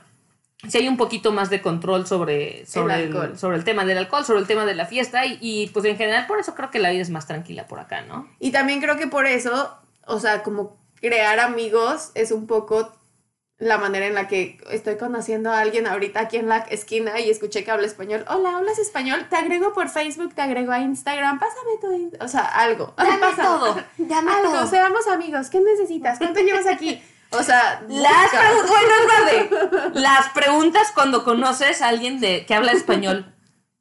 si 0.69 0.77
hay 0.77 0.87
un 0.87 0.97
poquito 0.97 1.31
más 1.31 1.49
de 1.49 1.61
control 1.61 2.05
sobre, 2.05 2.67
sobre, 2.67 2.93
el, 2.95 3.07
alcohol. 3.07 3.37
sobre 3.37 3.57
el 3.57 3.63
tema 3.63 3.83
del 3.83 3.97
alcohol, 3.97 4.25
sobre 4.25 4.41
el 4.41 4.47
tema 4.47 4.65
de 4.65 4.75
la 4.75 4.85
fiesta. 4.85 5.25
Y, 5.25 5.39
y, 5.41 5.67
pues 5.67 5.85
en 5.85 5.97
general, 5.97 6.27
por 6.27 6.39
eso 6.39 6.53
creo 6.53 6.69
que 6.69 6.77
la 6.77 6.91
vida 6.91 7.01
es 7.01 7.09
más 7.09 7.25
tranquila 7.25 7.65
por 7.65 7.79
acá, 7.79 8.01
¿no? 8.01 8.29
Y 8.39 8.51
también 8.51 8.79
creo 8.79 8.95
que 8.95 9.07
por 9.07 9.25
eso, 9.25 9.75
o 10.05 10.19
sea, 10.19 10.43
como 10.43 10.84
crear 10.99 11.39
amigos 11.39 12.11
es 12.15 12.31
un 12.31 12.47
poco 12.47 12.91
la 13.57 13.77
manera 13.77 14.05
en 14.05 14.13
la 14.15 14.27
que 14.27 14.57
estoy 14.69 14.97
conociendo 14.97 15.49
a 15.49 15.59
alguien 15.59 15.87
ahorita 15.87 16.19
aquí 16.19 16.35
en 16.37 16.49
la 16.49 16.57
esquina 16.57 17.19
y 17.21 17.29
escuché 17.29 17.63
que 17.63 17.71
habla 17.71 17.87
español. 17.87 18.25
Hola, 18.27 18.57
¿hablas 18.57 18.79
español? 18.79 19.27
Te 19.29 19.37
agrego 19.37 19.71
por 19.73 19.87
Facebook, 19.89 20.33
te 20.35 20.41
agrego 20.41 20.73
a 20.73 20.79
Instagram, 20.79 21.39
pásame 21.39 21.71
tu... 21.79 21.91
in- 21.93 22.11
O 22.19 22.27
sea, 22.27 22.41
algo. 22.45 22.93
Dame 22.97 23.17
Pásame. 23.17 23.43
todo, 23.47 23.83
dame 23.97 24.31
algo, 24.31 24.51
todo. 24.51 24.67
seamos 24.67 25.07
amigos. 25.07 25.49
¿Qué 25.49 25.61
necesitas? 25.61 26.17
¿Cuánto 26.17 26.41
llevas 26.41 26.67
aquí? 26.67 27.01
O 27.31 27.41
sea, 27.43 27.81
Las 27.87 28.29
preguntas, 28.29 29.49
bueno. 29.71 29.91
Las 29.93 30.29
preguntas 30.29 30.91
cuando 30.93 31.23
conoces 31.23 31.81
a 31.81 31.87
alguien 31.87 32.19
de, 32.19 32.45
que 32.45 32.53
habla 32.55 32.73
español. 32.73 33.33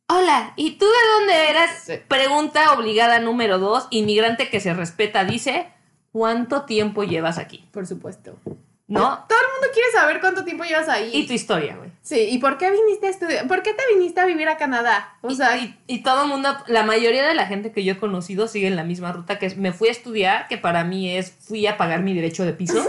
Hola, 0.08 0.52
¿y 0.56 0.72
tú 0.78 0.84
de 0.86 1.10
dónde 1.18 1.50
eras? 1.50 1.70
Sí. 1.84 1.94
Pregunta 2.08 2.72
obligada 2.74 3.18
número 3.18 3.58
dos, 3.58 3.86
inmigrante 3.90 4.50
que 4.50 4.60
se 4.60 4.72
respeta, 4.74 5.24
dice, 5.24 5.68
¿cuánto 6.14 6.62
tiempo 6.62 7.02
llevas 7.02 7.38
aquí? 7.38 7.66
Por 7.72 7.88
supuesto. 7.88 8.38
¿No? 8.86 9.00
Todo 9.28 9.38
el 9.40 9.46
mundo 9.54 9.68
quiere 9.72 9.90
saber 9.92 10.20
cuánto 10.20 10.44
tiempo 10.44 10.62
llevas 10.62 10.88
ahí. 10.88 11.10
Y 11.12 11.26
tu 11.26 11.32
historia, 11.32 11.74
güey. 11.76 11.90
Sí, 12.02 12.28
¿y 12.30 12.38
por 12.38 12.58
qué 12.58 12.70
viniste 12.70 13.06
a 13.08 13.10
estudiar? 13.10 13.48
¿Por 13.48 13.62
qué 13.62 13.72
te 13.72 13.82
viniste 13.94 14.20
a 14.20 14.26
vivir 14.26 14.46
a 14.46 14.56
Canadá? 14.58 15.16
O 15.22 15.30
Y- 15.30 15.34
sea, 15.34 15.56
y, 15.56 15.76
y 15.88 16.02
todo 16.04 16.22
el 16.22 16.28
mundo, 16.28 16.54
la 16.68 16.84
mayoría 16.84 17.26
de 17.26 17.34
la 17.34 17.46
gente 17.46 17.72
que 17.72 17.82
yo 17.82 17.94
he 17.94 17.98
conocido 17.98 18.46
sigue 18.46 18.68
en 18.68 18.76
la 18.76 18.84
misma 18.84 19.10
ruta 19.10 19.38
que 19.40 19.46
es, 19.46 19.56
me 19.56 19.72
fui 19.72 19.88
a 19.88 19.90
estudiar, 19.90 20.46
que 20.48 20.58
para 20.58 20.84
mí 20.84 21.10
es, 21.16 21.32
fui 21.32 21.66
a 21.66 21.76
pagar 21.78 22.02
mi 22.02 22.14
derecho 22.14 22.44
de 22.44 22.52
piso. 22.52 22.74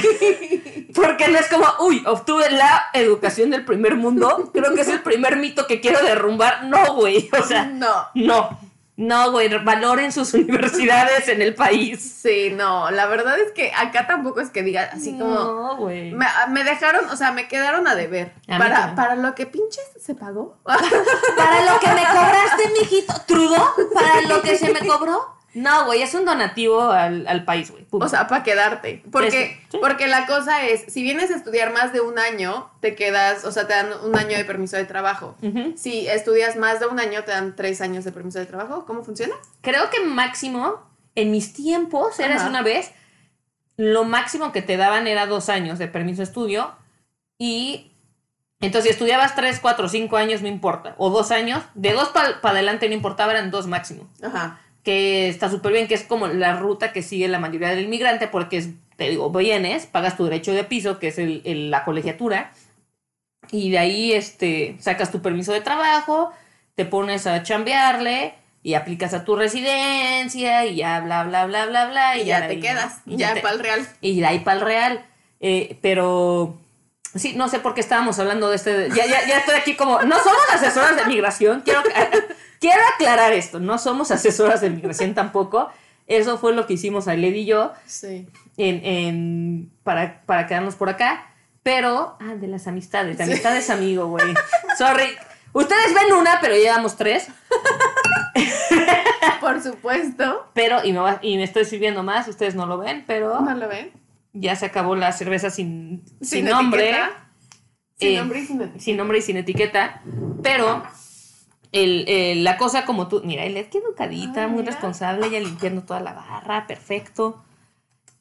Porque 0.94 1.28
no 1.28 1.38
es 1.38 1.48
como, 1.48 1.66
uy, 1.80 2.02
obtuve 2.06 2.50
la 2.50 2.86
educación 2.94 3.50
del 3.50 3.64
primer 3.64 3.94
mundo. 3.96 4.50
Creo 4.52 4.74
que 4.74 4.80
es 4.80 4.88
el 4.88 5.02
primer 5.02 5.36
mito 5.36 5.66
que 5.66 5.80
quiero 5.80 6.02
derrumbar. 6.02 6.64
No, 6.64 6.94
güey. 6.94 7.28
O 7.38 7.42
sea, 7.44 7.66
no. 7.66 8.06
no. 8.14 8.58
No, 9.00 9.32
güey. 9.32 9.48
Valoren 9.64 10.12
sus 10.12 10.34
universidades 10.34 11.26
en 11.28 11.40
el 11.40 11.54
país. 11.54 12.18
Sí, 12.22 12.50
no, 12.54 12.90
la 12.90 13.06
verdad 13.06 13.38
es 13.38 13.50
que 13.52 13.72
acá 13.74 14.06
tampoco 14.06 14.40
es 14.40 14.50
que 14.50 14.62
diga 14.62 14.90
así 14.92 15.12
como... 15.12 15.34
No, 15.34 15.76
güey. 15.78 16.12
Me, 16.12 16.26
me 16.50 16.64
dejaron, 16.64 17.08
o 17.08 17.16
sea, 17.16 17.32
me 17.32 17.48
quedaron 17.48 17.88
a 17.88 17.94
deber. 17.94 18.34
A 18.46 18.58
para, 18.58 18.94
para 18.94 19.14
lo 19.14 19.34
que 19.34 19.46
pinches 19.46 19.86
se 19.98 20.14
pagó. 20.14 20.58
Para 20.64 21.72
lo 21.72 21.80
que 21.80 21.88
me 21.88 22.02
cobraste, 22.02 22.70
mijito. 22.78 23.14
¿Trudo? 23.26 23.74
¿Para 23.94 24.20
lo 24.22 24.42
que 24.42 24.58
se 24.58 24.72
me 24.72 24.80
cobró? 24.86 25.39
No, 25.52 25.86
güey, 25.86 26.02
es 26.02 26.14
un 26.14 26.24
donativo 26.24 26.82
al, 26.90 27.26
al 27.26 27.44
país, 27.44 27.70
güey. 27.70 27.84
O 27.90 28.08
sea, 28.08 28.28
para 28.28 28.42
quedarte. 28.42 29.02
Porque, 29.10 29.60
sí. 29.70 29.78
porque 29.80 30.06
la 30.06 30.26
cosa 30.26 30.64
es, 30.64 30.84
si 30.92 31.02
vienes 31.02 31.30
a 31.30 31.36
estudiar 31.36 31.72
más 31.72 31.92
de 31.92 32.00
un 32.00 32.18
año, 32.18 32.70
te 32.80 32.94
quedas, 32.94 33.44
o 33.44 33.50
sea, 33.50 33.66
te 33.66 33.74
dan 33.74 33.88
un 34.04 34.16
año 34.16 34.36
de 34.36 34.44
permiso 34.44 34.76
de 34.76 34.84
trabajo. 34.84 35.36
Ujú. 35.42 35.74
Si 35.76 36.06
estudias 36.06 36.56
más 36.56 36.78
de 36.78 36.86
un 36.86 37.00
año, 37.00 37.24
te 37.24 37.32
dan 37.32 37.56
tres 37.56 37.80
años 37.80 38.04
de 38.04 38.12
permiso 38.12 38.38
de 38.38 38.46
trabajo. 38.46 38.84
¿Cómo 38.86 39.02
funciona? 39.02 39.34
Creo 39.60 39.90
que 39.90 40.04
máximo, 40.04 40.88
en 41.16 41.30
mis 41.32 41.52
tiempos, 41.52 42.20
eras 42.20 42.42
Ajá. 42.42 42.50
una 42.50 42.62
vez, 42.62 42.92
lo 43.76 44.04
máximo 44.04 44.52
que 44.52 44.62
te 44.62 44.76
daban 44.76 45.06
era 45.06 45.26
dos 45.26 45.48
años 45.48 45.78
de 45.78 45.88
permiso 45.88 46.18
de 46.18 46.24
estudio 46.24 46.74
y 47.38 47.90
entonces 48.60 48.84
si 48.84 48.90
estudiabas 48.90 49.34
tres, 49.34 49.58
cuatro, 49.58 49.88
cinco 49.88 50.18
años 50.18 50.42
no 50.42 50.48
importa, 50.48 50.94
o 50.98 51.08
dos 51.08 51.30
años, 51.30 51.62
de 51.74 51.92
dos 51.92 52.10
para 52.10 52.38
adelante 52.42 52.88
no 52.88 52.94
importaba, 52.94 53.32
eran 53.32 53.50
dos 53.50 53.66
máximo. 53.66 54.06
Ajá. 54.22 54.60
Que 54.82 55.28
está 55.28 55.50
súper 55.50 55.72
bien, 55.72 55.88
que 55.88 55.94
es 55.94 56.04
como 56.04 56.26
la 56.28 56.56
ruta 56.56 56.92
que 56.92 57.02
sigue 57.02 57.28
la 57.28 57.38
mayoría 57.38 57.68
del 57.68 57.84
inmigrante, 57.84 58.28
porque 58.28 58.56
es, 58.58 58.68
te 58.96 59.08
digo, 59.10 59.30
vienes, 59.30 59.86
pagas 59.86 60.16
tu 60.16 60.24
derecho 60.24 60.52
de 60.54 60.64
piso, 60.64 60.98
que 60.98 61.08
es 61.08 61.18
el- 61.18 61.42
el- 61.44 61.70
la 61.70 61.84
colegiatura, 61.84 62.52
y 63.50 63.70
de 63.70 63.78
ahí 63.78 64.12
este, 64.12 64.76
sacas 64.80 65.10
tu 65.10 65.20
permiso 65.22 65.52
de 65.52 65.60
trabajo, 65.60 66.32
te 66.76 66.84
pones 66.86 67.26
a 67.26 67.42
chambearle 67.42 68.34
y 68.62 68.74
aplicas 68.74 69.12
a 69.14 69.24
tu 69.24 69.36
residencia 69.36 70.64
y 70.66 70.76
ya 70.76 71.00
bla 71.00 71.24
bla 71.24 71.46
bla 71.46 71.66
bla 71.66 71.86
bla 71.86 72.16
Y 72.18 72.24
ya 72.26 72.40
te 72.46 72.52
ahí, 72.54 72.60
quedas. 72.60 73.00
Y 73.06 73.16
Ya 73.16 73.34
te- 73.34 73.40
para 73.40 73.54
el 73.54 73.60
real. 73.60 73.86
y 74.00 74.20
de 74.20 74.26
ahí 74.26 74.38
para 74.40 74.58
el 74.58 74.64
real. 74.64 75.06
Eh, 75.40 75.78
pero 75.82 76.58
sí, 77.14 77.32
no 77.34 77.48
sé 77.48 77.58
por 77.58 77.74
qué 77.74 77.80
estábamos 77.80 78.18
hablando 78.18 78.48
de 78.50 78.56
este. 78.56 78.88
Ya, 78.94 79.06
ya, 79.06 79.26
ya 79.26 79.38
estoy 79.38 79.56
aquí 79.56 79.74
como. 79.76 80.00
No 80.02 80.16
somos 80.22 80.42
asesoras 80.52 80.96
de 80.96 81.06
migración. 81.06 81.62
Quiero, 81.62 81.82
quiero 82.60 82.80
aclarar 82.94 83.32
esto. 83.32 83.58
No 83.58 83.78
somos 83.78 84.10
asesoras 84.12 84.60
de 84.60 84.70
migración 84.70 85.14
tampoco. 85.14 85.68
Eso 86.06 86.38
fue 86.38 86.52
lo 86.54 86.66
que 86.66 86.74
hicimos 86.74 87.08
Ailed 87.08 87.34
y 87.34 87.44
yo 87.46 87.72
Sí. 87.86 88.26
en, 88.56 88.84
en- 88.84 89.70
para, 89.82 90.22
para 90.26 90.46
quedarnos 90.46 90.74
por 90.76 90.88
acá. 90.88 91.26
Pero, 91.62 92.16
ah, 92.20 92.34
de 92.36 92.46
las 92.48 92.66
amistades. 92.66 93.18
De 93.18 93.24
Sí. 93.24 93.30
amistades 93.32 93.70
amigo, 93.70 94.06
güey. 94.06 94.34
Sorry. 94.78 95.06
Ustedes 95.52 95.92
ven 95.94 96.12
una, 96.16 96.38
pero 96.40 96.54
llevamos 96.54 96.96
tres. 96.96 97.28
Por 99.40 99.62
supuesto. 99.62 100.46
Pero, 100.54 100.84
y 100.84 100.92
me, 100.92 100.98
va- 101.00 101.18
y 101.22 101.36
me 101.36 101.42
estoy 101.44 101.64
sirviendo 101.64 102.02
más. 102.02 102.28
Ustedes 102.28 102.54
no 102.54 102.66
lo 102.66 102.78
ven, 102.78 103.04
pero 103.06 103.40
¿No 103.40 103.54
lo 103.54 103.68
ven? 103.68 103.90
ya 104.32 104.54
se 104.56 104.66
acabó 104.66 104.94
la 104.96 105.12
cerveza 105.12 105.50
sin, 105.50 106.02
sin, 106.20 106.28
Sin 106.28 106.44
nombre. 106.46 106.90
etiqueta. 106.90 107.10
Sin 107.98 108.08
Eh, 108.08 108.16
nombre 108.18 108.38
y 108.40 108.46
sin 108.46 108.60
etiqueta. 108.60 108.84
sin 108.84 108.96
nombre 108.96 109.18
y 109.18 109.22
sin 109.22 109.36
etiqueta. 109.36 110.02
Pero 110.42 110.82
el, 111.72 112.04
el- 112.08 112.44
la 112.44 112.56
cosa 112.56 112.84
como 112.84 113.08
tú, 113.08 113.22
mira, 113.24 113.44
él 113.44 113.56
es 113.56 113.68
que 113.68 113.78
educadita, 113.78 114.44
Ah, 114.44 114.48
muy 114.48 114.60
mira. 114.62 114.72
responsable, 114.72 115.26
ella 115.26 115.40
limpiando 115.40 115.82
toda 115.82 116.00
la 116.00 116.12
barra, 116.12 116.66
perfecto. 116.66 117.42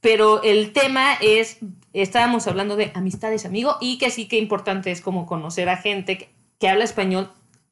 Pero 0.01 0.41
el 0.43 0.71
tema 0.71 1.15
es, 1.19 1.57
estábamos 1.93 2.47
hablando 2.47 2.75
de 2.77 2.91
amistades, 2.95 3.45
amigo, 3.45 3.75
y 3.81 3.97
que 3.97 4.11
sí 4.11 4.27
que 4.27 4.37
importante 4.37 4.91
es 4.91 5.01
como 5.01 5.25
conocer 5.25 5.67
a 5.67 5.75
gente 5.77 6.17
que, 6.17 6.29
que 6.59 6.69
habla 6.69 6.85
español, 6.85 7.29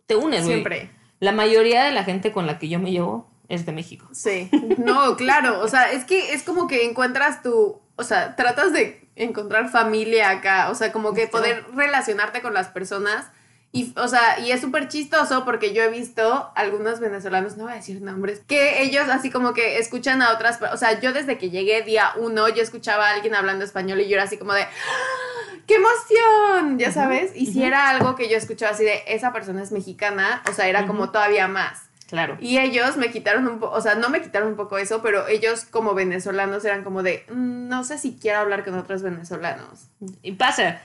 te 0.07 0.15
unes, 0.15 0.41
güey. 0.43 0.55
Siempre. 0.55 0.89
La 1.19 1.31
mayoría 1.31 1.83
de 1.85 1.91
la 1.91 2.03
gente 2.03 2.31
con 2.31 2.45
la 2.45 2.59
que 2.59 2.67
yo 2.67 2.79
me 2.79 2.91
llevo 2.91 3.29
es 3.49 3.65
de 3.65 3.71
México. 3.71 4.07
Sí. 4.11 4.49
No, 4.77 5.15
claro. 5.15 5.61
O 5.61 5.67
sea, 5.69 5.91
es 5.91 6.03
que 6.03 6.33
es 6.33 6.43
como 6.43 6.67
que 6.67 6.85
encuentras 6.85 7.41
tu. 7.41 7.79
O 7.95 8.03
sea, 8.03 8.35
tratas 8.35 8.73
de 8.73 9.07
encontrar 9.15 9.69
familia 9.69 10.29
acá. 10.29 10.69
O 10.69 10.75
sea, 10.75 10.91
como 10.91 11.13
que 11.13 11.27
poder 11.27 11.63
relacionarte 11.73 12.41
con 12.41 12.53
las 12.53 12.67
personas. 12.67 13.25
Y, 13.73 13.93
o 13.97 14.07
sea, 14.07 14.39
y 14.39 14.51
es 14.51 14.61
súper 14.61 14.87
chistoso 14.87 15.43
porque 15.45 15.73
yo 15.73 15.83
he 15.83 15.89
visto 15.89 16.51
algunos 16.55 16.99
venezolanos, 16.99 17.57
no 17.57 17.65
voy 17.65 17.73
a 17.73 17.75
decir 17.75 18.01
nombres, 18.01 18.41
que 18.47 18.81
ellos 18.81 19.09
así 19.09 19.29
como 19.29 19.53
que 19.53 19.77
escuchan 19.77 20.21
a 20.21 20.31
otras, 20.31 20.59
o 20.71 20.77
sea, 20.77 20.99
yo 20.99 21.13
desde 21.13 21.37
que 21.37 21.49
llegué 21.49 21.81
día 21.83 22.11
uno, 22.15 22.47
yo 22.49 22.63
escuchaba 22.63 23.09
a 23.09 23.13
alguien 23.13 23.35
hablando 23.35 23.65
español 23.65 23.99
y 23.99 24.07
yo 24.07 24.15
era 24.15 24.23
así 24.23 24.37
como 24.37 24.53
de, 24.53 24.63
¡Ah! 24.63 25.57
¡qué 25.67 25.75
emoción! 25.75 26.79
Ya 26.79 26.91
sabes, 26.91 27.31
y 27.35 27.47
si 27.47 27.63
era 27.63 27.89
algo 27.89 28.15
que 28.15 28.29
yo 28.29 28.37
escuchaba 28.37 28.71
así 28.71 28.83
de, 28.85 29.03
esa 29.07 29.33
persona 29.33 29.61
es 29.61 29.71
mexicana, 29.71 30.41
o 30.49 30.53
sea, 30.53 30.67
era 30.67 30.87
como 30.87 31.11
todavía 31.11 31.47
más. 31.47 31.83
Claro. 32.07 32.37
Y 32.39 32.57
ellos 32.57 32.95
me 32.95 33.11
quitaron 33.11 33.45
un 33.47 33.59
poco, 33.59 33.75
o 33.75 33.81
sea, 33.81 33.95
no 33.95 34.07
me 34.09 34.21
quitaron 34.21 34.47
un 34.47 34.55
poco 34.55 34.77
eso, 34.77 35.01
pero 35.01 35.27
ellos 35.27 35.65
como 35.69 35.93
venezolanos 35.93 36.63
eran 36.63 36.85
como 36.85 37.03
de, 37.03 37.25
"Mm, 37.29 37.67
no 37.67 37.83
sé 37.83 37.97
si 37.97 38.17
quiero 38.17 38.39
hablar 38.39 38.63
con 38.63 38.75
otros 38.79 39.01
venezolanos. 39.03 39.87
Y 40.21 40.31
pasa. 40.31 40.81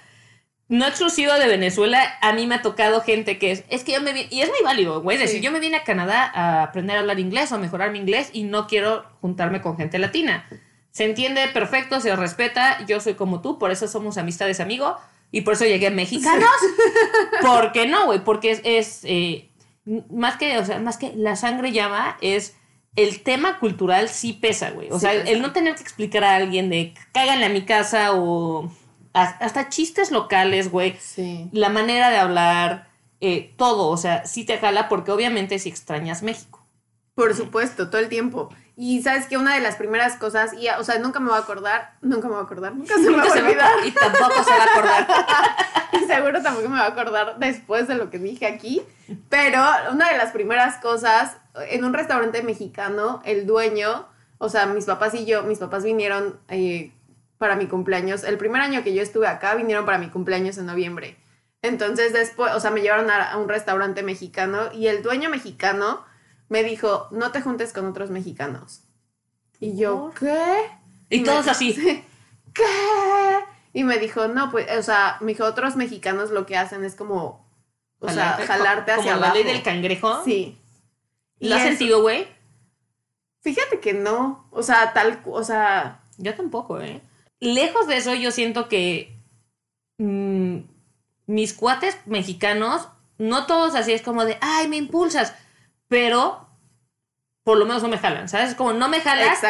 No 0.73 0.87
exclusivo 0.87 1.35
de 1.35 1.47
Venezuela, 1.49 2.17
a 2.23 2.33
mí 2.33 2.47
me 2.47 2.55
ha 2.55 2.63
tocado 2.63 3.03
gente 3.03 3.39
que 3.39 3.51
es, 3.53 3.65
es 3.69 3.85
que 3.85 3.93
yo 3.93 4.01
me 4.01 4.13
vine, 4.15 4.29
y 4.31 4.41
es 4.41 4.49
muy 4.49 4.61
válido, 4.65 5.03
güey, 5.03 5.17
es 5.17 5.21
decir, 5.23 5.41
Sí. 5.41 5.45
yo 5.45 5.53
me 5.53 5.61
vine 5.61 5.77
a 5.77 5.85
Canadá 5.85 6.31
a 6.35 6.63
aprender 6.63 6.97
a 6.97 7.01
hablar 7.01 7.21
inglés 7.21 7.53
o 7.53 7.57
a 7.57 7.59
mejorar 7.59 7.91
mi 7.91 7.99
inglés 7.99 8.31
y 8.33 8.45
no 8.45 8.67
quiero 8.67 9.05
juntarme 9.21 9.61
con 9.61 9.77
gente 9.77 9.99
latina. 9.99 10.47
Se 10.91 11.05
entiende 11.05 11.47
perfecto, 11.49 12.01
se 12.01 12.17
respeta, 12.17 12.85
yo 12.87 13.01
soy 13.01 13.15
como 13.15 13.43
tú, 13.43 13.59
por 13.59 13.71
eso 13.71 13.87
somos 13.87 14.17
amistades 14.17 14.61
amigo 14.61 14.97
y 15.31 15.43
por 15.43 15.55
eso 15.55 15.65
llegué 15.67 15.89
a 15.89 15.91
mexicanos. 15.91 16.49
¿Por 17.43 17.73
qué 17.73 17.87
no, 17.87 18.07
güey? 18.07 18.25
Porque 18.25 18.51
es, 18.53 18.61
es, 18.65 19.01
eh, 19.05 19.51
más 20.11 20.37
que, 20.37 20.57
o 20.59 20.65
sea, 20.65 20.79
más 20.79 20.97
que 20.97 21.13
la 21.17 21.37
sangre 21.37 21.73
llama, 21.73 22.17
es 22.21 22.57
el 22.97 23.23
tema 23.23 23.59
cultural 23.59 24.09
sí 24.09 24.33
pesa, 24.33 24.71
güey. 24.71 24.89
O 24.91 24.95
Sí 24.95 25.01
sea, 25.03 25.13
pesa. 25.13 25.31
el 25.31 25.43
no 25.43 25.53
tener 25.53 25.75
que 25.75 25.83
explicar 25.83 26.25
a 26.25 26.37
alguien 26.37 26.69
de 26.71 26.95
cáganle 27.13 27.47
a 27.47 27.51
mi 27.51 27.63
casa 27.63 28.13
o 28.15 28.71
hasta 29.13 29.69
chistes 29.69 30.11
locales, 30.11 30.71
güey. 30.71 30.97
Sí. 31.01 31.49
La 31.53 31.69
manera 31.69 32.11
de 32.11 32.17
hablar, 32.17 32.89
eh, 33.21 33.55
todo, 33.57 33.89
o 33.89 33.97
sea, 33.97 34.27
sí 34.27 34.45
te 34.45 34.59
jala 34.59 34.89
porque 34.89 35.13
obviamente 35.13 35.59
si 35.59 35.69
extrañas 35.69 36.23
México. 36.23 36.67
Por 37.15 37.35
supuesto, 37.35 37.91
todo 37.91 38.01
el 38.01 38.09
tiempo. 38.09 38.49
Y 38.75 39.03
sabes 39.03 39.27
que 39.27 39.37
una 39.37 39.55
de 39.55 39.61
las 39.61 39.77
primeras 39.77 40.17
cosas, 40.17 40.55
y, 40.55 40.67
o 40.69 40.83
sea, 40.83 40.99
nunca 40.99 41.21
me 41.21 41.29
voy 41.29 41.37
a 41.37 41.43
acordar, 41.43 41.95
nunca 42.01 42.27
me 42.27 42.35
voy 42.35 42.43
a 42.43 42.45
acordar, 42.45 42.75
nunca 42.75 42.95
se 42.95 43.11
me 43.11 43.17
va 43.19 43.25
a 43.25 43.33
olvidar. 43.33 43.73
y 43.87 43.91
tampoco 43.91 44.43
se 44.43 44.51
va 44.51 44.63
a 44.63 44.65
acordar. 44.65 45.07
y 45.93 46.07
seguro 46.07 46.43
tampoco 46.43 46.69
me 46.71 46.79
va 46.79 46.87
a 46.87 46.89
acordar 46.89 47.39
después 47.39 47.87
de 47.87 47.97
lo 47.97 48.09
que 48.09 48.19
dije 48.19 48.47
aquí. 48.47 48.83
Pero 49.29 49.63
una 49.93 50.11
de 50.11 50.17
las 50.17 50.33
primeras 50.33 50.79
cosas, 50.79 51.37
en 51.69 51.85
un 51.85 51.93
restaurante 51.93 52.43
mexicano, 52.43 53.21
el 53.27 53.47
dueño, 53.47 54.07
o 54.39 54.49
sea, 54.49 54.67
mis 54.67 54.87
papás 54.87 55.15
y 55.15 55.27
yo, 55.27 55.43
mis 55.43 55.59
papás 55.59 55.85
vinieron 55.85 56.41
eh, 56.49 56.93
para 57.43 57.57
mi 57.57 57.67
cumpleaños. 57.67 58.23
El 58.23 58.39
primer 58.39 58.63
año 58.63 58.85
que 58.85 58.95
yo 58.95 59.03
estuve 59.03 59.27
acá, 59.27 59.57
vinieron 59.57 59.85
para 59.85 59.99
mi 59.99 60.11
cumpleaños 60.11 60.59
en 60.59 60.67
noviembre. 60.67 61.17
Entonces 61.61 62.13
después, 62.13 62.55
o 62.55 62.61
sea, 62.61 62.71
me 62.71 62.83
llevaron 62.83 63.11
a, 63.11 63.37
un 63.37 63.49
restaurante 63.49 64.05
mexicano 64.05 64.73
y 64.73 64.87
el 64.87 65.03
dueño 65.03 65.29
mexicano 65.29 66.05
me 66.49 66.63
dijo, 66.63 67.09
no 67.11 67.33
te 67.33 67.43
juntes 67.43 67.73
con 67.73 67.87
otros 67.87 68.11
mexicanos. 68.11 68.85
Y 69.59 69.77
yo. 69.77 70.13
¿qué? 70.21 70.71
Y 71.11 71.19
me- 71.19 71.27
todos 71.27 71.49
así. 71.49 71.75
¿qué? 72.55 72.65
Y 73.73 73.83
me 73.83 73.99
dijo, 73.99 74.29
no, 74.29 74.53
pues, 74.53 74.71
o 74.79 74.83
sea, 74.85 75.17
me 75.21 75.33
dijo, 75.33 75.45
otros 75.45 75.75
mexicanos 75.75 76.31
lo 76.31 76.47
que 76.47 76.57
hacen 76.57 76.85
es 76.85 76.95
como, 76.95 77.45
o 77.99 78.09
sea, 78.09 78.39
jalarte 78.47 78.93
como 78.93 79.01
hacia 79.01 79.17
la 79.17 79.27
abajo. 79.27 79.35
ley 79.35 79.43
del 79.43 79.65
cangrejo. 79.65 80.23
Sí. 80.25 80.61
¿Lo 81.41 81.57
has 81.57 81.63
sentido, 81.63 82.03
güey? 82.03 82.29
Fíjate 83.41 83.81
que 83.81 83.95
no, 83.95 84.47
o 84.53 84.63
sea, 84.63 84.93
tal, 84.93 85.21
o 85.27 85.43
sea, 85.43 86.03
Yo 86.19 86.37
tampoco, 86.37 86.81
¿eh? 86.81 87.03
Lejos 87.43 87.89
de 87.89 87.97
eso, 87.97 88.15
yo 88.15 88.31
siento 88.31 88.69
que 88.69 89.17
mm, 89.99 90.59
mis 91.27 91.53
cuates 91.53 91.97
mexicanos, 92.07 92.89
no 93.19 93.47
todos 93.47 93.75
así 93.75 93.93
es 93.93 94.03
como 94.03 94.25
de, 94.25 94.39
ay, 94.41 94.69
me 94.69 94.77
impulsas, 94.77 95.35
pero 95.89 96.49
por 97.43 97.59
lo 97.59 97.67
menos 97.67 97.83
no 97.83 97.89
me 97.89 97.99
jalan, 97.99 98.29
¿sabes? 98.29 98.51
Es 98.51 98.55
como 98.55 98.73
no 98.73 98.89
me 98.89 99.01
jalas 99.01 99.41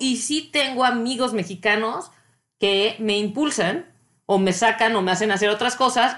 y, 0.00 0.16
sí 0.16 0.50
tengo 0.52 0.84
amigos 0.84 1.34
mexicanos 1.34 2.10
que 2.58 2.96
me 2.98 3.16
impulsan 3.16 3.86
o 4.26 4.38
me 4.38 4.52
sacan 4.52 4.96
o 4.96 5.02
me 5.02 5.12
hacen 5.12 5.30
hacer 5.30 5.48
otras 5.48 5.76
cosas. 5.76 6.16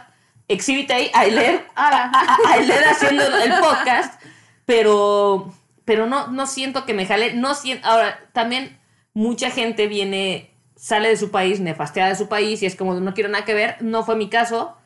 Exhibit 0.49 0.91
ahí, 0.91 1.11
ala, 1.13 1.61
Ailer 2.49 2.85
haciendo 2.85 3.23
el 3.37 3.53
podcast, 3.61 4.19
pero, 4.65 5.53
pero 5.85 6.07
no, 6.07 6.29
no 6.29 6.47
siento 6.47 6.87
que 6.87 6.95
me 6.95 7.05
jale. 7.05 7.35
No 7.35 7.55
siento, 7.55 7.87
ahora, 7.87 8.19
también 8.33 8.81
mucha 9.13 9.51
gente 9.51 9.89
viene, 9.89 10.55
sale 10.79 11.09
de 11.09 11.17
su 11.17 11.31
país, 11.31 11.61
nefasteada 11.61 12.11
de 12.11 12.17
su 12.17 12.29
país, 12.29 12.63
y 12.63 12.67
es 12.67 12.77
como 12.77 12.95
no 12.95 13.13
quiero 13.13 13.29
nada 13.29 13.45
que 13.45 13.55
ver. 13.55 13.77
No 13.81 14.05
fue 14.05 14.17
mi 14.17 14.31
caso. 14.31 14.77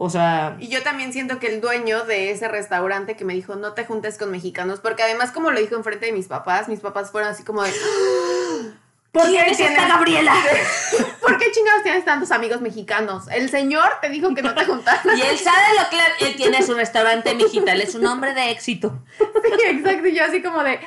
O 0.00 0.10
sea, 0.10 0.56
Y 0.60 0.68
yo 0.68 0.82
también 0.82 1.12
siento 1.12 1.40
que 1.40 1.48
el 1.48 1.60
dueño 1.60 2.04
de 2.04 2.30
ese 2.30 2.46
restaurante 2.46 3.16
que 3.16 3.24
me 3.24 3.34
dijo, 3.34 3.56
no 3.56 3.72
te 3.72 3.84
juntes 3.84 4.16
con 4.16 4.30
mexicanos, 4.30 4.78
porque 4.78 5.02
además 5.02 5.32
como 5.32 5.50
lo 5.50 5.58
dijo 5.58 5.74
enfrente 5.74 6.06
de 6.06 6.12
mis 6.12 6.28
papás, 6.28 6.68
mis 6.68 6.78
papás 6.78 7.10
fueron 7.10 7.30
así 7.30 7.42
como 7.42 7.64
de, 7.64 7.72
¿por 9.12 9.24
¿quién 9.24 9.44
qué 9.44 9.50
es 9.50 9.58
esta 9.58 9.74
tienes, 9.74 9.88
Gabriela? 9.88 10.34
¿por 11.20 11.36
qué 11.36 11.50
chingados 11.50 11.82
tienes 11.82 12.04
tantos 12.04 12.30
amigos 12.30 12.60
mexicanos? 12.60 13.26
El 13.26 13.50
señor 13.50 13.90
te 14.00 14.08
dijo 14.08 14.32
que 14.36 14.42
no 14.42 14.54
te 14.54 14.66
juntaras. 14.66 15.04
Y 15.04 15.20
él 15.20 15.36
sabe 15.36 15.66
lo 15.76 15.90
que 15.90 16.26
él 16.26 16.36
tiene 16.36 16.62
su 16.62 16.74
restaurante 16.74 17.34
Mexital, 17.34 17.80
es 17.80 17.96
un 17.96 18.06
hombre 18.06 18.34
de 18.34 18.50
éxito. 18.50 19.02
Sí, 19.58 19.64
exacto, 19.66 20.06
y 20.06 20.14
yo 20.14 20.24
así 20.24 20.42
como 20.42 20.62
de, 20.62 20.78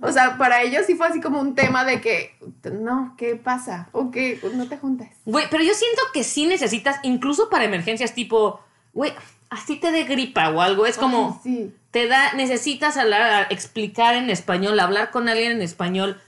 o 0.00 0.12
sea, 0.12 0.36
para 0.38 0.62
ellos 0.62 0.84
sí 0.86 0.94
fue 0.94 1.06
así 1.06 1.20
como 1.20 1.40
un 1.40 1.54
tema 1.54 1.84
de 1.84 2.00
que, 2.00 2.36
no, 2.72 3.14
¿qué 3.16 3.36
pasa? 3.36 3.88
O 3.92 4.10
que 4.10 4.40
no 4.54 4.68
te 4.68 4.76
juntes. 4.76 5.08
Güey, 5.24 5.46
pero 5.50 5.62
yo 5.62 5.74
siento 5.74 6.02
que 6.12 6.24
sí 6.24 6.46
necesitas, 6.46 6.98
incluso 7.02 7.48
para 7.48 7.64
emergencias 7.64 8.14
tipo, 8.14 8.60
güey, 8.92 9.12
así 9.50 9.76
te 9.76 9.90
dé 9.90 10.04
gripa 10.04 10.50
o 10.50 10.60
algo, 10.60 10.86
es 10.86 10.98
como... 10.98 11.40
Ay, 11.44 11.52
sí. 11.52 11.74
te 11.90 12.06
da, 12.06 12.34
necesitas 12.34 12.96
hablar, 12.96 13.46
explicar 13.50 14.14
en 14.14 14.30
español, 14.30 14.78
hablar 14.80 15.10
con 15.10 15.28
alguien 15.28 15.52
en 15.52 15.62
español, 15.62 16.20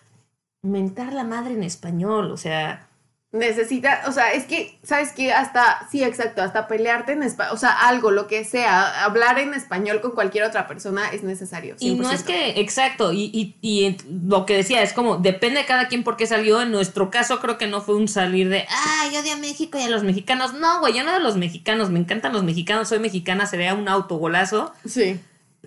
mentar 0.62 1.12
la 1.12 1.24
madre 1.24 1.54
en 1.54 1.62
español, 1.62 2.30
o 2.30 2.36
sea, 2.36 2.87
necesita, 3.30 4.04
o 4.08 4.12
sea, 4.12 4.32
es 4.32 4.44
que, 4.44 4.78
¿sabes 4.82 5.12
qué? 5.12 5.32
Hasta, 5.32 5.86
sí, 5.90 6.02
exacto, 6.02 6.40
hasta 6.40 6.66
pelearte 6.66 7.12
en 7.12 7.22
español, 7.22 7.54
o 7.54 7.58
sea, 7.58 7.72
algo, 7.86 8.10
lo 8.10 8.26
que 8.26 8.42
sea, 8.44 9.04
hablar 9.04 9.38
en 9.38 9.52
español 9.52 10.00
con 10.00 10.12
cualquier 10.12 10.44
otra 10.44 10.66
persona 10.66 11.10
es 11.10 11.22
necesario. 11.22 11.76
Y 11.78 11.94
no 11.94 12.10
es 12.10 12.24
100%. 12.24 12.26
que, 12.26 12.60
exacto, 12.60 13.12
y, 13.12 13.56
y, 13.60 13.96
lo 14.26 14.46
que 14.46 14.56
decía 14.56 14.82
es 14.82 14.94
como, 14.94 15.18
depende 15.18 15.60
de 15.60 15.66
cada 15.66 15.88
quien 15.88 16.04
por 16.04 16.16
qué 16.16 16.26
salió. 16.26 16.62
En 16.62 16.70
nuestro 16.70 17.10
caso 17.10 17.38
creo 17.40 17.58
que 17.58 17.66
no 17.66 17.82
fue 17.82 17.96
un 17.96 18.08
salir 18.08 18.48
de, 18.48 18.64
ah, 18.70 19.08
yo 19.12 19.20
odio 19.20 19.34
a 19.34 19.36
México 19.36 19.78
y 19.78 19.82
a 19.82 19.90
los 19.90 20.04
mexicanos. 20.04 20.54
No, 20.54 20.80
güey, 20.80 20.94
yo 20.94 21.04
no 21.04 21.12
de 21.12 21.20
los 21.20 21.36
mexicanos, 21.36 21.90
me 21.90 21.98
encantan 21.98 22.32
los 22.32 22.44
mexicanos, 22.44 22.88
soy 22.88 22.98
mexicana, 22.98 23.44
sería 23.44 23.74
un 23.74 23.88
autogolazo. 23.88 24.72
Sí. 24.86 25.20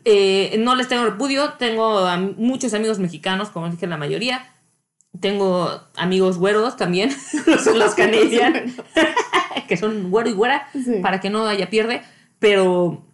Eh, 0.03 0.55
no 0.57 0.73
les 0.73 0.87
tengo 0.87 1.05
repudio, 1.05 1.53
tengo 1.53 2.07
muchos 2.37 2.73
amigos 2.73 2.97
mexicanos, 2.97 3.49
como 3.49 3.69
dije 3.69 3.85
la 3.85 3.97
mayoría. 3.97 4.51
Tengo 5.19 5.69
amigos 5.97 6.37
güeros 6.37 6.77
también, 6.77 7.11
los, 7.45 7.65
los 7.67 7.95
canadian, 7.95 8.73
que 9.67 9.77
son 9.77 10.09
güero 10.09 10.29
y 10.29 10.33
güera, 10.33 10.67
Sí. 10.73 10.99
para 11.01 11.19
que 11.19 11.29
no 11.29 11.45
haya 11.45 11.69
pierde. 11.69 12.01
Pero, 12.39 13.05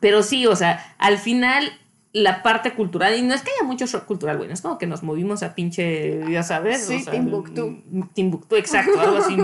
pero 0.00 0.22
sí, 0.22 0.46
o 0.46 0.56
sea, 0.56 0.94
al 0.98 1.18
final 1.18 1.72
la 2.12 2.42
parte 2.42 2.74
cultural, 2.74 3.16
y 3.18 3.22
no 3.22 3.34
es 3.34 3.42
que 3.42 3.50
haya 3.50 3.66
mucho 3.66 3.86
shock 3.86 4.04
cultural, 4.04 4.36
güey, 4.36 4.48
no 4.48 4.54
es 4.54 4.60
como 4.60 4.78
que 4.78 4.86
nos 4.86 5.02
movimos 5.02 5.42
a 5.42 5.54
pinche, 5.54 6.20
ya 6.30 6.42
sabes. 6.42 6.84
Sí, 6.86 6.96
o 6.96 7.00
sea, 7.00 7.12
Timbuktu. 7.12 7.82
Timbuktu, 8.12 8.56
exacto, 8.56 9.00
algo 9.00 9.16
así. 9.18 9.36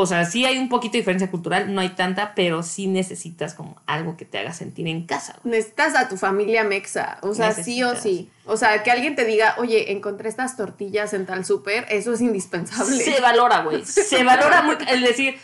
O 0.00 0.06
sea, 0.06 0.24
sí 0.24 0.44
hay 0.44 0.58
un 0.58 0.68
poquito 0.68 0.92
de 0.92 0.98
diferencia 0.98 1.30
cultural, 1.30 1.74
no 1.74 1.80
hay 1.80 1.90
tanta, 1.90 2.34
pero 2.34 2.62
sí 2.62 2.86
necesitas 2.86 3.54
como 3.54 3.82
algo 3.86 4.16
que 4.16 4.24
te 4.24 4.38
haga 4.38 4.52
sentir 4.52 4.86
en 4.86 5.06
casa, 5.06 5.36
güey. 5.42 5.56
Necesitas 5.56 5.96
a 5.96 6.08
tu 6.08 6.16
familia 6.16 6.62
mexa, 6.62 7.18
o 7.22 7.34
sea, 7.34 7.52
sí 7.52 7.82
o 7.82 7.96
sí. 7.96 8.30
O 8.46 8.56
sea, 8.56 8.82
que 8.82 8.90
alguien 8.90 9.16
te 9.16 9.24
diga, 9.24 9.56
oye, 9.58 9.92
encontré 9.92 10.28
estas 10.28 10.56
tortillas 10.56 11.12
en 11.14 11.26
tal 11.26 11.44
súper, 11.44 11.84
eso 11.90 12.12
es 12.12 12.20
indispensable. 12.20 12.96
Se 12.96 13.20
valora, 13.20 13.62
güey. 13.62 13.84
Se 13.84 14.22
valora 14.22 14.62
mucho 14.62 14.86
el 14.88 15.02
decir, 15.02 15.38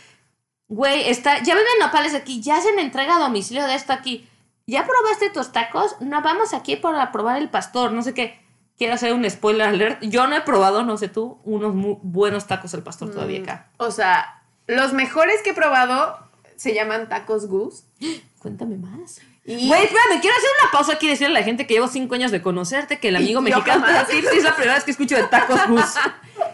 güey, 0.68 1.08
está, 1.08 1.42
ya 1.42 1.54
venden 1.54 1.74
nopales 1.80 2.14
aquí, 2.14 2.40
ya 2.40 2.58
hacen 2.58 2.78
entrega 2.78 3.16
a 3.16 3.20
domicilio 3.20 3.66
de 3.66 3.74
esto 3.74 3.92
aquí. 3.92 4.28
¿Ya 4.66 4.86
probaste 4.86 5.30
tus 5.30 5.52
tacos? 5.52 5.96
No, 6.00 6.22
vamos 6.22 6.54
aquí 6.54 6.76
para 6.76 7.12
probar 7.12 7.38
el 7.38 7.50
pastor, 7.50 7.92
no 7.92 8.02
sé 8.02 8.14
qué. 8.14 8.40
Quiero 8.76 8.94
hacer 8.94 9.12
un 9.12 9.28
spoiler 9.28 9.68
alert. 9.68 10.02
Yo 10.02 10.26
no 10.26 10.36
he 10.36 10.40
probado, 10.40 10.82
no 10.82 10.96
sé 10.96 11.08
tú, 11.08 11.38
unos 11.44 11.74
muy 11.74 11.98
buenos 12.02 12.46
tacos 12.46 12.72
al 12.74 12.82
pastor 12.82 13.10
todavía 13.10 13.40
acá. 13.40 13.70
O 13.76 13.90
sea, 13.90 14.43
los 14.66 14.92
mejores 14.92 15.42
que 15.42 15.50
he 15.50 15.54
probado 15.54 16.18
se 16.56 16.74
llaman 16.74 17.08
tacos 17.08 17.46
Gus. 17.46 17.84
Cuéntame 18.38 18.76
más. 18.76 19.20
Y 19.46 19.68
Güey, 19.68 19.82
espérame, 19.84 20.20
quiero 20.22 20.36
hacer 20.36 20.48
una 20.62 20.70
pausa 20.72 20.92
aquí 20.94 21.06
y 21.06 21.10
decirle 21.10 21.36
a 21.36 21.40
la 21.40 21.44
gente 21.44 21.66
que 21.66 21.74
llevo 21.74 21.86
cinco 21.88 22.14
años 22.14 22.30
de 22.30 22.40
conocerte, 22.40 22.98
que 22.98 23.08
el 23.08 23.16
amigo 23.16 23.40
Y 23.40 23.44
mexicano 23.44 23.86
es 23.86 24.42
la 24.42 24.54
primera 24.54 24.74
vez 24.74 24.84
que 24.84 24.90
escucho 24.92 25.16
de 25.16 25.24
tacos 25.24 25.60
Gus. 25.68 25.84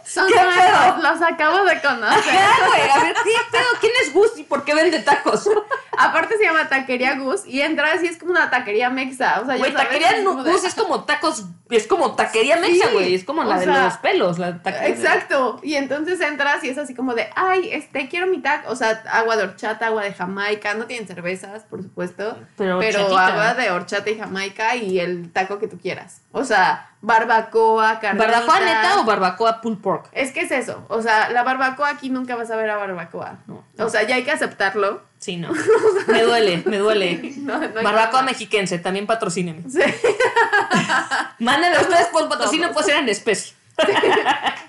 son 0.05 0.27
¿Qué 0.27 0.35
nuevos, 0.35 0.55
pedo? 0.57 0.97
los 1.13 1.23
acabo 1.23 1.65
de 1.65 1.81
conocer. 1.81 2.35
Ajá, 2.37 2.67
güey, 2.67 2.91
a 2.91 2.99
ver, 3.05 3.15
¿qué 3.15 3.31
pedo? 3.53 3.65
¿Quién 3.81 3.93
es 4.03 4.13
Gus 4.13 4.31
y 4.39 4.43
por 4.43 4.65
qué 4.65 4.75
vende 4.75 4.99
tacos? 5.01 5.49
Aparte 5.97 6.37
se 6.39 6.45
llama 6.45 6.69
Taquería 6.69 7.15
Gus 7.17 7.43
y 7.47 7.61
entras 7.61 8.03
y 8.03 8.07
es 8.07 8.17
como 8.19 8.33
una 8.33 8.51
taquería 8.51 8.91
mexa. 8.91 9.41
O 9.41 9.47
sea, 9.47 9.57
Güey, 9.57 9.73
taquería 9.73 10.13
de- 10.15 10.25
Gus 10.25 10.65
es 10.65 10.75
como 10.75 11.05
tacos, 11.05 11.45
es 11.69 11.87
como 11.87 12.17
taquería 12.17 12.57
mexa, 12.57 12.89
güey. 12.91 13.15
Es 13.15 13.23
como 13.25 13.45
la 13.45 13.59
de 13.59 13.67
los 13.67 13.97
pelos, 13.99 14.39
la 14.39 14.61
taquería. 14.63 14.89
Exacto. 14.89 15.61
Y 15.63 15.75
entonces 15.75 16.21
entras 16.23 16.65
y 16.65 16.71
es 16.71 16.79
así 16.79 16.95
como 16.95 17.15
de, 17.15 17.29
ay, 17.37 17.69
este, 17.73 18.09
quiero 18.09 18.27
mi 18.27 18.39
taco. 18.39 18.71
O 18.73 18.77
sea, 18.77 19.03
agua 19.13 19.37
de 19.37 19.45
horchata, 19.45 19.87
agua 19.89 20.03
de 20.03 20.13
Jamaica. 20.15 20.75
No 20.75 20.87
tienen 20.87 21.07
cervezas, 21.07 21.63
por 21.65 21.83
supuesto. 21.83 22.37
Pero 22.57 22.80
Pero 22.81 23.17
agua 23.17 23.55
de 23.55 23.71
horchata 23.71 24.11
y 24.11 24.19
Jamaica 24.19 24.77
y 24.77 24.99
el 24.99 25.31
taco 25.33 25.59
que 25.59 25.69
tú 25.69 25.79
quieras. 25.79 26.23
O 26.33 26.45
sea, 26.45 26.91
barbacoa, 27.01 28.01
carnita. 28.01 28.27
¿Barbacoa 28.27 28.61
neta 28.61 29.01
o 29.01 29.05
barbacoa 29.05 29.61
pulled 29.61 29.79
pork? 29.79 30.09
Es 30.13 30.33
que 30.33 30.41
es 30.41 30.51
eso. 30.51 30.85
O 30.89 31.03
sea, 31.03 31.31
la 31.31 31.43
barbacoa 31.43 31.89
aquí 31.89 32.11
nunca 32.11 32.37
vas 32.37 32.51
a 32.51 32.57
ver 32.57 32.71
a 32.71 32.77
barbacoa. 32.77 33.39
No. 33.47 33.65
O 33.79 33.89
sea, 33.89 34.03
ya 34.03 34.17
hay 34.17 34.25
que 34.25 34.33
aceptarlo. 34.33 35.03
Sí, 35.19 35.37
no. 35.37 35.53
Me 36.09 36.23
duele, 36.23 36.63
me 36.65 36.79
duele. 36.79 37.35
No, 37.41 37.61
barbacoa 37.83 38.23
mexiquense, 38.23 38.79
también 38.79 39.07
patrocíneme. 39.07 39.63
Sí. 39.69 39.81
Mándenme 41.39 41.79
ustedes 41.79 42.07
por 42.07 42.29
patrocinio, 42.29 42.73
puede 42.73 42.87
ser 42.87 42.97
en 42.97 43.09
especie. 43.09 43.55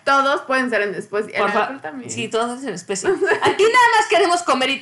Todos 0.04 0.42
pueden 0.42 0.70
ser 0.70 0.82
en 0.82 0.94
después. 0.94 1.26
El 1.32 1.42
alcohol 1.42 1.80
también. 1.82 2.10
Sí, 2.10 2.28
todos 2.28 2.64
en 2.64 2.74
especie. 2.74 3.10
Aquí 3.10 3.64
nada 3.64 3.88
más 3.98 4.08
queremos 4.10 4.44
comer 4.44 4.70
y, 4.70 4.82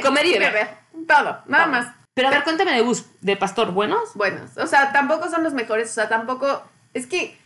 comer 0.00 0.26
y 0.26 0.38
beber. 0.38 0.68
Todo, 1.06 1.42
nada 1.46 1.66
más. 1.66 1.86
Pero 2.14 2.28
a 2.28 2.30
ver, 2.30 2.44
cuéntame 2.44 2.72
de 2.72 2.80
Gus, 2.80 3.04
de 3.20 3.36
pastor, 3.36 3.72
¿buenos? 3.72 4.14
Buenos. 4.14 4.56
O 4.56 4.66
sea, 4.66 4.92
tampoco 4.92 5.28
son 5.28 5.42
los 5.42 5.52
mejores. 5.52 5.90
O 5.90 5.94
sea, 5.94 6.08
tampoco. 6.08 6.62
Es 6.94 7.06
que. 7.06 7.38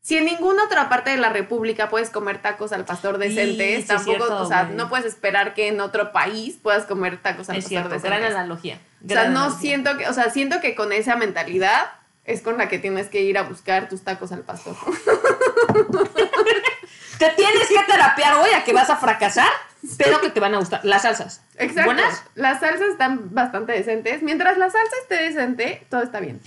Si 0.00 0.18
en 0.18 0.26
ninguna 0.26 0.64
otra 0.64 0.90
parte 0.90 1.08
de 1.08 1.16
la 1.16 1.30
República 1.30 1.88
puedes 1.88 2.10
comer 2.10 2.42
tacos 2.42 2.72
al 2.72 2.84
pastor 2.84 3.18
sí, 3.22 3.38
es 3.38 3.86
tampoco, 3.86 4.18
cierto, 4.18 4.42
o 4.42 4.46
sea, 4.46 4.64
no 4.64 4.90
puedes 4.90 5.06
esperar 5.06 5.54
que 5.54 5.68
en 5.68 5.80
otro 5.80 6.12
país 6.12 6.58
puedas 6.62 6.84
comer 6.84 7.22
tacos 7.22 7.48
al 7.48 7.56
Es 7.56 7.64
pastor 7.64 7.88
cierto, 7.88 7.88
gran 8.02 8.20
decentes. 8.20 8.34
analogía. 8.36 8.74
O 8.74 9.08
sea, 9.08 9.22
gran 9.22 9.32
no 9.32 9.40
analogía. 9.44 9.60
siento 9.60 9.96
que, 9.96 10.06
o 10.06 10.12
sea, 10.12 10.28
siento 10.28 10.60
que 10.60 10.74
con 10.74 10.92
esa 10.92 11.16
mentalidad 11.16 11.90
es 12.24 12.42
con 12.42 12.58
la 12.58 12.68
que 12.68 12.78
tienes 12.78 13.08
que 13.08 13.22
ir 13.22 13.38
a 13.38 13.44
buscar 13.44 13.88
tus 13.88 14.02
tacos 14.02 14.30
al 14.32 14.40
pastor. 14.42 14.76
Te 17.18 17.30
tienes 17.30 17.68
que 17.68 17.82
terapiar, 17.86 18.36
güey, 18.38 18.52
a 18.52 18.62
que 18.64 18.72
vas 18.74 18.90
a 18.90 18.96
fracasar, 18.96 19.48
pero 19.98 20.20
que 20.20 20.30
te 20.30 20.40
van 20.40 20.54
a 20.54 20.58
gustar. 20.58 20.80
Las 20.84 21.02
salsas. 21.02 21.42
Exacto. 21.58 21.92
¿Buenas? 21.92 22.22
Las 22.34 22.60
salsas 22.60 22.88
están 22.88 23.34
bastante 23.34 23.72
decentes. 23.72 24.22
Mientras 24.22 24.56
la 24.58 24.70
salsa 24.70 24.96
esté 25.02 25.22
decente, 25.22 25.86
todo 25.90 26.02
está 26.02 26.20
bien. 26.20 26.40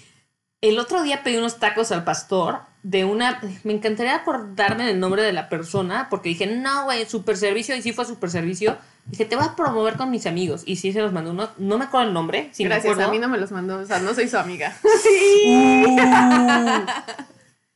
El 0.62 0.80
otro 0.80 1.04
día 1.04 1.22
pedí 1.24 1.38
unos 1.38 1.60
tacos 1.60 1.92
al 1.92 2.04
pastor 2.04 2.60
de 2.82 3.06
una. 3.06 3.40
Me 3.64 3.74
encantaría 3.74 4.16
acordarme 4.16 4.86
del 4.86 5.00
nombre 5.00 5.22
de 5.22 5.32
la 5.32 5.50
persona, 5.50 6.08
porque 6.10 6.30
dije, 6.30 6.48
no, 6.48 6.86
güey, 6.86 7.06
super 7.06 7.38
servicio, 7.38 7.76
y 7.76 7.82
sí 7.82 7.94
fue 7.94 8.06
super 8.06 8.32
servicio. 8.32 8.78
Dije, 9.06 9.26
te 9.26 9.36
voy 9.36 9.46
a 9.46 9.56
promover 9.56 9.98
con 9.98 10.10
mis 10.10 10.26
amigos. 10.26 10.64
Y 10.66 10.78
sí 10.78 10.92
se 10.92 11.02
los 11.02 11.14
mandó 11.14 11.32
uno. 11.32 11.50
No 11.58 11.78
me 11.78 11.86
acuerdo 11.86 12.08
el 12.08 12.14
nombre, 12.14 12.50
si 12.54 12.64
me 12.64 12.70
Gracias, 12.70 12.94
acuerdo. 12.94 13.10
a 13.10 13.14
mí 13.14 13.20
no 13.20 13.30
me 13.30 13.38
los 13.38 13.52
mandó, 13.52 13.78
o 13.78 13.86
sea, 13.86 14.00
no 14.00 14.14
soy 14.14 14.28
su 14.28 14.38
amiga. 14.38 14.76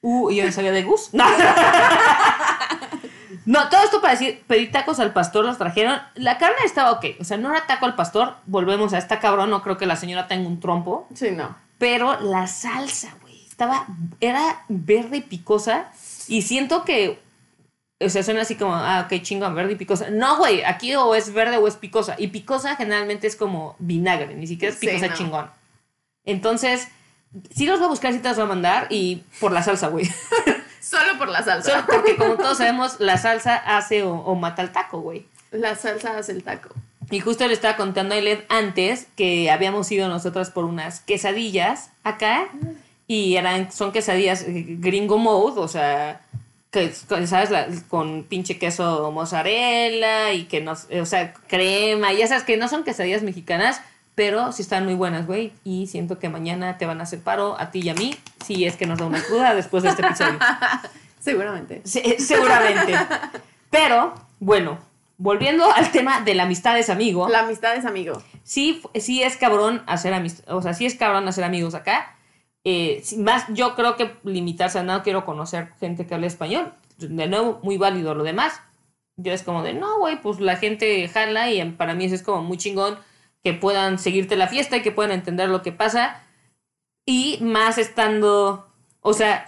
Uh, 0.04 0.24
uh, 0.24 0.32
y 0.32 0.38
yo 0.38 0.46
no 0.46 0.52
sabía 0.52 0.72
de 0.72 0.82
Gus. 0.82 1.14
No. 1.14 1.24
No, 3.46 3.70
todo 3.70 3.84
esto 3.84 4.02
para 4.02 4.14
decir, 4.14 4.44
pedí 4.48 4.68
tacos 4.68 5.00
al 5.00 5.14
pastor, 5.14 5.46
los 5.46 5.58
trajeron. 5.58 6.00
La 6.16 6.38
carne 6.38 6.58
estaba 6.64 6.92
ok. 6.92 7.06
O 7.20 7.24
sea, 7.24 7.38
no 7.38 7.50
era 7.52 7.66
taco 7.66 7.86
al 7.86 7.96
pastor. 7.96 8.36
Volvemos 8.46 8.94
a 8.94 8.98
esta 8.98 9.20
cabrón. 9.20 9.50
No 9.50 9.64
creo 9.64 9.78
que 9.78 9.86
la 9.86 9.96
señora 9.96 10.28
tenga 10.28 10.48
un 10.48 10.60
trompo. 10.60 11.08
Sí, 11.16 11.32
no. 11.32 11.56
Pero 11.80 12.20
la 12.22 12.46
salsa, 12.48 13.16
güey, 13.22 13.44
estaba, 13.48 13.88
era 14.20 14.64
verde 14.70 15.18
y 15.18 15.22
picosa. 15.22 15.92
Y 16.28 16.44
siento 16.44 16.84
que, 16.84 17.20
o 18.00 18.10
sea, 18.10 18.22
suena 18.22 18.42
así 18.42 18.56
como, 18.56 18.76
ah, 18.76 19.08
ok, 19.12 19.22
chingón, 19.24 19.56
verde 19.56 19.74
y 19.74 19.76
picosa. 19.76 20.12
No, 20.12 20.38
güey, 20.38 20.64
aquí 20.64 20.94
o 20.96 21.16
es 21.16 21.34
verde 21.34 21.58
o 21.58 21.68
es 21.68 21.76
picosa. 21.78 22.16
Y 22.20 22.28
picosa 22.28 22.76
generalmente 22.76 23.26
es 23.26 23.36
como 23.36 23.76
vinagre, 23.80 24.36
ni 24.36 24.46
siquiera 24.46 24.72
es 24.74 24.80
Sí, 24.80 24.86
picosa 24.86 25.08
no. 25.08 25.14
chingón. 25.16 25.50
Entonces, 26.24 26.88
sí 27.50 27.66
los 27.66 27.80
voy 27.80 27.88
a 27.88 27.90
buscar, 27.90 28.14
sí 28.14 28.20
te 28.20 28.28
los 28.28 28.38
voy 28.38 28.46
a 28.46 28.50
mandar. 28.50 28.86
Y 28.92 29.24
por 29.40 29.52
la 29.52 29.64
salsa, 29.64 29.88
güey. 29.88 30.08
Solo 30.82 31.18
por 31.18 31.30
la 31.30 31.44
salsa. 31.44 31.72
Solo 31.72 31.86
porque 31.88 32.16
como 32.18 32.36
todos 32.36 32.58
sabemos, 32.58 33.00
la 33.00 33.18
salsa 33.18 33.56
hace 33.56 34.04
o, 34.04 34.14
o 34.16 34.36
mata 34.36 34.62
el 34.62 34.72
taco, 34.72 35.00
güey. 35.02 35.26
La 35.52 35.76
salsa 35.76 36.18
hace 36.18 36.32
el 36.34 36.44
taco. 36.44 36.70
Y 37.10 37.20
justo 37.20 37.46
le 37.48 37.54
estaba 37.54 37.76
contando 37.76 38.16
a 38.16 38.18
Eled 38.18 38.40
antes 38.50 39.08
que 39.18 39.52
habíamos 39.52 39.92
ido 39.92 40.08
nosotras 40.08 40.50
por 40.50 40.64
unas 40.66 41.02
quesadillas 41.02 41.90
acá 42.04 42.48
y 43.08 43.36
eran 43.36 43.72
son 43.72 43.92
quesadillas 43.92 44.44
eh, 44.44 44.66
gringo 44.80 45.18
mode, 45.18 45.60
o 45.60 45.68
sea, 45.68 46.22
que 46.72 46.94
sabes 46.94 47.50
La- 47.50 47.68
con 47.90 48.24
pinche 48.24 48.58
queso 48.58 49.12
mozzarella 49.12 50.32
y 50.32 50.46
que 50.46 50.62
no, 50.62 50.72
o 50.72 51.06
sea, 51.06 51.34
crema, 51.48 52.14
y 52.14 52.26
sabes 52.28 52.44
que 52.44 52.56
no 52.56 52.70
son 52.70 52.86
quesadillas 52.86 53.24
mexicanas, 53.24 53.82
pero 54.22 54.52
sí 54.52 54.62
están 54.62 54.86
muy 54.86 54.94
buenas, 54.94 55.26
güey, 55.26 55.52
y 55.64 55.88
siento 55.88 56.20
que 56.20 56.30
mañana 56.30 56.78
te 56.78 56.86
van 56.86 57.00
a 57.00 57.04
hacer 57.06 57.22
paro 57.22 57.60
a 57.60 57.72
ti 57.72 57.80
y 57.80 57.90
a 57.90 57.96
mí 57.96 58.14
si 58.46 58.66
es 58.66 58.76
que 58.78 58.86
nos 58.86 59.00
da 59.00 59.08
una 59.08 59.20
cruda 59.20 59.56
después 59.56 59.82
de 59.82 59.90
este 59.90 60.06
episodio. 60.06 60.38
Seguramente. 61.20 61.82
Se- 61.86 62.20
seguramente. 62.20 62.94
Pero, 63.72 64.14
bueno, 64.40 64.78
volviendo 65.18 65.72
al 65.74 65.92
tema 65.92 66.22
de 66.22 66.36
la 66.36 66.44
amistad 66.44 66.78
es 66.78 66.92
amigo 66.92 67.28
La 67.30 67.40
amistad 67.40 67.76
es 67.76 67.86
amigo. 67.86 68.22
sí, 68.44 68.84
sí 68.94 69.24
es 69.24 69.38
cabrón 69.38 69.82
hacer 69.88 70.14
amistad, 70.14 70.54
o 70.56 70.62
sea, 70.62 70.76
sí 70.76 70.86
es 70.86 70.94
cabrón 70.94 71.28
hacer 71.28 71.44
amigos 71.44 71.74
acá. 71.74 72.16
Eh, 72.64 73.02
más 73.18 73.46
yo 73.50 73.74
creo 73.76 73.96
que 73.96 74.18
limitarse 74.24 74.78
a 74.78 74.84
no 74.84 75.02
quiero 75.02 75.26
conocer 75.26 75.70
gente 75.80 76.06
que 76.06 76.14
hable 76.14 76.28
español. 76.28 76.74
De 77.00 77.26
nuevo, 77.28 77.60
muy 77.64 77.78
válido 77.78 78.14
lo 78.14 78.24
demás. 78.24 78.62
Yo 79.18 79.34
es 79.34 79.42
como 79.42 79.64
de, 79.64 79.74
no, 79.74 79.98
güey, 79.98 80.22
pues 80.22 80.40
la 80.40 80.58
gente 80.58 81.08
jala 81.08 81.50
y 81.50 81.64
para 81.72 81.96
mí 81.96 82.06
eso 82.06 82.14
es 82.14 82.22
como 82.22 82.44
muy 82.44 82.58
chingón 82.58 83.00
que 83.44 83.54
puedan 83.54 84.00
seguirte 84.00 84.36
la 84.36 84.48
fiesta 84.48 84.78
y 84.78 84.82
que 84.82 84.92
puedan 84.92 85.12
entender 85.12 85.50
lo 85.50 85.62
que 85.62 85.72
pasa. 85.72 86.22
Y 87.06 87.40
más 87.42 87.78
estando, 87.78 88.68
o 89.02 89.14
sea, 89.14 89.46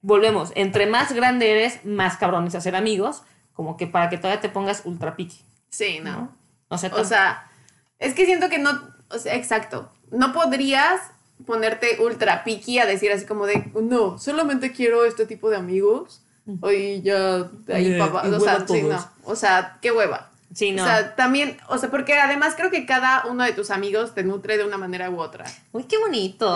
volvemos, 0.00 0.52
entre 0.54 0.86
más 0.86 1.12
grande 1.12 1.50
eres, 1.50 1.84
más 1.84 2.16
cabrón 2.16 2.46
es 2.46 2.54
hacer 2.54 2.76
amigos, 2.76 3.22
como 3.52 3.76
que 3.76 3.86
para 3.86 4.08
que 4.08 4.18
todavía 4.18 4.40
te 4.40 4.48
pongas 4.48 4.82
ultra 4.84 5.16
piqui, 5.16 5.40
Sí, 5.70 5.98
no. 6.02 6.12
¿no? 6.12 6.36
O 6.68 6.78
sea, 6.78 6.94
O 6.94 7.04
sea, 7.04 7.50
es 7.98 8.14
que 8.14 8.26
siento 8.26 8.48
que 8.48 8.58
no, 8.58 8.70
o 9.10 9.18
sea, 9.18 9.34
exacto, 9.34 9.90
no 10.10 10.32
podrías 10.32 11.00
ponerte 11.46 11.98
ultra 12.00 12.44
picky 12.44 12.78
a 12.78 12.86
decir 12.86 13.10
así 13.10 13.26
como 13.26 13.46
de, 13.46 13.70
no, 13.74 14.18
solamente 14.18 14.72
quiero 14.72 15.04
este 15.04 15.26
tipo 15.26 15.50
de 15.50 15.56
amigos 15.56 16.24
Hoy 16.60 17.00
yo, 17.02 17.50
ahí 17.72 17.94
Eh, 17.94 17.98
papá, 17.98 18.28
o 18.28 18.40
sea, 18.40 18.66
sí, 18.66 18.82
no. 18.82 18.98
O 19.24 19.34
sea, 19.34 19.78
qué 19.80 19.90
hueva. 19.90 20.30
Sí, 20.52 20.72
no. 20.72 20.82
O 20.82 20.86
sea, 20.86 21.14
también, 21.16 21.56
o 21.68 21.78
sea, 21.78 21.90
porque 21.90 22.14
además 22.18 22.54
creo 22.56 22.70
que 22.70 22.86
cada 22.86 23.24
uno 23.26 23.44
de 23.44 23.52
tus 23.52 23.70
amigos 23.70 24.14
te 24.14 24.22
nutre 24.24 24.56
de 24.56 24.64
una 24.64 24.78
manera 24.78 25.10
u 25.10 25.20
otra. 25.20 25.44
Uy, 25.72 25.84
qué 25.84 25.98
bonito. 25.98 26.46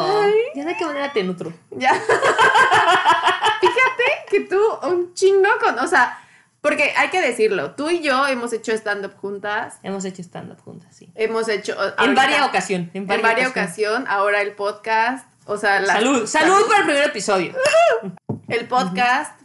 Ya 0.55 0.65
de 0.65 0.77
qué 0.77 0.85
manera 0.85 1.13
te 1.13 1.23
nutro. 1.25 1.53
Ya. 1.71 1.95
Fíjate 3.61 4.05
que 4.31 4.41
tú, 4.41 4.61
un 4.85 5.15
chingo 5.15 5.49
con, 5.61 5.79
o 5.79 5.87
sea, 5.87 6.19
porque 6.61 6.93
hay 6.97 7.09
que 7.11 7.21
decirlo, 7.21 7.73
tú 7.73 7.91
y 7.91 8.01
yo 8.01 8.27
hemos 8.27 8.53
hecho 8.53 8.73
stand-up 8.73 9.15
juntas, 9.17 9.79
Hemos 9.83 10.05
hecho 10.05 10.23
stand-up 10.23 10.61
juntas, 10.63 10.95
sí. 10.95 11.11
hemos 11.15 11.49
hecho... 11.49 11.77
En 11.99 12.15
varias 12.15 12.47
ocasiones. 12.47 12.91
En 12.95 13.03
En 13.03 13.23
varias 13.23 13.51
ocasiones. 13.51 13.51
ocasiones, 13.71 14.09
ahora 14.11 14.43
el 14.43 14.53
podcast, 14.53 15.27
o 15.47 15.57
sea, 15.57 15.81
la- 15.81 15.95
Salud, 15.95 16.27
salud 16.27 16.67
por 16.67 16.77
el 16.77 16.85
primer 16.85 17.05
episodio. 17.05 17.55
El 18.49 18.67
podcast, 18.67 19.39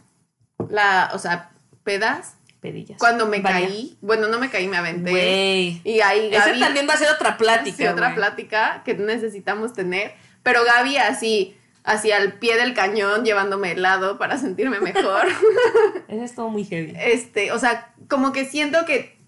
la, 0.70 1.10
o 1.12 1.18
sea, 1.18 1.50
pedas, 1.82 2.36
Pedillas. 2.64 2.98
cuando 2.98 3.26
me 3.26 3.42
caí, 3.42 3.94
bueno, 4.00 4.26
no 4.28 4.38
me 4.38 4.48
caí, 4.48 4.66
me 4.68 4.78
aventé. 4.78 5.10
Güey. 5.10 5.82
Y 5.84 6.00
ahí 6.00 6.30
Gaby... 6.30 6.52
Ese 6.52 6.60
también 6.60 6.88
va 6.88 6.94
a 6.94 6.96
ser 6.96 7.10
otra 7.10 7.36
plática. 7.36 7.76
Sí, 7.76 7.86
otra 7.86 8.14
plática 8.14 8.80
que 8.86 8.94
necesitamos 8.94 9.74
tener. 9.74 10.14
Pero 10.42 10.64
Gaby 10.64 10.96
así, 10.96 11.58
así 11.82 12.10
al 12.10 12.38
pie 12.38 12.56
del 12.56 12.72
cañón, 12.72 13.22
llevándome 13.22 13.72
helado 13.72 14.16
para 14.16 14.38
sentirme 14.38 14.80
mejor. 14.80 15.26
Ese 16.08 16.24
es 16.24 16.34
todo 16.34 16.48
muy 16.48 16.64
heavy. 16.64 16.94
este, 16.98 17.52
o 17.52 17.58
sea, 17.58 17.92
como 18.08 18.32
que 18.32 18.46
siento 18.46 18.86
que 18.86 19.18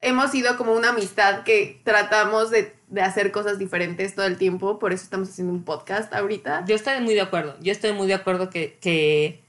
hemos 0.00 0.30
sido 0.30 0.56
como 0.56 0.72
una 0.72 0.90
amistad 0.90 1.42
que 1.42 1.80
tratamos 1.82 2.52
de, 2.52 2.72
de 2.86 3.02
hacer 3.02 3.32
cosas 3.32 3.58
diferentes 3.58 4.14
todo 4.14 4.26
el 4.26 4.38
tiempo. 4.38 4.78
Por 4.78 4.92
eso 4.92 5.02
estamos 5.02 5.28
haciendo 5.28 5.52
un 5.52 5.64
podcast 5.64 6.14
ahorita. 6.14 6.64
Yo 6.68 6.76
estoy 6.76 7.00
muy 7.00 7.14
de 7.14 7.22
acuerdo. 7.22 7.56
Yo 7.60 7.72
estoy 7.72 7.94
muy 7.94 8.06
de 8.06 8.14
acuerdo 8.14 8.48
que, 8.48 8.78
que 8.80 9.44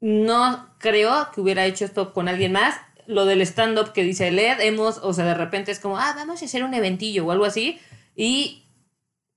no 0.00 0.74
creo 0.78 1.30
que 1.32 1.40
hubiera 1.40 1.66
hecho 1.66 1.84
esto 1.84 2.12
con 2.12 2.28
alguien 2.28 2.52
más. 2.52 2.76
Lo 3.06 3.24
del 3.24 3.40
stand-up 3.40 3.92
que 3.92 4.04
dice 4.04 4.30
Led, 4.30 4.60
hemos, 4.60 4.98
o 4.98 5.12
sea, 5.12 5.24
de 5.24 5.34
repente 5.34 5.72
es 5.72 5.80
como, 5.80 5.98
ah, 5.98 6.12
vamos 6.14 6.42
a 6.42 6.44
hacer 6.44 6.62
un 6.62 6.74
eventillo 6.74 7.26
o 7.26 7.30
algo 7.30 7.44
así. 7.44 7.80
Y 8.14 8.66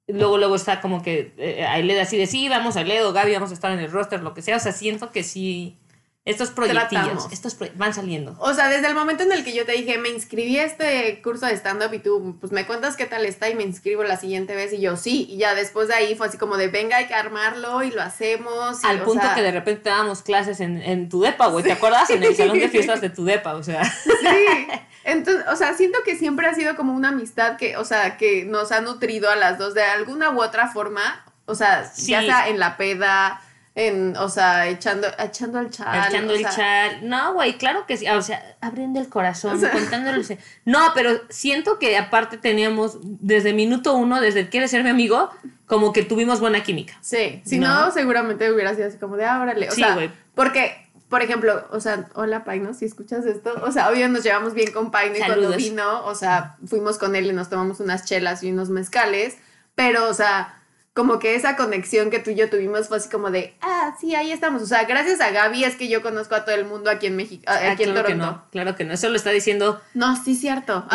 luego, 0.08 0.38
luego 0.38 0.56
está 0.56 0.82
como 0.82 1.02
que 1.02 1.34
eh, 1.38 1.66
a 1.66 1.78
Led 1.80 2.00
así 2.00 2.18
de, 2.18 2.28
sí, 2.28 2.50
vamos 2.50 2.76
a 2.76 2.84
Led 2.84 3.06
o 3.06 3.14
Gaby, 3.14 3.34
vamos 3.34 3.52
a 3.52 3.54
estar 3.54 3.72
en 3.72 3.80
el 3.80 3.92
roster, 3.92 4.22
lo 4.22 4.34
que 4.34 4.42
sea. 4.42 4.58
O 4.58 4.60
sea, 4.60 4.72
siento 4.72 5.12
que 5.12 5.24
sí, 5.24 5.80
estos 6.24 6.52
proyectillos, 6.52 6.90
Tratamos. 6.90 7.28
estos 7.32 7.60
proye- 7.60 7.72
van 7.76 7.94
saliendo. 7.96 8.36
O 8.40 8.54
sea, 8.54 8.68
desde 8.70 8.88
el 8.88 8.94
momento 8.94 9.24
en 9.24 9.32
el 9.32 9.44
que 9.44 9.54
yo 9.54 9.66
te 9.66 9.72
dije, 9.72 9.98
me 9.98 10.10
inscribí 10.10 10.58
a 10.60 10.64
este 10.66 11.20
curso 11.24 11.48
de 11.48 11.54
stand-up 11.58 11.92
y 11.94 12.00
tú, 12.00 12.38
pues 12.40 12.52
me 12.52 12.68
cuentas 12.68 12.96
qué 12.96 13.08
tal 13.08 13.26
está 13.26 13.50
y 13.50 13.56
me 13.56 13.64
inscribo 13.64 14.04
la 14.04 14.18
siguiente 14.18 14.56
vez 14.56 14.72
y 14.74 14.80
yo 14.82 14.98
sí. 14.98 15.26
Y 15.30 15.38
ya 15.38 15.56
después 15.56 15.88
de 15.88 15.96
ahí 15.96 16.14
fue 16.16 16.28
así 16.28 16.38
como 16.38 16.58
de, 16.58 16.68
venga, 16.68 16.98
hay 16.98 17.08
que 17.08 17.16
armarlo 17.16 17.82
y 17.82 17.90
lo 17.90 18.04
hacemos. 18.04 18.84
y, 18.84 18.88
Al 18.88 19.02
punto 19.02 19.24
sea, 19.26 19.34
que 19.34 19.42
de 19.42 19.52
repente 19.52 19.90
dábamos 19.90 20.22
clases 20.22 20.60
en, 20.60 20.82
en 20.82 21.10
tu 21.10 21.22
depa, 21.22 21.48
güey, 21.48 21.64
¿te 21.64 21.72
acuerdas? 21.72 22.10
En 22.12 22.22
el 22.24 22.36
salón 22.36 22.60
de 22.60 22.70
fiestas 22.70 23.02
de 23.02 23.10
tu 23.10 23.26
depa, 23.26 23.56
o 23.56 23.64
sea. 23.64 23.84
Sí. 23.84 24.68
Entonces, 25.04 25.44
o 25.52 25.56
sea, 25.56 25.74
siento 25.74 25.98
que 26.06 26.16
siempre 26.16 26.46
ha 26.46 26.54
sido 26.54 26.76
como 26.76 26.94
una 26.94 27.10
amistad 27.10 27.58
que, 27.58 27.76
o 27.78 27.84
sea, 27.84 28.18
que 28.18 28.46
nos 28.46 28.72
ha 28.72 28.82
nutrido 28.82 29.32
a 29.32 29.36
las 29.36 29.58
dos 29.58 29.74
de 29.74 29.82
alguna 29.82 30.30
u 30.30 30.40
otra 30.44 30.68
forma. 30.68 31.26
O 31.46 31.56
sea, 31.56 31.86
Sí. 31.92 32.12
ya 32.12 32.22
sea 32.22 32.48
en 32.50 32.60
la 32.60 32.78
peda, 32.78 33.42
en, 33.74 34.18
o 34.18 34.28
sea, 34.28 34.68
echando, 34.68 35.08
echando 35.18 35.60
al 35.60 35.70
chal. 35.70 36.10
Echando 36.10 36.34
o 36.34 36.36
el 36.36 36.42
sea, 36.42 36.52
chat. 36.92 37.02
No, 37.04 37.34
güey, 37.34 37.58
claro 37.58 37.86
que 37.88 37.96
sí. 37.98 38.08
O 38.10 38.22
sea, 38.22 38.58
abriendo 38.60 39.00
el 39.00 39.08
corazón, 39.08 39.56
O 39.56 39.60
sea. 39.60 39.72
contándole. 39.72 40.38
No, 40.66 40.80
pero 40.94 41.22
siento 41.30 41.80
que 41.80 41.98
aparte 41.98 42.38
teníamos, 42.38 42.98
desde 43.02 43.54
minuto 43.54 43.94
uno, 43.94 44.20
desde 44.20 44.50
quieres 44.50 44.72
ser 44.72 44.84
mi 44.84 44.90
amigo, 44.90 45.30
como 45.68 45.94
que 45.94 46.04
tuvimos 46.04 46.42
buena 46.42 46.64
química. 46.64 46.98
Sí, 47.02 47.42
si 47.46 47.60
no, 47.60 47.86
No. 47.86 47.92
seguramente 47.92 48.52
hubiera 48.52 48.76
sido 48.76 48.88
así 48.90 48.98
como 48.98 49.16
de, 49.16 49.26
ah, 49.26 49.40
órale. 49.42 49.70
O 49.70 49.72
Sí, 49.72 49.82
sea, 49.82 49.94
güey. 49.96 50.12
porque, 50.36 50.90
por 51.08 51.22
ejemplo, 51.22 51.66
o 51.72 51.80
sea, 51.80 52.10
hola 52.16 52.44
Paino, 52.44 52.74
si 52.74 52.84
escuchas 52.84 53.26
esto, 53.26 53.54
o 53.64 53.72
sea, 53.72 53.90
obvio 53.90 54.10
nos 54.10 54.24
llevamos 54.24 54.54
bien 54.54 54.74
con 54.74 54.92
Paino 54.92 55.16
y 55.18 55.22
cuando 55.22 55.50
vino, 55.56 56.06
o 56.06 56.14
sea, 56.14 56.58
fuimos 56.68 56.98
con 56.98 57.16
él 57.16 57.28
y 57.28 57.32
nos 57.34 57.50
tomamos 57.50 57.80
unas 57.80 58.04
chelas 58.04 58.44
y 58.44 58.52
unos 58.52 58.70
mezcales, 58.70 59.38
pero, 59.76 60.10
o 60.10 60.14
sea, 60.14 60.61
como 60.94 61.20
que 61.20 61.36
esa 61.36 61.56
conexión 61.56 62.10
que 62.10 62.20
tú 62.20 62.32
y 62.32 62.36
yo 62.36 62.50
tuvimos 62.50 62.90
fue 62.90 62.98
así 62.98 63.10
como 63.10 63.32
de, 63.32 63.56
ah, 63.62 63.96
sí, 64.00 64.14
ahí 64.14 64.32
estamos. 64.32 64.62
O 64.62 64.66
sea, 64.66 64.84
gracias 64.84 65.22
a 65.22 65.32
Gaby 65.32 65.64
es 65.64 65.78
que 65.78 65.88
yo 65.88 66.02
conozco 66.02 66.36
a 66.36 66.44
todo 66.44 66.54
el 66.54 66.66
mundo 66.66 66.90
aquí 66.90 67.08
en 67.08 67.16
México, 67.16 67.44
Ah, 67.48 67.72
aquí 67.72 67.84
en 67.84 67.92
claro 67.94 68.08
que 68.08 68.14
Toronto. 68.14 68.26
no, 68.44 68.52
claro 68.52 68.76
que 68.76 68.84
no. 68.84 68.94
Eso 68.94 69.08
lo 69.08 69.16
está 69.16 69.30
diciendo 69.30 69.80
No, 69.94 70.22
sí, 70.22 70.36
cierto. 70.36 70.86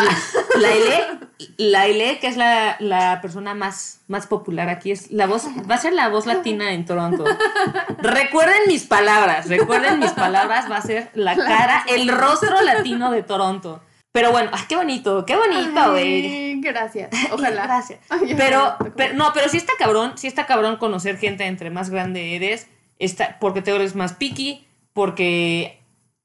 La 0.61 0.71
Ele, 0.73 1.19
la 1.57 1.87
Ele, 1.87 2.19
que 2.19 2.27
es 2.27 2.37
la, 2.37 2.77
la 2.79 3.21
persona 3.23 3.55
más, 3.55 4.01
más 4.07 4.27
popular 4.27 4.69
aquí, 4.69 4.91
es 4.91 5.11
la 5.13 5.27
voz, 5.27 5.47
va 5.71 5.77
a 5.77 5.79
ser 5.79 5.95
la 5.95 6.09
voz 6.09 6.27
latina 6.27 6.73
en 6.73 6.85
Toronto. 6.85 7.25
Recuerden 7.99 8.63
mis 8.67 8.85
palabras, 8.85 9.49
recuerden 9.49 9.99
mis 9.99 10.13
palabras, 10.13 10.71
va 10.71 10.77
a 10.77 10.83
ser 10.83 11.11
la 11.15 11.37
cara, 11.37 11.85
el 11.89 12.09
rostro 12.09 12.61
latino 12.63 13.11
de 13.11 13.23
Toronto. 13.23 13.83
Pero 14.17 14.33
bueno, 14.33 14.49
ay, 14.55 14.63
qué 14.67 14.77
bonito, 14.77 15.27
qué 15.27 15.37
bonito, 15.37 15.91
güey. 15.91 16.59
gracias. 16.63 17.11
Ojalá. 17.33 17.67
Gracias. 17.67 18.01
Ay, 18.09 18.33
Pero, 18.35 18.75
pero, 18.97 19.13
no, 19.13 19.31
pero 19.35 19.51
sí 19.51 19.59
está 19.59 19.75
cabrón, 19.79 20.15
sí 20.17 20.27
está 20.27 20.47
cabrón 20.47 20.79
conocer 20.79 21.19
gente 21.19 21.45
entre 21.45 21.69
más 21.69 21.91
grande 21.91 22.35
eres, 22.35 22.67
está, 22.99 23.39
porque 23.41 23.61
te 23.61 23.75
eres 23.77 23.95
más 23.95 24.15
picky, 24.15 24.67
porque 24.95 25.79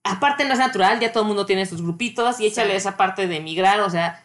aparte 0.06 0.46
no 0.46 0.54
es 0.54 0.60
natural, 0.60 1.02
ya 1.02 1.12
todo 1.12 1.24
el 1.24 1.28
mundo 1.28 1.46
tiene 1.46 1.66
sus 1.66 1.82
grupitos 1.82 2.39
y 2.39 2.46
échale 2.48 2.72
Sí. 2.72 2.78
esa 2.78 2.96
parte 2.96 3.28
de 3.28 3.36
emigrar, 3.36 3.82
o 3.82 3.89
sea, 3.89 4.24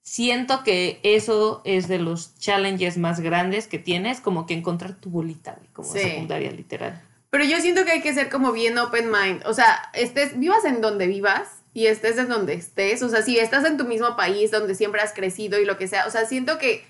siento 0.00 0.62
que 0.62 1.00
eso 1.02 1.60
es 1.64 1.88
de 1.88 1.98
los 1.98 2.38
challenges 2.38 2.98
más 2.98 3.18
grandes 3.18 3.66
que 3.66 3.80
tienes, 3.80 4.20
como 4.20 4.46
que 4.46 4.54
encontrar 4.54 4.94
tu 4.94 5.10
bolita, 5.10 5.54
güey, 5.58 5.66
como 5.72 5.92
Sí. 5.92 5.98
secundaria 5.98 6.52
literal. 6.52 7.02
Pero 7.30 7.42
yo 7.42 7.58
siento 7.58 7.84
que 7.84 7.90
hay 7.90 8.00
que 8.00 8.14
ser 8.14 8.30
como 8.30 8.52
bien 8.52 8.78
open 8.78 9.10
mind. 9.10 9.42
O 9.44 9.52
sea, 9.54 9.90
estés, 9.92 10.38
vivas 10.38 10.64
en 10.64 10.80
donde 10.80 11.08
vivas 11.08 11.57
y 11.74 11.86
estés 11.86 12.18
en 12.18 12.28
donde 12.28 12.54
estés. 12.54 13.02
O 13.02 13.08
sea, 13.08 13.22
si 13.22 13.38
estás 13.38 13.64
en 13.64 13.76
tu 13.76 13.84
mismo 13.84 14.16
país 14.16 14.50
donde 14.50 14.74
siempre 14.74 15.00
has 15.00 15.12
crecido 15.12 15.58
y 15.58 15.64
lo 15.64 15.78
que 15.78 15.88
sea. 15.88 16.06
O 16.06 16.10
sea, 16.10 16.24
siento 16.26 16.58
que, 16.58 16.86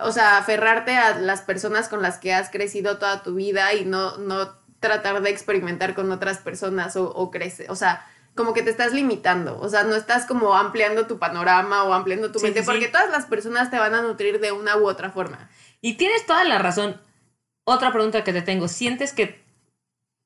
o 0.00 0.12
sea, 0.12 0.38
aferrarte 0.38 0.96
a 0.96 1.18
las 1.18 1.42
personas 1.42 1.88
con 1.88 2.02
las 2.02 2.18
que 2.18 2.32
has 2.32 2.50
crecido 2.50 2.98
toda 2.98 3.22
tu 3.22 3.34
vida 3.34 3.74
y 3.74 3.84
no, 3.84 4.16
no 4.18 4.54
tratar 4.80 5.20
de 5.20 5.30
experimentar 5.30 5.94
con 5.94 6.10
otras 6.10 6.38
personas 6.38 6.96
o, 6.96 7.10
o 7.10 7.30
crecer. 7.30 7.70
O 7.70 7.76
sea, 7.76 8.06
como 8.34 8.54
que 8.54 8.62
te 8.62 8.70
estás 8.70 8.92
limitando. 8.94 9.58
O 9.60 9.68
sea, 9.68 9.82
no 9.82 9.94
estás 9.94 10.24
como 10.26 10.56
ampliando 10.56 11.06
tu 11.06 11.18
panorama 11.18 11.84
o 11.84 11.92
ampliando 11.92 12.32
tu 12.32 12.38
Sí, 12.38 12.46
mente 12.46 12.60
sí, 12.60 12.64
sí. 12.66 12.70
porque 12.70 12.88
todas 12.88 13.10
las 13.10 13.26
personas 13.26 13.70
te 13.70 13.78
van 13.78 13.94
a 13.94 14.02
nutrir 14.02 14.40
de 14.40 14.52
una 14.52 14.76
u 14.76 14.88
otra 14.88 15.10
forma. 15.10 15.50
Y 15.80 15.94
tienes 15.94 16.24
toda 16.26 16.44
la 16.44 16.58
razón. 16.58 17.00
Otra 17.64 17.92
pregunta 17.92 18.24
que 18.24 18.32
te 18.32 18.42
tengo, 18.42 18.68
¿sientes 18.68 19.12
que 19.12 19.42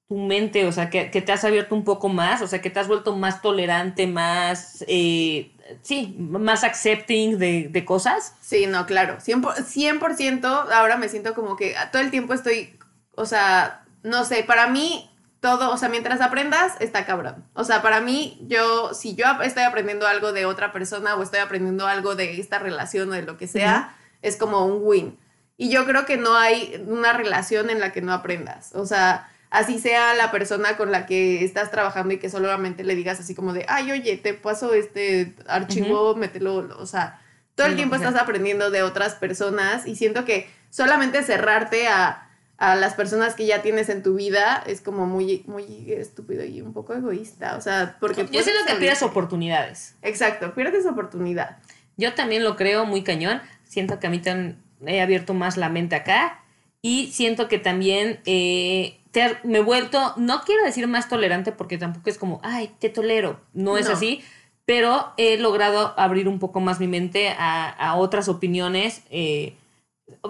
tu 0.09 0.17
mente, 0.17 0.67
o 0.67 0.73
sea, 0.73 0.91
que, 0.91 1.11
que 1.11 1.23
te 1.23 1.33
has 1.33 1.45
abierto 1.45 1.75
un 1.75 1.85
poco 1.85 2.09
más, 2.09 2.43
o 2.43 2.47
sea, 2.47 2.61
que 2.61 2.71
te 2.71 2.81
has 2.81 2.89
vuelto 2.89 3.17
más 3.17 3.41
tolerante, 3.41 4.07
más, 4.07 4.85
eh, 4.87 5.53
sí, 5.83 6.15
más 6.19 6.63
accepting 6.63 7.39
de, 7.39 7.69
de 7.71 7.85
cosas? 7.85 8.35
Sí, 8.41 8.67
no, 8.67 8.87
claro. 8.87 9.19
100%, 9.19 9.65
100% 9.65 10.45
ahora 10.73 10.97
me 10.97 11.09
siento 11.09 11.35
como 11.35 11.57
que 11.57 11.75
todo 11.91 12.03
el 12.03 12.11
tiempo 12.11 12.35
estoy, 12.35 12.79
o 13.15 13.25
sea, 13.25 13.85
no 14.03 14.25
sé, 14.25 14.45
para 14.45 14.69
mí 14.69 15.11
todo, 15.41 15.71
o 15.71 15.77
sea, 15.77 15.91
mientras 15.91 16.23
aprendas, 16.23 16.73
está 16.81 17.05
cabrón. 17.05 17.45
O 17.53 17.65
sea, 17.65 17.83
para 17.83 18.01
mí, 18.01 18.39
yo, 18.47 18.95
si 18.95 19.15
yo 19.15 19.27
estoy 19.43 19.63
aprendiendo 19.65 20.07
algo 20.07 20.33
de 20.33 20.47
otra 20.47 20.73
persona 20.73 21.17
o 21.17 21.23
estoy 21.23 21.41
aprendiendo 21.41 21.87
algo 21.87 22.15
de 22.15 22.41
esta 22.41 22.59
relación 22.59 23.11
o 23.11 23.13
de 23.13 23.23
lo 23.23 23.37
que 23.37 23.47
sea, 23.47 23.95
es 24.23 24.37
como 24.37 24.65
un 24.65 24.81
win. 24.83 25.19
Y 25.59 25.69
yo 25.69 25.85
creo 25.85 26.07
que 26.07 26.17
no 26.17 26.35
hay 26.35 26.83
una 26.87 27.13
relación 27.13 27.69
en 27.69 27.79
la 27.79 27.93
que 27.93 28.01
no 28.01 28.15
aprendas. 28.15 28.75
O 28.75 28.87
sea, 28.87 29.29
así 29.55 29.79
sea 29.79 30.15
la 30.15 30.33
persona 30.33 30.77
con 30.77 30.91
la 30.91 31.07
que 31.07 31.45
estás 31.45 31.71
trabajando 31.71 32.13
y 32.13 32.19
que 32.19 32.29
solamente 32.29 32.83
le 32.83 32.97
digas 32.97 33.21
así 33.21 33.37
como 33.37 33.53
de, 33.53 33.65
ay, 33.69 33.93
oye, 33.93 34.17
te 34.17 34.35
paso 34.35 34.75
este 34.75 35.33
archivo, 35.47 36.17
mételo, 36.17 36.69
o 36.77 36.87
sea, 36.87 37.23
todo 37.55 37.69
el 37.69 37.77
tiempo 37.77 37.95
estás 37.95 38.17
aprendiendo 38.17 38.73
de 38.73 38.83
otras 38.83 39.15
personas 39.15 39.87
y 39.87 39.95
siento 39.95 40.25
que 40.25 40.51
solamente 40.71 41.23
cerrarte 41.23 41.87
a, 41.87 42.29
a 42.57 42.75
las 42.75 42.95
personas 42.95 43.37
que 43.37 43.47
ya 43.47 43.63
tienes 43.63 43.89
en 43.91 44.03
tu 44.03 44.17
vida 44.17 44.61
es 44.67 44.81
como 44.81 45.07
muy, 45.07 45.45
muy 45.47 45.93
estúpido 45.93 46.45
y 46.45 46.61
un 46.61 46.73
poco 46.73 46.93
egoísta, 46.93 47.57
o 47.57 47.61
sea, 47.61 47.97
porque... 48.01 48.27
Yo 48.33 48.43
siento 48.43 48.65
que 48.67 48.75
pierdes 48.75 49.05
oportunidades. 49.05 49.95
Exacto, 50.03 50.53
pierdes 50.53 50.85
oportunidad. 50.85 51.59
Yo 51.97 52.13
también 52.15 52.43
lo 52.43 52.57
creo 52.57 52.87
muy 52.87 53.05
cañón. 53.05 53.41
Siento 53.63 54.01
que 54.01 54.09
a 54.09 54.11
mí 54.11 54.19
también 54.19 54.59
he 54.85 55.01
abierto 55.01 55.33
más 55.33 55.57
la 55.57 55.69
mente 55.69 55.95
acá. 55.95 56.41
Y 56.83 57.13
siento 57.13 57.47
que 57.47 57.59
también 57.59 58.19
eh, 58.27 58.99
te 59.15 59.39
me 59.45 59.59
he 59.59 59.63
vuelto, 59.63 60.13
no 60.19 60.43
quiero 60.43 60.63
decir 60.65 60.87
más 60.89 61.09
tolerante 61.09 61.53
porque 61.53 61.79
tampoco 61.79 62.11
es 62.11 62.19
como, 62.19 62.41
ay, 62.43 62.75
te 62.81 62.91
tolero. 62.91 63.41
No 63.55 63.79
es 63.79 63.87
No. 63.87 63.93
así. 63.95 64.23
Pero 64.67 65.13
he 65.17 65.39
logrado 65.39 65.95
abrir 65.99 66.27
un 66.29 66.39
poco 66.39 66.59
más 66.61 66.81
mi 66.81 66.89
mente 66.89 67.31
a, 67.31 67.71
a 67.71 67.95
otras 67.97 68.29
opiniones. 68.29 69.03
eh, 69.11 69.57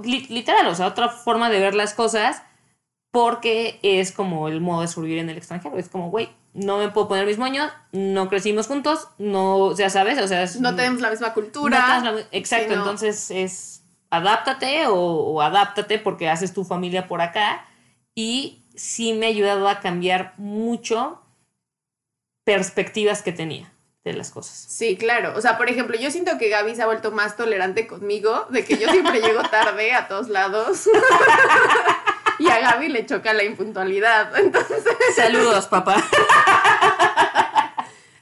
li- 0.05 0.27
literal, 0.29 0.67
o 0.69 0.75
sea, 0.75 0.87
otra 0.87 1.09
forma 1.09 1.51
de 1.51 1.59
ver 1.61 1.75
las 1.75 1.95
cosas. 1.95 2.43
Porque 3.11 3.79
es 3.85 4.11
como 4.11 4.49
el 4.49 4.61
modo 4.61 4.81
de 4.81 4.89
sobrevivir 4.89 5.21
en 5.23 5.31
el 5.31 5.37
extranjero. 5.37 5.79
Es 5.79 5.89
como, 5.89 6.11
güey, 6.11 6.31
no 6.53 6.79
me 6.79 6.89
puedo 6.89 7.07
poner 7.07 7.27
mis 7.27 7.39
moños, 7.39 7.71
no 7.93 8.29
crecimos 8.29 8.67
juntos, 8.67 9.07
no, 9.19 9.73
ya 9.77 9.89
sabes, 9.89 10.21
o 10.21 10.27
sea, 10.27 10.43
es- 10.43 10.61
No 10.61 10.75
tenemos 10.75 11.01
la 11.01 11.11
misma 11.11 11.33
cultura. 11.33 12.01
no 12.01 12.13
la- 12.13 12.21
exacto, 12.33 12.71
Sí, 12.71 12.75
no. 12.75 12.81
entonces 12.83 13.31
es 13.31 13.83
adáptate 14.11 14.87
o, 14.89 14.95
o 14.97 15.41
adáptate 15.41 15.99
porque 16.01 16.29
haces 16.29 16.53
tu 16.53 16.65
familia 16.65 17.07
por 17.07 17.21
acá 17.21 17.65
y 18.17 18.64
sí 18.75 19.13
me 19.13 19.27
ha 19.27 19.29
ayudado 19.29 19.69
a 19.69 19.81
cambiar 19.81 20.35
mucho 20.37 21.21
perspectivas 22.45 23.23
que 23.23 23.33
tenía 23.33 23.73
de 24.05 24.13
las 24.13 24.31
cosas. 24.31 24.55
Sí, 24.69 24.97
claro. 24.97 25.33
O 25.35 25.41
sea, 25.41 25.57
por 25.57 25.71
ejemplo, 25.71 25.97
yo 25.99 26.11
siento 26.11 26.37
que 26.39 26.51
Gaby 26.51 26.77
se 26.77 26.83
ha 26.83 26.87
vuelto 26.87 27.11
más 27.11 27.37
tolerante 27.37 27.87
conmigo, 27.87 28.47
de 28.51 28.65
que 28.65 28.77
yo 28.77 28.91
siempre 28.91 29.21
llego 29.21 29.43
tarde 29.45 29.93
a 29.93 30.09
todos 30.09 30.29
lados. 30.29 30.89
y 32.39 32.49
a 32.51 32.61
Gaby 32.61 32.89
le 32.89 33.07
choca 33.07 33.33
la 33.33 33.45
impuntualidad. 33.45 34.37
Entonces, 34.39 34.85
Saludos, 35.17 35.67
papá. 35.69 35.97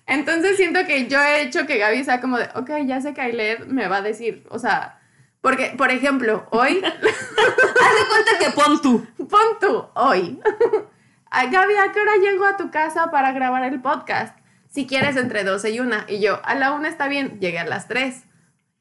entonces 0.07 0.57
siento 0.57 0.87
que 0.87 1.09
yo 1.09 1.21
he 1.21 1.43
hecho 1.43 1.67
que 1.67 1.79
Gaby 1.79 2.05
sea 2.05 2.21
como 2.21 2.39
de, 2.39 2.49
ok, 2.55 2.71
ya 2.87 3.01
sé 3.01 3.13
que 3.13 3.21
Ailet 3.21 3.67
me 3.67 3.89
va 3.89 3.97
a 3.97 4.03
decir, 4.03 4.47
o 4.51 4.61
sea, 4.61 5.02
porque, 5.43 5.75
por 5.77 5.91
ejemplo, 5.91 6.47
hoy, 6.51 6.83
Haz 6.85 6.93
de 6.95 8.07
cuenta 8.09 8.39
que 8.39 8.51
pon 8.53 8.81
tú. 8.81 9.07
pon 9.29 9.59
tú, 9.61 9.85
hoy. 9.95 10.41
Gaby, 11.31 11.75
¿a 11.77 11.93
qué 11.93 12.01
hora 12.01 12.17
llego 12.17 12.47
a 12.47 12.57
tu 12.57 12.71
casa 12.71 13.11
para 13.11 13.33
grabar 13.33 13.65
el 13.65 13.81
podcast? 13.83 14.39
Si 14.71 14.87
quieres, 14.87 15.17
entre 15.17 15.45
12 15.45 15.71
y 15.71 15.81
1. 15.81 15.97
Y 16.09 16.21
yo, 16.21 16.41
a 16.45 16.55
la 16.55 16.73
1 16.73 16.87
está 16.89 17.09
bien, 17.09 17.39
llegué 17.41 17.59
a 17.59 17.65
las 17.67 17.89
3. 17.89 18.25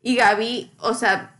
Y 0.01 0.15
Gaby, 0.15 0.71
o 0.79 0.93
sea, 0.93 1.35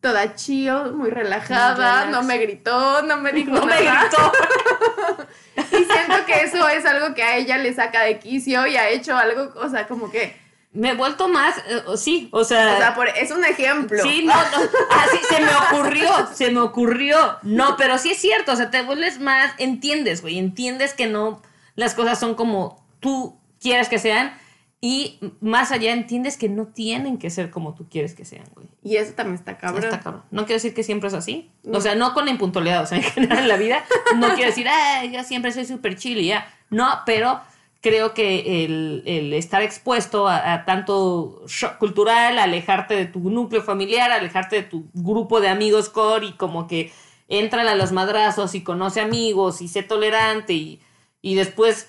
toda 0.00 0.34
chill, 0.34 0.92
muy 0.94 1.10
relajada, 1.10 2.06
no 2.06 2.22
me 2.22 2.38
gritó, 2.38 3.02
no 3.02 3.16
me 3.18 3.32
dijo 3.32 3.50
No 3.52 3.66
me 3.66 3.82
nada. 3.84 4.02
gritó. 4.08 4.32
Y 5.56 5.84
siento 5.84 6.24
que 6.26 6.40
eso 6.42 6.68
es 6.68 6.84
algo 6.86 7.14
que 7.14 7.22
a 7.22 7.36
ella 7.36 7.58
le 7.58 7.72
saca 7.74 8.02
de 8.02 8.18
quicio 8.18 8.66
y 8.66 8.76
ha 8.76 8.88
hecho 8.88 9.16
algo, 9.16 9.52
o 9.56 9.68
sea, 9.68 9.86
como 9.86 10.10
que, 10.10 10.34
Me 10.72 10.90
he 10.90 10.94
vuelto 10.94 11.26
más, 11.28 11.58
eh, 11.68 11.82
sí, 11.96 12.28
o 12.30 12.44
sea, 12.44 12.74
o 12.74 12.78
sea, 12.78 12.94
por- 12.94 13.08
es 13.08 13.32
un 13.32 13.44
ejemplo. 13.44 14.00
sí, 14.04 14.22
no, 14.24 14.32
no, 14.34 14.58
así 14.90 15.18
se 15.28 15.40
me 15.40 15.50
ocurrió, 15.52 16.08
se 16.32 16.50
me 16.52 16.60
ocurrió. 16.60 17.16
No, 17.42 17.76
pero 17.76 17.98
sí 17.98 18.10
es 18.12 18.18
cierto, 18.18 18.52
o 18.52 18.56
sea, 18.56 18.70
te 18.70 18.82
vuelves 18.82 19.18
más, 19.18 19.52
entiendes, 19.58 20.22
güey, 20.22 20.38
entiendes 20.38 20.94
que 20.94 21.06
no, 21.08 21.42
las 21.74 21.94
cosas 21.94 22.20
son 22.20 22.34
como 22.36 22.86
tú 23.00 23.36
quieres 23.60 23.88
que 23.88 23.98
sean 23.98 24.32
y 24.80 25.18
más 25.40 25.72
allá 25.72 25.92
entiendes 25.92 26.36
que 26.38 26.48
no 26.48 26.66
tienen 26.68 27.18
que 27.18 27.30
ser 27.30 27.50
como 27.50 27.74
tú 27.74 27.88
quieres 27.90 28.14
que 28.14 28.24
sean, 28.24 28.46
güey. 28.54 28.68
Y 28.82 28.96
eso 28.96 29.12
también 29.14 29.34
está 29.34 29.58
cabrón. 29.58 29.84
Está 29.84 30.00
cabrón. 30.00 30.22
No 30.30 30.42
quiero 30.46 30.54
decir 30.54 30.72
que 30.72 30.82
siempre 30.84 31.08
es 31.08 31.14
así. 31.14 31.50
O 31.70 31.80
sea, 31.82 31.96
no 31.96 32.14
con 32.14 32.24
la 32.24 32.30
impuntualidad, 32.30 32.82
o 32.84 32.86
sea, 32.86 32.96
en 32.96 33.04
general 33.04 33.40
en 33.40 33.48
la 33.48 33.56
vida. 33.58 33.84
No 34.16 34.28
quiero 34.34 34.46
decir, 34.50 34.66
ah, 34.70 35.04
yo 35.04 35.22
siempre 35.24 35.52
soy 35.52 35.66
súper 35.66 35.96
chill 35.96 36.18
y 36.18 36.28
ya. 36.28 36.46
No, 36.70 36.88
pero 37.04 37.42
creo 37.80 38.12
que 38.14 38.64
el, 38.64 39.02
el 39.06 39.32
estar 39.32 39.62
expuesto 39.62 40.28
a, 40.28 40.52
a 40.52 40.64
tanto 40.64 41.42
shock 41.46 41.78
cultural, 41.78 42.38
alejarte 42.38 42.94
de 42.94 43.06
tu 43.06 43.30
núcleo 43.30 43.62
familiar, 43.62 44.10
alejarte 44.12 44.56
de 44.56 44.62
tu 44.62 44.88
grupo 44.94 45.40
de 45.40 45.48
amigos 45.48 45.88
core 45.88 46.26
y 46.26 46.32
como 46.32 46.66
que 46.66 46.92
entra 47.28 47.62
a 47.70 47.74
los 47.74 47.92
madrazos 47.92 48.54
y 48.54 48.62
conoce 48.62 49.00
amigos 49.00 49.62
y 49.62 49.68
sé 49.68 49.82
tolerante 49.82 50.52
y, 50.52 50.80
y 51.22 51.36
después, 51.36 51.88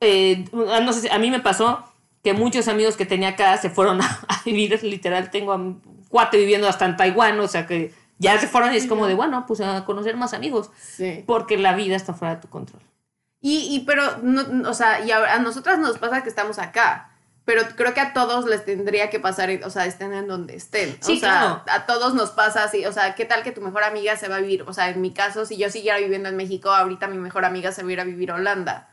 eh, 0.00 0.44
no 0.52 0.92
sé, 0.92 1.02
si- 1.02 1.08
a 1.08 1.18
mí 1.18 1.30
me 1.30 1.40
pasó 1.40 1.84
que 2.22 2.32
muchos 2.32 2.68
amigos 2.68 2.96
que 2.96 3.04
tenía 3.06 3.30
acá 3.30 3.56
se 3.58 3.70
fueron 3.70 4.00
a, 4.02 4.06
a 4.28 4.42
vivir, 4.44 4.82
literal, 4.82 5.30
tengo 5.30 5.52
a 5.52 5.60
cuate 6.08 6.38
viviendo 6.38 6.68
hasta 6.68 6.86
en 6.86 6.96
Taiwán, 6.96 7.38
o 7.40 7.48
sea 7.48 7.66
que 7.66 7.92
ya 8.18 8.38
se 8.40 8.48
fueron 8.48 8.72
y 8.72 8.76
es 8.76 8.86
como 8.86 9.06
de, 9.06 9.14
bueno, 9.14 9.44
pues 9.46 9.60
a 9.60 9.84
conocer 9.84 10.16
más 10.16 10.32
amigos, 10.34 10.70
Sí. 10.80 11.22
porque 11.26 11.56
la 11.58 11.74
vida 11.74 11.94
está 11.96 12.14
fuera 12.14 12.36
de 12.36 12.40
tu 12.40 12.48
control. 12.48 12.80
Y, 13.40 13.74
y 13.74 13.80
pero, 13.80 14.18
no, 14.22 14.68
o 14.68 14.74
sea, 14.74 15.00
y 15.04 15.10
a, 15.10 15.34
a 15.34 15.38
nosotras 15.38 15.78
nos 15.78 15.98
pasa 15.98 16.22
que 16.22 16.28
estamos 16.28 16.58
acá. 16.58 17.10
Pero 17.44 17.62
creo 17.76 17.94
que 17.94 18.00
a 18.00 18.12
todos 18.12 18.44
les 18.44 18.66
tendría 18.66 19.08
que 19.08 19.20
pasar, 19.20 19.48
o 19.64 19.70
sea, 19.70 19.86
estén 19.86 20.12
en 20.12 20.28
donde 20.28 20.54
estén. 20.54 20.98
Sí, 21.00 21.16
o 21.16 21.20
sea, 21.20 21.30
claro. 21.30 21.62
a 21.68 21.86
todos 21.86 22.12
nos 22.12 22.30
pasa 22.30 22.62
así. 22.64 22.84
O 22.84 22.92
sea, 22.92 23.14
¿qué 23.14 23.24
tal 23.24 23.42
que 23.42 23.52
tu 23.52 23.62
mejor 23.62 23.84
amiga 23.84 24.16
se 24.16 24.28
va 24.28 24.36
a 24.36 24.40
vivir? 24.40 24.64
O 24.64 24.74
sea, 24.74 24.90
en 24.90 25.00
mi 25.00 25.14
caso, 25.14 25.46
si 25.46 25.56
yo 25.56 25.70
siguiera 25.70 25.96
viviendo 25.98 26.28
en 26.28 26.36
México, 26.36 26.70
ahorita 26.70 27.06
mi 27.08 27.16
mejor 27.16 27.46
amiga 27.46 27.72
se 27.72 27.82
va 27.82 27.88
a 27.88 27.92
ir 27.92 28.00
a 28.00 28.04
vivir 28.04 28.32
a 28.32 28.34
Holanda. 28.34 28.90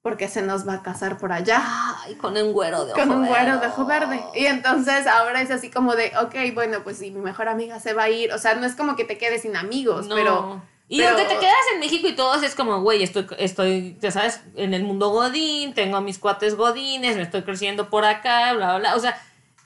Porque 0.00 0.28
se 0.28 0.40
nos 0.40 0.66
va 0.66 0.74
a 0.74 0.82
casar 0.82 1.18
por 1.18 1.32
allá. 1.32 1.60
Ay, 2.02 2.14
con 2.14 2.34
un 2.34 2.52
güero 2.54 2.86
de 2.86 2.94
con 2.94 3.10
un 3.10 3.26
güero 3.26 3.58
de 3.58 3.66
ojo 3.66 3.84
verde. 3.84 4.24
Y 4.34 4.46
entonces 4.46 5.06
ahora 5.06 5.42
es 5.42 5.50
así 5.50 5.70
como 5.70 5.94
de, 5.94 6.12
ok, 6.18 6.54
bueno, 6.54 6.82
pues 6.84 6.96
si 6.98 7.10
mi 7.10 7.20
mejor 7.20 7.48
amiga 7.48 7.78
se 7.78 7.92
va 7.92 8.04
a 8.04 8.08
ir. 8.08 8.32
O 8.32 8.38
sea, 8.38 8.54
no 8.54 8.64
es 8.64 8.74
como 8.74 8.96
que 8.96 9.04
te 9.04 9.18
quedes 9.18 9.42
sin 9.42 9.54
amigos, 9.54 10.06
No. 10.06 10.14
pero. 10.14 10.62
Y 10.88 10.98
pero- 10.98 11.10
aunque 11.10 11.24
te 11.34 11.38
quedas 11.38 11.54
en 11.74 11.80
México 11.80 12.08
y 12.08 12.14
todos 12.14 12.42
es 12.42 12.54
como, 12.54 12.80
güey, 12.80 13.02
estoy, 13.02 13.26
estoy, 13.38 13.96
ya 14.00 14.10
sabes, 14.10 14.40
en 14.56 14.72
el 14.72 14.84
mundo 14.84 15.10
godín, 15.10 15.74
tengo 15.74 15.96
a 15.98 16.00
mis 16.00 16.18
cuates 16.18 16.56
godines, 16.56 17.16
me 17.16 17.22
estoy 17.22 17.42
creciendo 17.42 17.90
por 17.90 18.04
acá, 18.04 18.54
bla, 18.54 18.68
bla, 18.70 18.78
bla. 18.78 18.96
O 18.96 19.00
sea, 19.00 19.20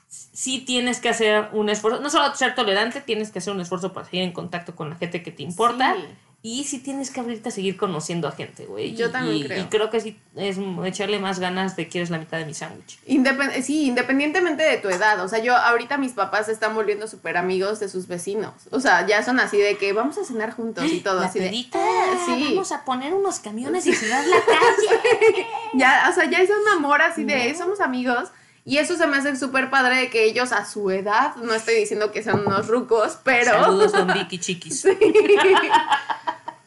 sí 0.09 0.59
tienes 0.59 0.99
que 0.99 1.09
hacer 1.09 1.47
un 1.53 1.69
esfuerzo, 1.69 2.01
no 2.01 2.09
solo 2.09 2.33
ser 2.35 2.55
tolerante, 2.55 3.01
tienes 3.01 3.31
que 3.31 3.39
hacer 3.39 3.53
un 3.53 3.61
esfuerzo 3.61 3.93
para 3.93 4.05
seguir 4.05 4.23
en 4.23 4.31
contacto 4.33 4.75
con 4.75 4.89
la 4.89 4.95
gente 4.97 5.23
que 5.23 5.31
te 5.31 5.43
importa. 5.43 5.95
Sí. 5.95 6.05
Y 6.45 6.65
sí 6.65 6.79
tienes 6.79 7.09
que 7.09 7.21
abrirte 7.21 7.47
a 7.47 7.51
seguir 7.53 7.77
conociendo 7.77 8.27
a 8.27 8.33
gente, 8.33 8.65
güey. 8.65 8.93
Yo 8.95 9.09
también 9.11 9.37
y, 9.37 9.43
creo. 9.45 9.61
Y 9.63 9.67
creo 9.67 9.89
que 9.89 10.01
sí 10.01 10.19
es 10.35 10.57
echarle 10.83 11.17
más 11.17 11.39
ganas 11.39 11.77
de 11.77 11.87
que 11.87 11.99
eres 11.99 12.09
la 12.09 12.17
mitad 12.17 12.37
de 12.37 12.43
mi 12.45 12.53
sándwich. 12.53 12.99
Independ- 13.07 13.61
sí, 13.61 13.85
independientemente 13.87 14.61
de 14.61 14.75
tu 14.75 14.89
edad. 14.89 15.23
O 15.23 15.29
sea, 15.29 15.39
yo 15.39 15.55
ahorita 15.55 15.97
mis 15.97 16.11
papás 16.11 16.47
se 16.47 16.51
están 16.51 16.75
volviendo 16.75 17.07
súper 17.07 17.37
amigos 17.37 17.79
de 17.79 17.87
sus 17.87 18.07
vecinos. 18.09 18.55
O 18.71 18.81
sea, 18.81 19.07
ya 19.07 19.23
son 19.23 19.39
así 19.39 19.55
de 19.57 19.77
que 19.77 19.93
vamos 19.93 20.17
a 20.17 20.25
cenar 20.25 20.51
juntos 20.51 20.83
y 20.91 20.99
todo. 20.99 21.21
La 21.21 21.27
así 21.27 21.39
de, 21.39 21.65
"Ah, 21.75 22.23
sí. 22.25 22.43
vamos 22.49 22.73
a 22.73 22.83
poner 22.83 23.13
unos 23.13 23.39
camiones 23.39 23.87
y 23.87 23.93
cerrar 23.93 24.25
la 24.27 24.35
calle. 24.45 25.47
Ya, 25.75 26.07
o 26.11 26.13
sea, 26.13 26.29
ya 26.29 26.39
es 26.39 26.49
un 26.49 26.67
amor 26.77 27.01
así 27.01 27.23
de 27.23 27.55
somos 27.55 27.79
amigos. 27.79 28.29
Y 28.65 28.77
eso 28.77 28.95
se 28.97 29.07
me 29.07 29.17
hace 29.17 29.35
súper 29.37 29.69
padre 29.69 29.95
de 29.97 30.09
que 30.09 30.23
ellos 30.25 30.51
a 30.53 30.65
su 30.65 30.89
edad, 30.91 31.35
no 31.37 31.53
estoy 31.53 31.75
diciendo 31.75 32.11
que 32.13 32.21
sean 32.23 32.45
unos 32.47 32.67
rucos, 32.67 33.17
pero. 33.23 33.51
Saludos, 33.51 33.91
don 33.93 34.07
Vicky 34.13 34.39
Chiquis. 34.39 34.85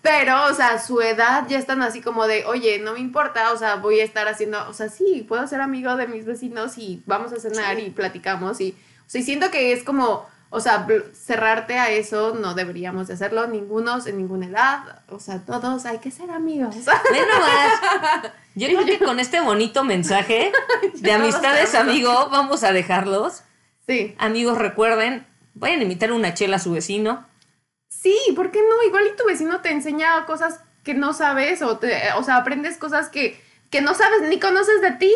Pero, 0.07 0.47
o 0.47 0.55
sea, 0.55 0.69
a 0.69 0.79
su 0.79 1.01
edad 1.01 1.49
ya 1.49 1.59
están 1.59 1.83
así 1.83 2.01
como 2.01 2.29
de, 2.29 2.45
oye, 2.45 2.79
no 2.79 2.93
me 2.93 3.01
importa, 3.01 3.51
o 3.51 3.57
sea, 3.57 3.75
voy 3.75 3.99
a 3.99 4.05
estar 4.05 4.29
haciendo, 4.29 4.65
o 4.69 4.73
sea, 4.73 4.89
sí, 4.89 5.27
puedo 5.27 5.45
ser 5.49 5.61
amigo 5.61 5.97
de 5.97 6.07
mis 6.07 6.25
vecinos 6.25 6.79
y 6.79 7.03
vamos 7.07 7.33
a 7.33 7.41
cenar 7.41 7.81
y 7.81 7.91
platicamos 7.91 8.61
y, 8.61 8.77
o 9.01 9.11
sea, 9.11 9.21
y 9.21 9.25
siento 9.25 9.51
que 9.51 9.73
es 9.73 9.83
como, 9.83 10.25
o 10.51 10.61
sea, 10.61 10.87
cerrarte 11.13 11.81
a 11.81 11.91
eso 11.91 12.37
no 12.41 12.55
deberíamos 12.55 13.09
de 13.09 13.15
hacerlo, 13.15 13.49
ningunos 13.49 14.07
en 14.07 14.19
ninguna 14.19 14.47
edad, 14.47 15.03
o 15.09 15.19
sea, 15.19 15.41
todos 15.45 15.87
hay 15.87 15.99
que 15.99 16.13
ser 16.13 16.31
amigos. 16.31 16.77
Nomás. 16.77 18.33
Yo 18.55 18.69
creo 18.69 18.85
que 18.87 19.05
con 19.05 19.19
este 19.19 19.41
bonito 19.41 19.83
mensaje 19.83 20.53
de 20.95 21.13
amistades, 21.13 21.75
amigo, 21.75 22.29
vamos 22.31 22.63
a 22.63 22.71
dejarlos. 22.71 23.43
sí, 23.89 24.15
Amigos, 24.19 24.57
recuerden, 24.57 25.27
vayan 25.55 25.81
a 25.81 25.83
invitar 25.83 26.13
una 26.13 26.33
chela 26.33 26.59
a 26.59 26.61
su 26.61 26.71
vecino. 26.71 27.27
Sí, 27.89 28.17
¿por 28.35 28.51
qué 28.51 28.61
no? 28.61 28.83
Igual 28.87 29.05
y 29.13 29.17
tu 29.17 29.25
vecino 29.27 29.61
te 29.61 29.71
enseña 29.71 30.25
cosas 30.27 30.61
que 30.85 30.95
no 30.95 31.13
sabes 31.13 31.63
o, 31.63 31.79
te, 31.79 32.13
o 32.17 32.23
sea, 32.23 32.37
aprendes 32.37 32.79
cosas 32.79 33.09
que, 33.09 33.41
que 33.71 33.81
no 33.81 33.95
sabes 33.95 34.29
ni 34.29 34.39
conoces 34.39 34.81
de 34.81 34.93
ti. 34.93 35.13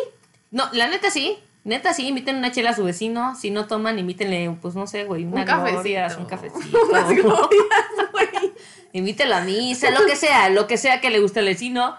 No, 0.50 0.68
la 0.72 0.88
neta 0.88 1.10
sí. 1.10 1.38
Neta 1.62 1.92
sí, 1.92 2.08
inviten 2.08 2.36
una 2.36 2.50
chela 2.50 2.70
a 2.70 2.74
su 2.74 2.84
vecino. 2.84 3.36
Si 3.36 3.50
no 3.50 3.66
toman, 3.66 3.98
invítenle, 3.98 4.56
pues 4.62 4.74
no 4.74 4.86
sé, 4.86 5.04
güey, 5.04 5.24
una 5.24 5.42
Un 5.42 5.64
glorias, 5.72 6.16
un 6.16 6.24
cafecito. 6.24 6.78
Unas 6.88 7.08
glorias, 7.10 8.10
güey. 8.12 8.52
Invítelo 8.92 9.36
a 9.36 9.42
misa, 9.42 9.90
lo 9.90 10.04
que 10.06 10.16
sea, 10.16 10.48
lo 10.48 10.66
que 10.66 10.76
sea 10.76 11.00
que 11.00 11.10
le 11.10 11.20
guste 11.20 11.40
al 11.40 11.46
vecino. 11.46 11.96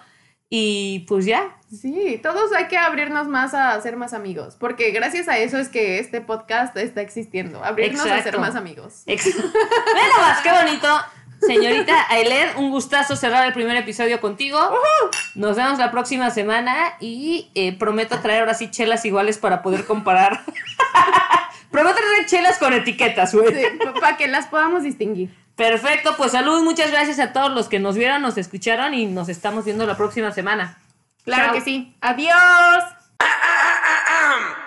Y 0.53 1.05
pues 1.07 1.25
ya. 1.25 1.55
Sí, 1.71 2.19
todos 2.21 2.51
hay 2.51 2.67
que 2.67 2.77
abrirnos 2.77 3.29
más 3.29 3.53
a 3.53 3.79
ser 3.79 3.95
más 3.95 4.11
amigos, 4.13 4.57
porque 4.59 4.91
gracias 4.91 5.29
a 5.29 5.37
eso 5.37 5.57
es 5.57 5.69
que 5.69 5.97
este 5.99 6.19
podcast 6.19 6.75
está 6.75 6.99
existiendo, 6.99 7.63
abrirnos 7.63 8.01
a 8.01 8.09
ser 8.09 8.17
Exacto. 8.17 8.39
más 8.41 8.55
amigos. 8.57 9.03
Ex- 9.05 9.33
Ve 9.33 9.41
nomás, 10.13 10.41
qué 10.43 10.51
bonito. 10.51 10.87
Señorita 11.39 12.05
Ailer, 12.09 12.49
un 12.57 12.69
gustazo 12.69 13.15
cerrar 13.15 13.47
el 13.47 13.53
primer 13.53 13.77
episodio 13.77 14.19
contigo. 14.19 14.59
Nos 15.35 15.55
vemos 15.55 15.79
la 15.79 15.89
próxima 15.89 16.29
semana 16.31 16.75
y 16.99 17.49
eh, 17.55 17.75
prometo 17.77 18.19
traer 18.19 18.41
ahora 18.41 18.53
sí 18.53 18.69
chelas 18.69 19.05
iguales 19.05 19.37
para 19.37 19.61
poder 19.61 19.85
comparar. 19.85 20.41
prometo 21.71 21.95
traer 21.95 22.25
chelas 22.27 22.57
con 22.57 22.73
etiquetas, 22.73 23.33
güey. 23.33 23.55
Sí, 23.55 23.63
para 24.01 24.17
que 24.17 24.27
las 24.27 24.47
podamos 24.47 24.83
distinguir. 24.83 25.33
Perfecto, 25.55 26.15
pues 26.17 26.31
salud, 26.31 26.63
muchas 26.63 26.91
gracias 26.91 27.19
a 27.19 27.33
todos 27.33 27.51
los 27.51 27.67
que 27.67 27.79
nos 27.79 27.95
vieron, 27.95 28.21
nos 28.21 28.37
escucharon 28.37 28.93
y 28.93 29.05
nos 29.05 29.29
estamos 29.29 29.65
viendo 29.65 29.85
la 29.85 29.97
próxima 29.97 30.31
semana. 30.31 30.79
Claro 31.23 31.53
que 31.53 31.61
sí. 31.61 31.95
Adiós. 32.01 32.33
Ah, 32.33 32.93
ah, 33.19 33.79
ah, 33.83 34.60